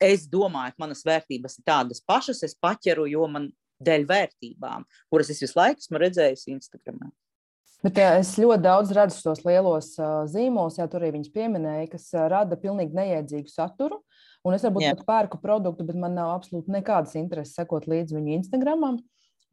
es 0.02 0.26
domāju, 0.30 0.74
ka 0.74 0.86
manas 0.86 1.06
vērtības 1.06 1.60
ir 1.60 1.68
tādas 1.68 2.02
pašas, 2.04 2.42
es 2.46 2.58
paķeru, 2.58 3.08
jo 3.10 3.30
man 3.30 3.52
dēļ 3.84 4.04
vērtībām, 4.08 4.84
kuras 5.12 5.30
es 5.30 5.40
visu 5.44 5.58
laiku 5.58 5.84
esmu 5.84 6.02
redzējis 6.02 6.48
Instagram. 6.50 7.08
Bet 7.84 7.98
jā, 8.00 8.08
es 8.18 8.32
ļoti 8.40 8.64
daudz 8.64 8.90
redzu 8.94 9.20
tos 9.22 9.44
lielos 9.46 9.92
uh, 10.00 10.24
zīmolus, 10.26 10.80
ja 10.80 10.88
tur 10.90 11.04
arī 11.04 11.12
viņas 11.14 11.30
pieminēja, 11.34 11.86
kas 11.92 12.08
uh, 12.16 12.24
rada 12.30 12.58
pilnīgi 12.58 12.96
neiedzīgu 12.96 13.52
saturu. 13.52 14.00
Un 14.46 14.54
es 14.54 14.64
varbūt 14.64 14.84
Jā. 14.84 14.94
pat 14.96 15.06
pērku 15.08 15.40
produktu, 15.42 15.86
bet 15.86 15.98
man 15.98 16.14
nav 16.14 16.36
absolūti 16.36 16.72
nekādas 16.72 17.16
intereses 17.18 17.56
sekot 17.58 17.88
līdzi 17.90 18.16
viņu 18.16 18.36
Instagramam. 18.38 19.00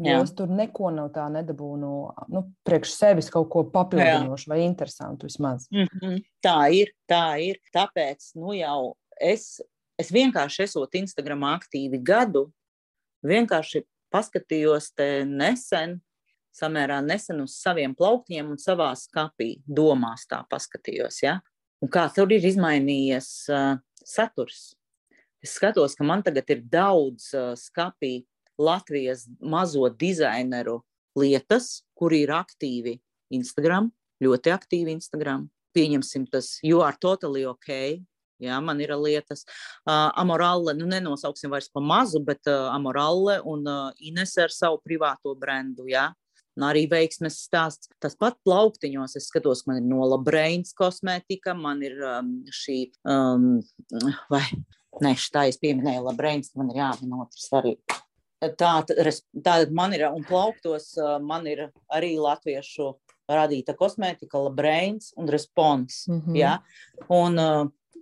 Jo 0.03 0.17
es 0.25 0.33
tur 0.35 0.49
neko 0.51 0.89
no 0.91 1.05
tā 1.07 1.23
nedabūnu, 1.31 1.89
nu, 2.35 2.41
priekš 2.67 2.97
sevis 2.97 3.29
kaut 3.31 3.47
ko 3.53 3.63
papildinošu 3.71 4.51
vai 4.51 4.65
interesantu 4.65 5.29
vismaz. 5.29 5.69
Mm 5.71 5.87
-hmm. 5.87 6.23
Tā 6.43 6.59
ir, 6.71 6.91
tā 7.07 7.39
ir. 7.39 7.61
Tāpēc, 7.73 8.35
nu 8.35 8.53
jau 8.53 8.97
es, 9.21 9.61
es 9.97 10.11
vienkārši 10.11 10.63
esot 10.63 10.95
Instagramā 10.95 11.55
aktīvi 11.59 12.03
gadu, 12.03 12.51
vienkārši 13.23 13.85
paskatījos 14.11 14.91
te 14.95 15.25
nesen, 15.25 16.01
samērā 16.55 17.01
nesen 17.01 17.41
uz 17.41 17.55
saviem 17.61 17.95
plauktiem 17.95 18.49
un 18.51 18.57
savā 18.57 18.91
skapī, 18.95 19.61
domās 19.67 20.27
tā 20.27 20.43
paskatījos, 20.49 21.23
ja? 21.23 21.39
Un 21.85 21.89
kā 21.93 22.07
tur 22.09 22.31
ir 22.33 22.41
izmainījies 22.49 23.25
uh, 23.53 23.75
saturs. 24.01 24.71
Es 25.45 25.51
skatos, 25.53 25.93
ka 25.93 26.01
man 26.01 26.23
tagad 26.25 26.49
ir 26.49 26.63
daudz 26.65 27.27
uh, 27.37 27.51
skapī 27.53 28.23
Latvijas 28.57 29.27
mazo 29.37 29.85
dizaineru 29.93 30.79
lietas, 31.13 31.83
kuri 31.93 32.23
ir 32.25 32.33
aktīvi 32.33 32.95
Instagram, 33.37 33.91
ļoti 34.17 34.53
aktīvi 34.55 34.95
Instagram. 34.97 35.45
Pieņemsim 35.77 36.25
tas, 36.33 36.55
jo 36.65 36.81
ar 36.81 36.97
totally 36.97 37.45
ok. 37.45 37.69
Jā, 38.41 38.57
man 38.65 38.81
ir 38.81 38.95
lietas, 38.97 39.45
uh, 39.85 40.09
Amorāle, 40.17 40.73
nu 40.73 40.89
nenosauksim 40.89 41.53
vairs 41.53 41.69
pa 41.69 41.85
mazu, 41.85 42.17
bet 42.25 42.49
uh, 42.49 42.71
Amorāle 42.73 43.37
un 43.45 43.61
uh, 43.69 43.93
Ines 44.01 44.33
ar 44.41 44.49
savu 44.49 44.81
privāto 44.81 45.37
brendu. 45.37 45.85
Jā. 45.93 46.09
Un 46.55 46.63
arī 46.69 46.85
veiksmes 46.87 47.41
stāsts. 47.47 47.89
Tas 47.99 48.15
pat 48.15 48.37
plauktiņos, 48.47 49.17
es 49.19 49.27
skatos, 49.27 49.65
man 49.67 49.81
ir 49.81 49.89
nola 49.89 50.15
brains 50.23 50.71
kosmētika, 50.77 51.51
man 51.57 51.83
ir 51.83 51.99
um, 51.99 52.31
šī, 52.47 52.77
um, 53.11 53.57
vai 54.31 54.45
Nē, 55.03 55.11
tā 55.33 55.45
es 55.49 55.57
pieminēju, 55.59 56.05
Labrēns, 56.05 56.53
man 56.55 56.69
ir 56.71 56.79
jāmin 56.79 57.15
otrs 57.19 57.49
arī. 57.57 57.73
Tā, 58.59 58.71
tā 59.43 59.55
man 59.75 59.95
ir, 59.95 60.05
un 60.07 60.23
plauktos 60.27 60.93
man 61.25 61.47
ir 61.49 61.65
arī 61.91 62.13
latviešu 62.21 62.93
radīta 63.31 63.75
kosmētika, 63.77 64.39
Labrēns 64.45 65.11
un 65.19 65.27
Respons. 65.31 66.05
Mm 66.07 66.21
-hmm. 66.21 66.37
ja? 66.37 66.59
Un 67.09 67.35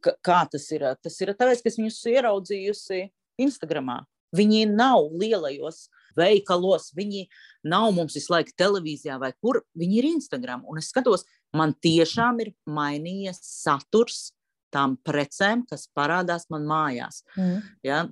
kā 0.01 0.39
tas 0.51 0.71
ir? 0.71 0.85
Tas 1.01 1.21
ir 1.21 1.33
tāpēc, 1.33 1.63
ka 1.63 1.69
es 1.69 1.77
viņus 1.79 2.01
ieraudzījusi 2.13 3.09
Instagramā. 3.39 4.03
Viņi 4.35 4.65
nav 4.69 5.09
lielajos 5.13 5.87
veikalos, 6.17 6.91
viņi 6.97 7.25
nav 7.69 7.89
mums 7.95 8.17
visu 8.17 8.33
laiku 8.33 8.55
televīzijā 8.59 9.17
vai 9.21 9.33
kur. 9.41 9.63
Viņi 9.79 9.99
ir 9.99 10.09
Instagram. 10.13 10.63
Un 10.69 10.81
es 10.81 10.91
skatos, 10.93 11.25
man 11.55 11.75
tiešām 11.83 12.41
ir 12.43 12.53
mainījies 12.69 13.41
saturs 13.41 14.31
tām 14.73 14.97
precēm, 15.05 15.65
kas 15.69 15.87
parādās 15.95 16.47
man 16.53 16.67
mājās. 16.69 17.23
Mm. 17.37 17.59
Ja? 17.85 18.03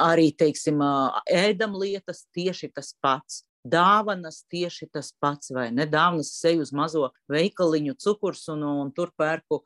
Arī, 0.00 0.30
teiksim, 0.32 0.80
ēdam 1.28 1.76
lietas 1.76 2.24
tieši 2.36 2.72
tas 2.72 2.94
pats. 3.04 3.42
Dāvanas 3.64 4.42
tieši 4.52 4.90
tas 4.92 5.08
pats, 5.16 5.48
vai 5.56 5.70
ne? 5.72 5.86
Dāvanas 5.88 6.34
seju 6.36 6.66
uz 6.66 6.72
mazo 6.76 7.06
veikaliņu, 7.32 7.94
cukurs, 7.96 8.42
un, 8.52 8.60
un 8.68 8.90
tur 8.92 9.08
pērku 9.16 9.62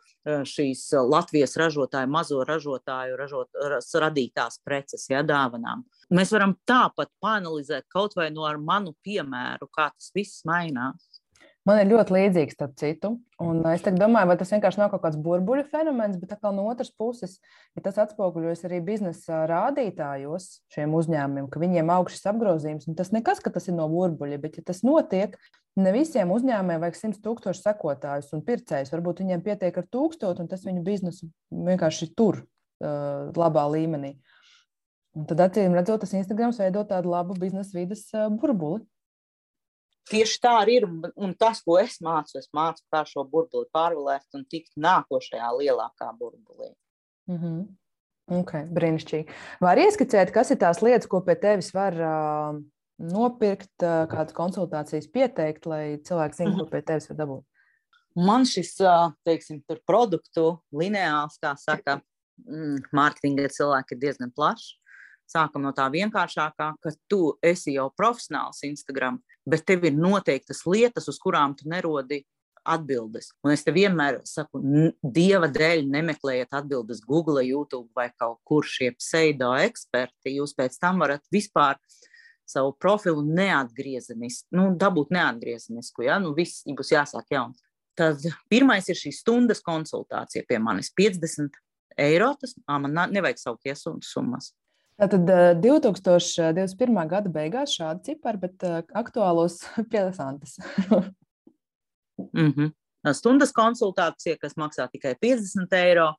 šīs 0.47 0.85
Latvijas 1.03 1.57
ražotāju, 1.59 2.11
mazo 2.15 2.45
ražotāju 2.47 3.19
ražot, 3.19 3.59
radītās 4.05 4.61
preces, 4.63 5.09
ja 5.11 5.25
dāvanām. 5.27 5.83
Mēs 6.15 6.33
varam 6.33 6.55
tāpat 6.69 7.11
panelizēt 7.21 7.85
kaut 7.93 8.15
vai 8.17 8.31
no 8.33 8.47
ar 8.49 8.57
manu 8.57 8.95
piemēru, 9.05 9.69
kā 9.69 9.91
tas 9.93 10.09
viss 10.17 10.47
mainās. 10.49 11.05
Man 11.69 11.83
ir 11.83 11.91
ļoti 11.91 12.15
līdzīgs, 12.15 12.55
starp 12.57 12.79
citu. 12.81 13.11
Un 13.45 13.61
es 13.69 13.83
domāju, 13.85 14.31
vai 14.31 14.37
tas 14.41 14.53
vienkārši 14.55 14.81
nav 14.81 14.89
kaut 14.93 15.03
kāds 15.03 15.19
burbuļu 15.21 15.67
fenomens, 15.69 16.17
bet 16.17 16.33
no 16.47 16.65
otras 16.71 16.89
puses, 16.89 17.35
ja 17.77 17.83
tas 17.85 17.99
atspoguļojas 18.01 18.65
arī 18.65 18.79
biznesa 18.87 19.43
rādītājos 19.51 20.63
šiem 20.73 20.97
uzņēmumiem, 20.97 21.51
ka 21.53 21.61
viņiem 21.61 21.93
augšas 21.93 22.25
apgrozījums, 22.33 22.89
tas 22.97 23.13
nekas, 23.13 23.43
ka 23.45 23.53
tas 23.53 23.69
ir 23.69 23.77
no 23.77 23.85
burbuļa, 23.93 24.41
bet 24.41 24.57
ja 24.57 24.65
tas 24.71 24.81
notiek, 24.87 25.37
ne 25.77 25.93
visiem 25.93 26.33
uzņēmumiem 26.33 26.87
vajag 26.87 26.99
100 27.03 27.21
tūkstošu 27.27 27.61
sekotājus 27.61 28.33
un 28.33 28.47
pircējus. 28.49 28.95
Varbūt 28.95 29.21
viņiem 29.27 29.45
pietiek 29.45 29.77
ar 29.77 29.93
tūkstotu, 29.93 30.47
un 30.47 30.49
tas 30.49 30.65
viņu 30.65 30.87
biznesu 30.87 31.29
vienkārši 31.53 32.15
tur 32.17 32.41
uh, 32.47 33.29
labā 33.37 33.69
līmenī. 33.77 34.17
Un 35.19 35.27
tad, 35.27 35.41
acīm 35.49 35.75
redzot, 35.75 36.05
tas 36.05 36.15
Instagrams 36.15 36.61
veido 36.63 36.85
tādu 36.87 37.11
labu 37.11 37.35
biznesa 37.39 37.75
vidas 37.75 38.05
uh, 38.15 38.29
burbuli. 38.31 38.85
Tieši 40.09 40.39
tā 40.41 40.55
arī 40.63 40.79
ir. 40.79 40.87
Un 41.19 41.35
tas, 41.37 41.61
ko 41.65 41.77
es 41.81 41.99
mācu, 42.05 42.39
es 42.41 42.47
mācu, 42.55 42.85
kā 42.93 43.03
šo 43.09 43.25
burbuli 43.29 43.69
pārvarēt 43.75 44.39
un 44.39 44.47
tikt 44.49 44.79
nākošajā 44.81 45.51
lielākā 45.59 46.13
burbulī. 46.21 46.71
Mm 47.29 47.39
-hmm. 47.43 47.67
okay, 48.41 48.65
brīnišķīgi. 48.73 49.35
Var 49.61 49.83
ieskicēt, 49.85 50.33
kas 50.33 50.51
ir 50.55 50.63
tās 50.63 50.81
lietas, 50.83 51.11
ko 51.11 51.21
pie 51.21 51.35
tevis 51.35 51.75
var 51.75 51.99
uh, 51.99 52.63
nopirkt, 52.99 53.75
uh, 53.83 54.07
kādas 54.09 54.33
konsultācijas 54.33 55.11
pieteikt, 55.13 55.67
lai 55.67 55.99
cilvēki 55.99 56.37
zinātu, 56.37 56.55
mm 56.55 56.61
-hmm. 56.61 56.65
ko 56.65 56.71
pie 56.71 56.83
tevis 56.83 57.11
var 57.11 57.17
dabūt? 57.17 57.45
Man 58.17 58.45
šis, 58.45 58.77
teiksim, 59.25 59.63
produktu 59.87 60.59
lineāls, 60.73 61.39
kā 61.43 61.53
saka, 61.57 62.01
mm, 62.47 62.89
mārketinga 62.93 63.49
cilvēki 63.49 63.95
ir 63.95 63.99
diezgan 63.99 64.33
plašs. 64.35 64.79
Sākam 65.29 65.67
no 65.67 65.75
tā 65.77 65.85
vienkāršākā, 65.93 66.71
ka 66.81 66.93
tu 67.11 67.35
esi 67.45 67.75
jau 67.77 67.91
profesionāls 67.93 68.63
Instagram, 68.65 69.21
bet 69.49 69.67
tev 69.69 69.85
ir 69.85 69.97
noteiktas 69.97 70.65
lietas, 70.65 71.09
uz 71.13 71.19
kurām 71.21 71.57
tu 71.57 71.69
nerodi 71.69 72.23
atbildes. 72.69 73.31
Un 73.45 73.53
es 73.53 73.65
te 73.65 73.73
vienmēr 73.73 74.21
saku, 74.29 74.61
dieva 75.03 75.49
dēļ 75.53 75.87
nemeklējiet 75.93 76.57
atbildes 76.57 77.03
Google, 77.05 77.45
YouTube 77.45 77.89
vai 77.97 78.09
kaut 78.17 78.41
kur 78.49 78.67
šie 78.67 78.91
pseido 78.97 79.53
eksperti. 79.61 80.37
Jūs 80.39 80.57
pēc 80.57 80.77
tam 80.81 81.01
varat 81.05 81.25
vispār 81.33 81.79
savu 82.49 82.73
profilu 82.81 83.23
neatgriezenisku, 83.25 84.49
nu, 84.57 84.71
dabūt 84.81 85.13
neatgriezenisku, 85.13 86.07
ja, 86.07 86.17
nu, 86.23 86.33
viss 86.37 86.65
būs 86.65 86.95
jāsāk 86.95 87.29
jauns. 87.35 87.61
Tad 87.99 88.23
pirmais 88.49 88.87
ir 88.89 88.97
šī 88.97 89.13
stundas 89.13 89.61
konsultācija 89.65 90.47
pie 90.49 90.61
manis- 90.63 90.93
50 90.99 91.59
eiro. 91.99 92.35
Tas 92.41 92.55
man 92.69 92.95
nevajag 92.95 93.41
saukties 93.43 93.85
summas. 94.07 94.53
Tātad 94.99 95.31
2021. 95.63 96.97
gada 97.07 97.31
beigās 97.31 97.77
šādi 97.79 98.11
cipari, 98.11 98.41
bet 98.49 98.65
aktuālos 98.99 99.61
piesaistītas. 99.93 100.59
mm 102.33 102.53
-hmm. 102.53 102.73
Stundas 103.15 103.53
konsultācija, 103.55 104.37
kas 104.41 104.57
maksā 104.59 104.89
tikai 104.91 105.15
50 105.15 105.77
eiro. 105.79 106.15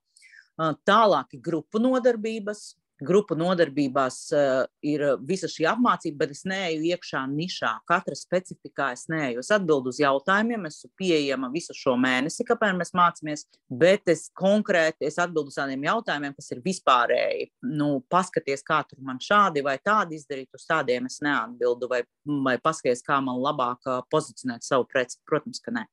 Tālāk 0.87 1.33
ir 1.33 1.41
grupu 1.41 1.79
nodarbības, 1.79 2.78
grupu 3.05 3.35
nodarbībās 3.39 4.17
uh, 4.35 4.63
ir 4.85 5.03
visa 5.27 5.47
šī 5.49 5.67
apmācība, 5.71 6.23
bet 6.23 6.33
es 6.35 6.43
neeju 6.49 6.81
iekšā 6.91 7.21
nišā. 7.31 7.71
Katra 7.89 8.17
specifikā 8.17 8.89
es 8.95 9.05
neeju. 9.11 9.43
Es 9.43 9.51
atbildu 9.55 9.93
uz 9.93 10.01
jautājumiem, 10.01 10.67
esmu 10.69 10.91
pieejama 10.99 11.51
visu 11.53 11.75
šo 11.77 11.95
mēnesi, 11.99 12.45
kāpēc 12.47 12.75
mēs 12.79 12.93
mācāmies, 12.97 13.45
bet 13.69 14.11
es 14.11 14.27
konkrēti 14.37 15.07
es 15.09 15.19
atbildu 15.21 15.53
uz 15.53 15.59
tādiem 15.59 15.87
jautājumiem, 15.87 16.35
kas 16.37 16.51
ir 16.55 16.63
vispārēji. 16.65 17.49
Nu, 17.69 17.91
paskaties, 18.11 18.65
kā 18.67 18.81
tur 18.89 19.01
man 19.05 19.21
šādi 19.23 19.63
vai 19.65 19.77
tādi 19.83 20.19
izdarīt, 20.19 20.51
uz 20.55 20.67
tādiem 20.69 21.07
es 21.09 21.21
neatbildu, 21.25 21.89
vai, 21.91 22.03
vai 22.45 22.59
paskaties, 22.61 23.05
kā 23.05 23.21
man 23.23 23.41
labāk 23.43 23.89
pozicionēt 24.11 24.67
savu 24.67 24.87
preci. 24.89 25.21
Protams, 25.29 25.61
ka 25.63 25.73
nē. 25.75 25.87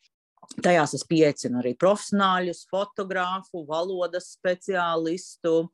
Tajās 0.63 0.95
es 0.97 1.03
pieaicinu 1.09 1.59
arī 1.61 1.73
profesionāļus, 1.79 2.67
fotogrāfu, 2.71 3.65
valodas 3.69 4.31
speciālistu, 4.37 5.67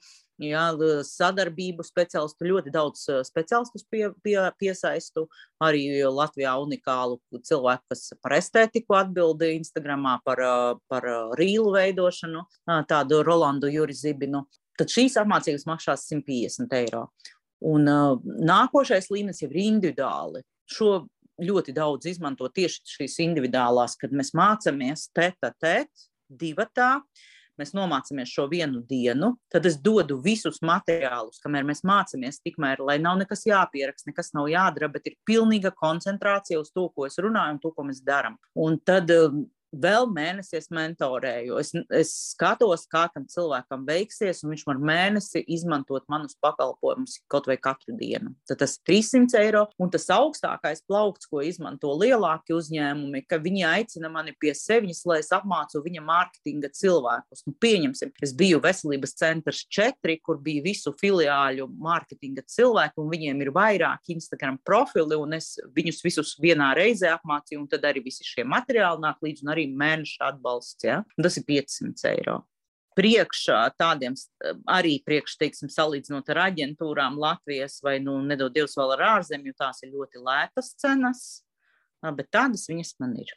Jā, 0.43 0.62
sadarbību 1.07 1.84
speciālistu, 1.86 2.49
ļoti 2.51 2.72
daudz 2.74 3.05
speciālistus 3.28 3.84
pie, 3.86 4.09
pie, 4.24 4.36
piesaistu. 4.59 5.28
Arī 5.62 5.84
Latvijā 6.03 6.57
unikālu 6.59 7.20
cilvēku, 7.47 7.84
kas 7.93 8.11
par 8.24 8.34
estētiku 8.40 8.97
atbildīja 8.99 9.61
Instagramā, 9.61 10.16
par, 10.26 10.43
par 10.90 11.07
rīlu 11.38 11.76
veidošanu, 11.76 12.43
tādu 12.90 13.22
Rolandu 13.26 13.70
Juri 13.70 13.95
Zibinu. 13.95 14.43
Tad 14.80 14.90
šīs 14.90 15.20
apmācības 15.22 15.68
maksās 15.68 16.09
150 16.11 16.74
eiro. 16.80 17.07
Un 17.68 17.86
nākošais 17.86 19.12
līmenis 19.14 19.45
ir 19.45 19.55
individuāli. 19.62 20.43
Šo 20.66 21.05
ļoti 21.43 21.74
daudz 21.76 22.09
izmanto 22.11 22.49
tieši 22.51 22.97
šīs 22.97 23.20
individuālās, 23.22 23.95
kad 24.01 24.11
mēs 24.16 24.34
mācāmies 24.34 25.07
tēta 25.14 25.53
tēt, 25.62 26.09
divatā. 26.26 26.97
Uh, 26.99 27.28
mēs 27.61 27.74
nomācāmies 27.76 28.32
šo 28.32 28.46
vienu 28.50 28.82
dienu, 28.88 29.34
tad 29.53 29.66
es 29.68 29.78
dodu 29.80 30.18
visus 30.24 30.61
materiālus, 30.64 31.40
kamēr 31.44 31.66
mēs 31.68 31.84
mācāmies, 31.88 32.40
tikmēr, 32.44 32.82
lai 32.84 32.98
nav 33.03 33.18
nekas 33.20 33.46
jāpieraksta, 33.48 34.11
nekas 34.11 34.32
nav 34.36 34.50
jādara, 34.53 34.90
bet 34.92 35.11
ir 35.11 35.18
pilnīga 35.28 35.74
koncentrācija 35.76 36.61
uz 36.62 36.72
to, 36.72 36.88
ko 36.94 37.09
es 37.09 37.18
runāju 37.22 37.57
un 37.57 37.62
to, 37.62 37.74
ko 37.76 37.86
mēs 37.88 38.03
darām. 38.07 38.38
Un 38.59 38.78
tad 38.84 39.11
vēl 39.73 40.09
mēnesi 40.12 40.57
es 40.59 40.68
mentorēju. 40.75 41.57
Es, 41.61 41.73
es 41.97 42.12
skatos, 42.33 42.85
kā 42.91 43.07
tam 43.12 43.25
cilvēkam 43.31 43.87
veiksies, 43.89 44.43
un 44.45 44.53
viņš 44.53 44.64
var 44.68 44.81
mēnesi 44.83 45.43
izmantot 45.53 46.07
manus 46.12 46.37
pakalpojumus 46.43 47.18
kaut 47.33 47.49
vai 47.51 47.57
katru 47.61 47.97
dienu. 47.99 48.35
Tad 48.49 48.61
tas 48.62 48.77
ir 48.79 48.85
300 48.91 49.41
eiro, 49.41 49.64
un 49.81 49.93
tas 49.93 50.09
augstākais 50.12 50.85
plaukts, 50.89 51.29
ko 51.31 51.43
izmanto 51.45 51.93
lielāki 51.99 52.55
uzņēmumi, 52.57 53.25
ka 53.29 53.41
viņi 53.43 53.64
aicina 53.68 54.11
mani 54.12 54.35
pie 54.39 54.55
sevis, 54.59 55.03
lai 55.09 55.20
es 55.23 55.33
apmācu 55.35 55.83
viņa 55.85 56.05
mārketinga 56.05 56.73
cilvēkus. 56.77 57.45
Nu, 57.49 57.57
pieņemsim, 57.62 58.12
es 58.23 58.35
biju 58.37 58.61
veselības 58.62 59.16
centrs 59.18 59.64
4, 59.73 60.18
kur 60.25 60.41
bija 60.43 60.64
visu 60.64 60.95
filiāļu 61.01 61.68
mārketinga 61.83 62.45
cilvēki, 62.51 63.01
un 63.03 63.11
viņiem 63.12 63.45
ir 63.45 63.53
vairāki 63.55 64.16
Instagram 64.16 64.59
profili, 64.66 65.16
un 65.18 65.39
es 65.39 65.55
viņus 65.77 66.03
visus 66.05 66.35
vienā 66.43 66.73
reizē 66.79 67.12
apmācīju, 67.16 67.62
un 67.62 67.68
tad 67.70 67.87
arī 67.89 68.05
visi 68.05 68.27
šie 68.27 68.45
materiāli 68.49 69.03
nāk 69.03 69.23
līdzi, 69.25 69.47
un 69.47 69.53
arī 69.55 69.61
arī 69.62 69.76
mēneša 69.78 70.32
atbalsts. 70.32 70.86
Ja? 70.86 71.02
Tas 71.20 71.38
ir 71.38 71.46
500 71.48 72.10
eiro. 72.12 72.40
Priekšā 72.98 73.60
tādiem 73.80 74.12
arī 74.68 74.98
priekš, 75.06 75.38
teiksim, 75.40 75.70
salīdzinot 75.72 76.28
ar 76.34 76.42
aģentūrām 76.50 77.16
Latvijas 77.20 77.78
vai, 77.84 77.96
nu, 78.04 78.18
nedod 78.26 78.52
Dievs 78.52 78.76
vēl 78.76 78.92
ar 78.98 79.04
ārzemju, 79.14 79.54
tās 79.56 79.80
ir 79.86 79.94
ļoti 79.94 80.20
lētas 80.20 80.74
cenas, 80.82 81.22
bet 82.04 82.28
tādas 82.34 82.66
viņas 82.68 82.92
man 83.00 83.16
ir. 83.22 83.32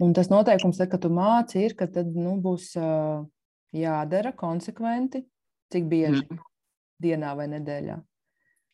Un 0.00 0.14
tas 0.16 0.30
noteikums, 0.30 0.78
kad 0.78 1.02
tu 1.02 1.10
māci, 1.12 1.64
ir, 1.66 1.74
ka 1.76 1.90
tad 1.90 2.14
nu, 2.14 2.36
būs 2.40 2.70
jādara 3.76 4.32
konsekventi, 4.38 5.24
cik 5.74 5.90
bieži 5.90 6.22
mm. 6.22 6.40
dienā 7.02 7.34
vai 7.36 7.50
nedēļā. 7.50 7.98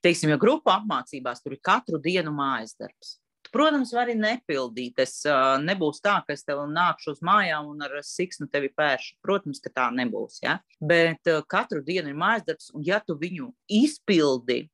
Teiksim, 0.04 0.30
ja 0.30 0.38
grupu 0.38 0.70
apmācībās 0.70 1.40
tur 1.42 1.56
ir 1.56 1.62
katru 1.64 1.98
dienu 2.02 2.36
mājas 2.36 2.76
darbs. 2.78 3.16
Protams, 3.56 3.94
vari 3.96 4.12
nepildīt. 4.18 5.00
Es 5.00 5.18
uh, 5.24 5.56
nebūs 5.62 6.02
tā, 6.04 6.18
ka 6.26 6.34
es 6.36 6.44
tev 6.44 6.60
nākšu 6.68 7.14
uz 7.16 7.22
mājām 7.24 7.70
un 7.72 7.84
ar 7.86 7.94
siksnu 8.04 8.50
tevi 8.52 8.68
pēršu. 8.76 9.16
Protams, 9.24 9.62
ka 9.64 9.72
tā 9.72 9.88
nebūs. 9.96 10.42
Ja? 10.44 10.58
Bet 10.84 11.30
uh, 11.32 11.40
katru 11.48 11.80
dienu 11.86 12.12
ir 12.12 12.18
mājas 12.20 12.44
darbs, 12.50 12.68
un 12.76 12.84
ja 12.84 13.00
tu 13.00 13.16
viņu 13.16 13.48
izpildi, 13.80 14.66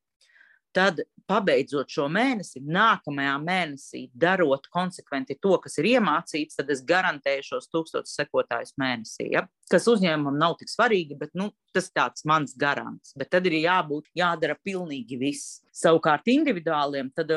tad 0.74 1.02
pabeidzot 1.28 1.92
šo 1.92 2.08
mēnesi, 2.10 2.62
nākamajā 2.64 3.36
mēnesī 3.44 4.02
darot 4.18 4.66
konsekventi 4.72 5.36
to, 5.40 5.54
kas 5.62 5.78
ir 5.78 5.92
iemācīts, 5.94 6.58
tad 6.58 6.70
es 6.72 6.82
garantēju 6.88 7.46
šos 7.52 7.70
tūkstošus 7.72 8.16
sekotājus 8.18 8.74
mēnesī. 8.80 9.28
Ja? 9.36 9.46
Kas 9.70 9.86
uzņēmumam 9.92 10.40
nav 10.40 10.58
tik 10.60 10.72
svarīgi, 10.72 11.16
bet 11.20 11.36
nu, 11.38 11.52
tas 11.76 11.88
ir 11.88 11.96
tāds 12.00 12.26
mans 12.28 12.56
garants. 12.58 13.14
Bet 13.14 13.30
tad 13.36 13.46
ir 13.48 13.60
jābūt, 13.62 14.10
jādara 14.18 14.58
pilnīgi 14.64 15.20
viss. 15.20 15.60
Savukārt 15.76 16.28
individuāliem, 16.32 17.12
tad 17.14 17.36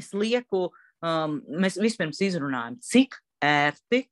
es 0.00 0.12
lieku, 0.16 0.68
um, 1.04 1.40
mēs 1.62 1.80
vispirms 1.80 2.20
izrunājam, 2.24 2.78
cik 2.84 3.18
ērti 3.44 4.06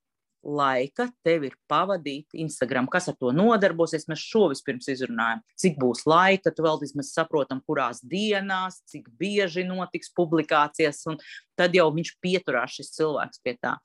laika 0.45 1.07
tev 1.25 1.47
ir 1.47 1.55
pavadīt 1.69 2.37
Instagram, 2.37 2.87
kas 2.91 3.09
ar 3.09 3.17
to 3.19 3.31
nodarbosies. 3.35 4.05
Mēs 4.09 4.21
šo 4.21 4.45
vispirms 4.51 4.87
izrunājam, 4.93 5.41
cik 5.59 5.79
būs 5.81 6.05
laika, 6.09 6.53
tu 6.53 6.65
vēl 6.65 6.79
vismaz 6.83 7.11
saprotam, 7.15 7.61
kurās 7.65 8.03
dienās, 8.05 8.81
cik 8.91 9.09
bieži 9.19 9.65
notiks 9.67 10.13
publikācijas, 10.15 11.01
un 11.09 11.19
tad 11.57 11.75
jau 11.75 11.89
viņš 11.95 12.15
pieturās 12.23 12.77
šis 12.77 12.93
cilvēks 12.99 13.41
pie 13.43 13.57
tā. 13.57 13.75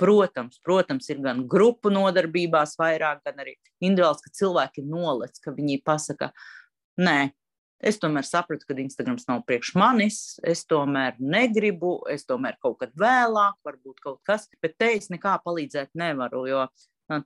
Protams, 0.00 0.60
protams, 0.64 1.10
ir 1.12 1.18
gan 1.24 1.42
grupu 1.48 1.90
nodarbībās 1.92 2.78
vairāk, 2.80 3.20
gan 3.26 3.42
arī 3.42 3.58
individuāls, 3.84 4.22
ka 4.24 4.32
cilvēki 4.32 4.84
nolec, 4.88 5.36
ka 5.44 5.52
viņi 5.56 5.82
pasaka, 5.84 6.30
nē, 7.00 7.32
Es 7.80 7.96
tomēr 7.96 8.26
sapratu, 8.28 8.66
ka 8.68 8.76
Instagrams 8.76 9.24
nav 9.28 9.40
priekš 9.48 9.72
manis. 9.80 10.20
Es 10.44 10.66
tomēr 10.68 11.16
negribu, 11.16 11.96
es 12.12 12.26
tomēr 12.28 12.58
kaut 12.60 12.76
kad 12.82 12.92
vēlāk, 13.00 13.56
varbūt 13.64 14.04
kaut 14.04 14.20
kas, 14.28 14.46
bet 14.60 14.76
te 14.76 14.92
es 14.98 15.08
nekā 15.12 15.38
palīdzēt 15.46 15.96
nevaru, 15.96 16.44
jo 16.50 16.66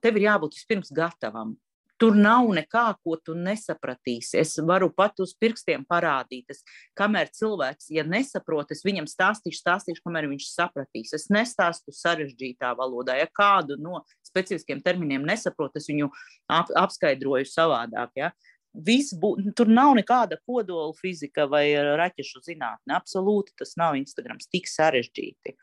tev 0.02 0.20
ir 0.20 0.28
jābūt 0.28 0.54
vispirms 0.54 0.94
gatavam. 0.94 1.56
Tur 1.98 2.16
nav 2.18 2.48
nekā, 2.54 2.88
ko 3.06 3.14
tu 3.22 3.36
nesapratīsi. 3.38 4.34
Es 4.40 4.56
varu 4.66 4.88
pat 4.94 5.20
uz 5.22 5.30
pirkstiem 5.38 5.84
parādīt, 5.86 6.50
es, 6.50 6.64
kamēr 6.98 7.30
cilvēks, 7.34 7.86
ja 7.94 8.02
nesaprot, 8.06 8.72
es 8.74 8.82
viņam 8.86 9.06
stāstīšu, 9.10 9.60
stāstīšu, 9.62 10.02
kamēr 10.02 10.26
viņš 10.32 10.48
sapratīs. 10.50 11.14
Es 11.14 11.28
nestāstu 11.34 11.94
sarežģītā 11.94 12.72
valodā. 12.78 13.14
Ja 13.20 13.30
kādu 13.30 13.78
no 13.78 14.02
specifiskiem 14.26 14.82
terminiem 14.82 15.22
nesaprotu, 15.26 15.78
es 15.78 15.86
viņu 15.90 16.10
ap, 16.50 16.74
apskaidroju 16.82 17.46
savādāk. 17.48 18.10
Ja? 18.18 18.34
Bū, 18.74 19.34
tur 19.56 19.70
nav 19.70 19.94
nekāda 19.98 20.38
kodola 20.46 20.92
fizika 20.98 21.46
vai 21.50 21.68
raķešu 21.74 22.42
zinātne. 22.48 22.96
Absolūti 22.96 23.54
tas 23.58 23.76
nav 23.80 23.96
Instagrams 23.98 24.50
tik 24.50 24.66
sarežģīti. 24.70 25.54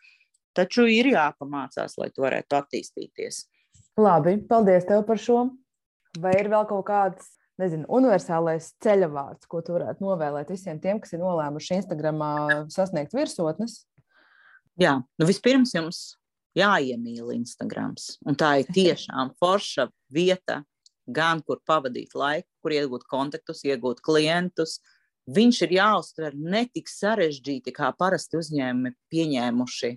Taču 0.56 0.88
ir 0.92 1.12
jāpamācās, 1.14 1.98
lai 2.00 2.10
tu 2.12 2.24
varētu 2.24 2.58
attīstīties. 2.58 3.46
Labi, 4.00 4.38
paldies 4.48 4.88
tev 4.88 5.06
par 5.08 5.20
šo. 5.20 5.46
Vai 6.20 6.34
ir 6.40 6.50
vēl 6.52 6.66
kaut 6.68 6.84
kāds, 6.88 7.30
nezinu, 7.62 7.86
universālais 7.88 8.74
ceļavārds, 8.84 9.48
ko 9.48 9.62
tu 9.64 9.76
varētu 9.78 10.04
novēlēt 10.04 10.52
visiem 10.52 10.80
tiem, 10.84 11.00
kas 11.00 11.14
ir 11.16 11.22
nolēmuši 11.24 11.78
Instagramā 11.80 12.34
sasniegt 12.74 13.16
virsotnes? 13.16 13.86
Jā, 14.80 14.98
nu 15.20 15.28
vispirms 15.28 15.76
jums 15.76 16.02
jāiemīl 16.58 17.32
Instagrams. 17.36 18.18
Un 18.28 18.36
tā 18.40 18.58
ir 18.64 18.72
tiešām 18.78 19.36
forša 19.40 19.88
vieta, 20.12 20.62
gan 21.08 21.42
kur 21.46 21.62
pavadīt 21.68 22.16
laiku, 22.16 22.48
kur 22.62 22.76
iegūt 22.76 23.08
kontaktus, 23.10 23.64
iegūt 23.66 24.02
klientus. 24.06 24.80
Viņš 25.32 25.62
ir 25.68 25.76
jāuztver 25.78 26.36
ne 26.36 26.66
tik 26.74 26.90
sarežģīti, 26.90 27.74
kā 27.76 27.92
parasti 27.98 28.40
uzņēmumi 28.40 28.94
pieņēmuši 29.14 29.92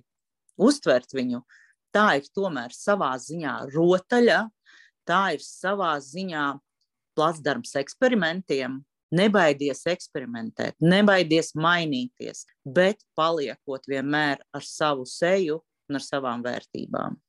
uztvert 0.61 1.15
viņu. 1.17 1.43
Tā 1.95 2.09
ir 2.19 2.29
tomēr 2.35 2.75
savā 2.75 3.13
ziņā 3.23 3.55
rotaļa, 3.75 4.41
tā 5.09 5.23
ir 5.37 5.45
savā 5.45 5.95
ziņā 6.03 6.49
placdarms 7.15 7.77
eksperimentiem. 7.81 8.83
Nebaidies 9.15 9.85
eksperimentēt, 9.87 10.75
nebaidies 10.83 11.53
mainīties, 11.55 12.49
bet 12.67 13.05
paliekot 13.15 13.85
vienmēr 13.87 14.41
ar 14.51 14.65
savu 14.67 15.05
seju 15.07 15.61
un 15.89 16.01
ar 16.01 16.03
savām 16.03 16.43
vērtībām. 16.43 17.21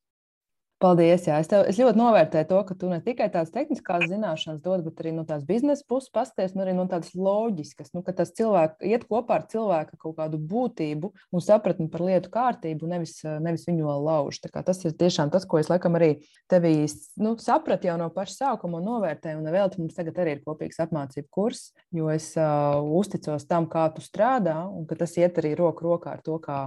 Paldies! 0.84 1.24
Jā. 1.24 1.38
Es, 1.40 1.48
tev, 1.48 1.62
es 1.70 1.78
ļoti 1.80 1.96
novērtēju 1.96 2.48
to, 2.50 2.58
ka 2.68 2.76
tu 2.76 2.90
ne 2.92 2.98
tikai 3.04 3.30
tādas 3.32 3.54
tehniskās 3.54 4.10
zināšanas 4.12 4.60
dod, 4.64 4.82
bet 4.84 5.00
arī 5.00 5.14
no 5.16 5.24
tās 5.28 5.46
biznesa 5.48 5.86
puses 5.88 6.12
pasties, 6.12 6.52
un 6.52 6.66
arī 6.66 6.74
no 6.76 6.84
tādas 6.92 7.14
loģiskas, 7.16 7.94
nu, 7.96 8.02
ka 8.04 8.12
tas 8.18 8.34
cilvēks 8.36 8.84
iet 8.84 9.06
kopā 9.08 9.38
ar 9.40 9.46
cilvēku 9.54 9.96
kaut 10.02 10.18
kādu 10.20 10.42
būtību 10.52 11.14
un 11.16 11.46
sapratni 11.46 11.88
par 11.94 12.04
lietu 12.04 12.34
kārtību, 12.34 12.92
nevis, 12.92 13.16
nevis 13.24 13.64
viņu 13.70 13.96
lauž. 14.04 14.42
Tas 14.52 14.84
ir 14.84 14.98
tiešām 15.00 15.32
tas, 15.32 15.48
ko 15.48 15.64
es 15.64 15.72
laikam 15.72 15.96
arī 15.96 16.18
tevī 16.52 16.76
nu, 17.24 17.38
sapratu 17.40 17.88
jau 17.88 17.96
no 18.02 18.12
paša 18.12 18.42
sākuma 18.42 18.84
un 18.84 18.90
novērtēju. 18.92 19.40
Un 19.40 19.52
vēl 19.56 19.72
mums 19.80 19.96
tagad 19.96 20.20
arī 20.20 20.36
ir 20.36 20.44
kopīgs 20.44 20.84
apmācību 20.84 21.32
kurs, 21.32 21.70
jo 21.96 22.12
es 22.12 22.34
uh, 22.36 22.84
uzticos 23.00 23.48
tam, 23.48 23.72
kā 23.72 23.88
tu 23.96 24.04
strādā, 24.04 24.66
un 24.68 24.84
ka 24.90 25.00
tas 25.00 25.16
iet 25.16 25.40
arī 25.40 25.56
roku 25.56 25.88
rokā 25.88 26.18
ar 26.18 26.26
to, 26.26 26.36
kā, 26.44 26.66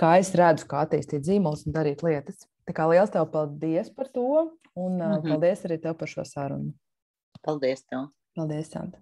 kā 0.00 0.16
es 0.20 0.32
redzu, 0.38 0.66
kā 0.70 0.84
attīstīt 0.86 1.26
zīmolus 1.28 1.66
un 1.66 1.76
darīt 1.76 2.02
lietas. 2.06 2.46
Tā 2.68 2.74
kā 2.76 2.86
liels 2.90 3.10
tev 3.10 3.28
paldies 3.32 3.90
par 3.90 4.08
to, 4.08 4.26
un 4.74 4.92
mm 4.96 5.00
-hmm. 5.00 5.28
paldies 5.28 5.64
arī 5.64 5.80
tev 5.82 5.96
par 5.98 6.08
šo 6.08 6.24
sarunu. 6.24 6.72
Paldies 7.42 7.84
tev! 7.84 8.08
Paldies, 8.36 8.70
Santa! 8.70 8.98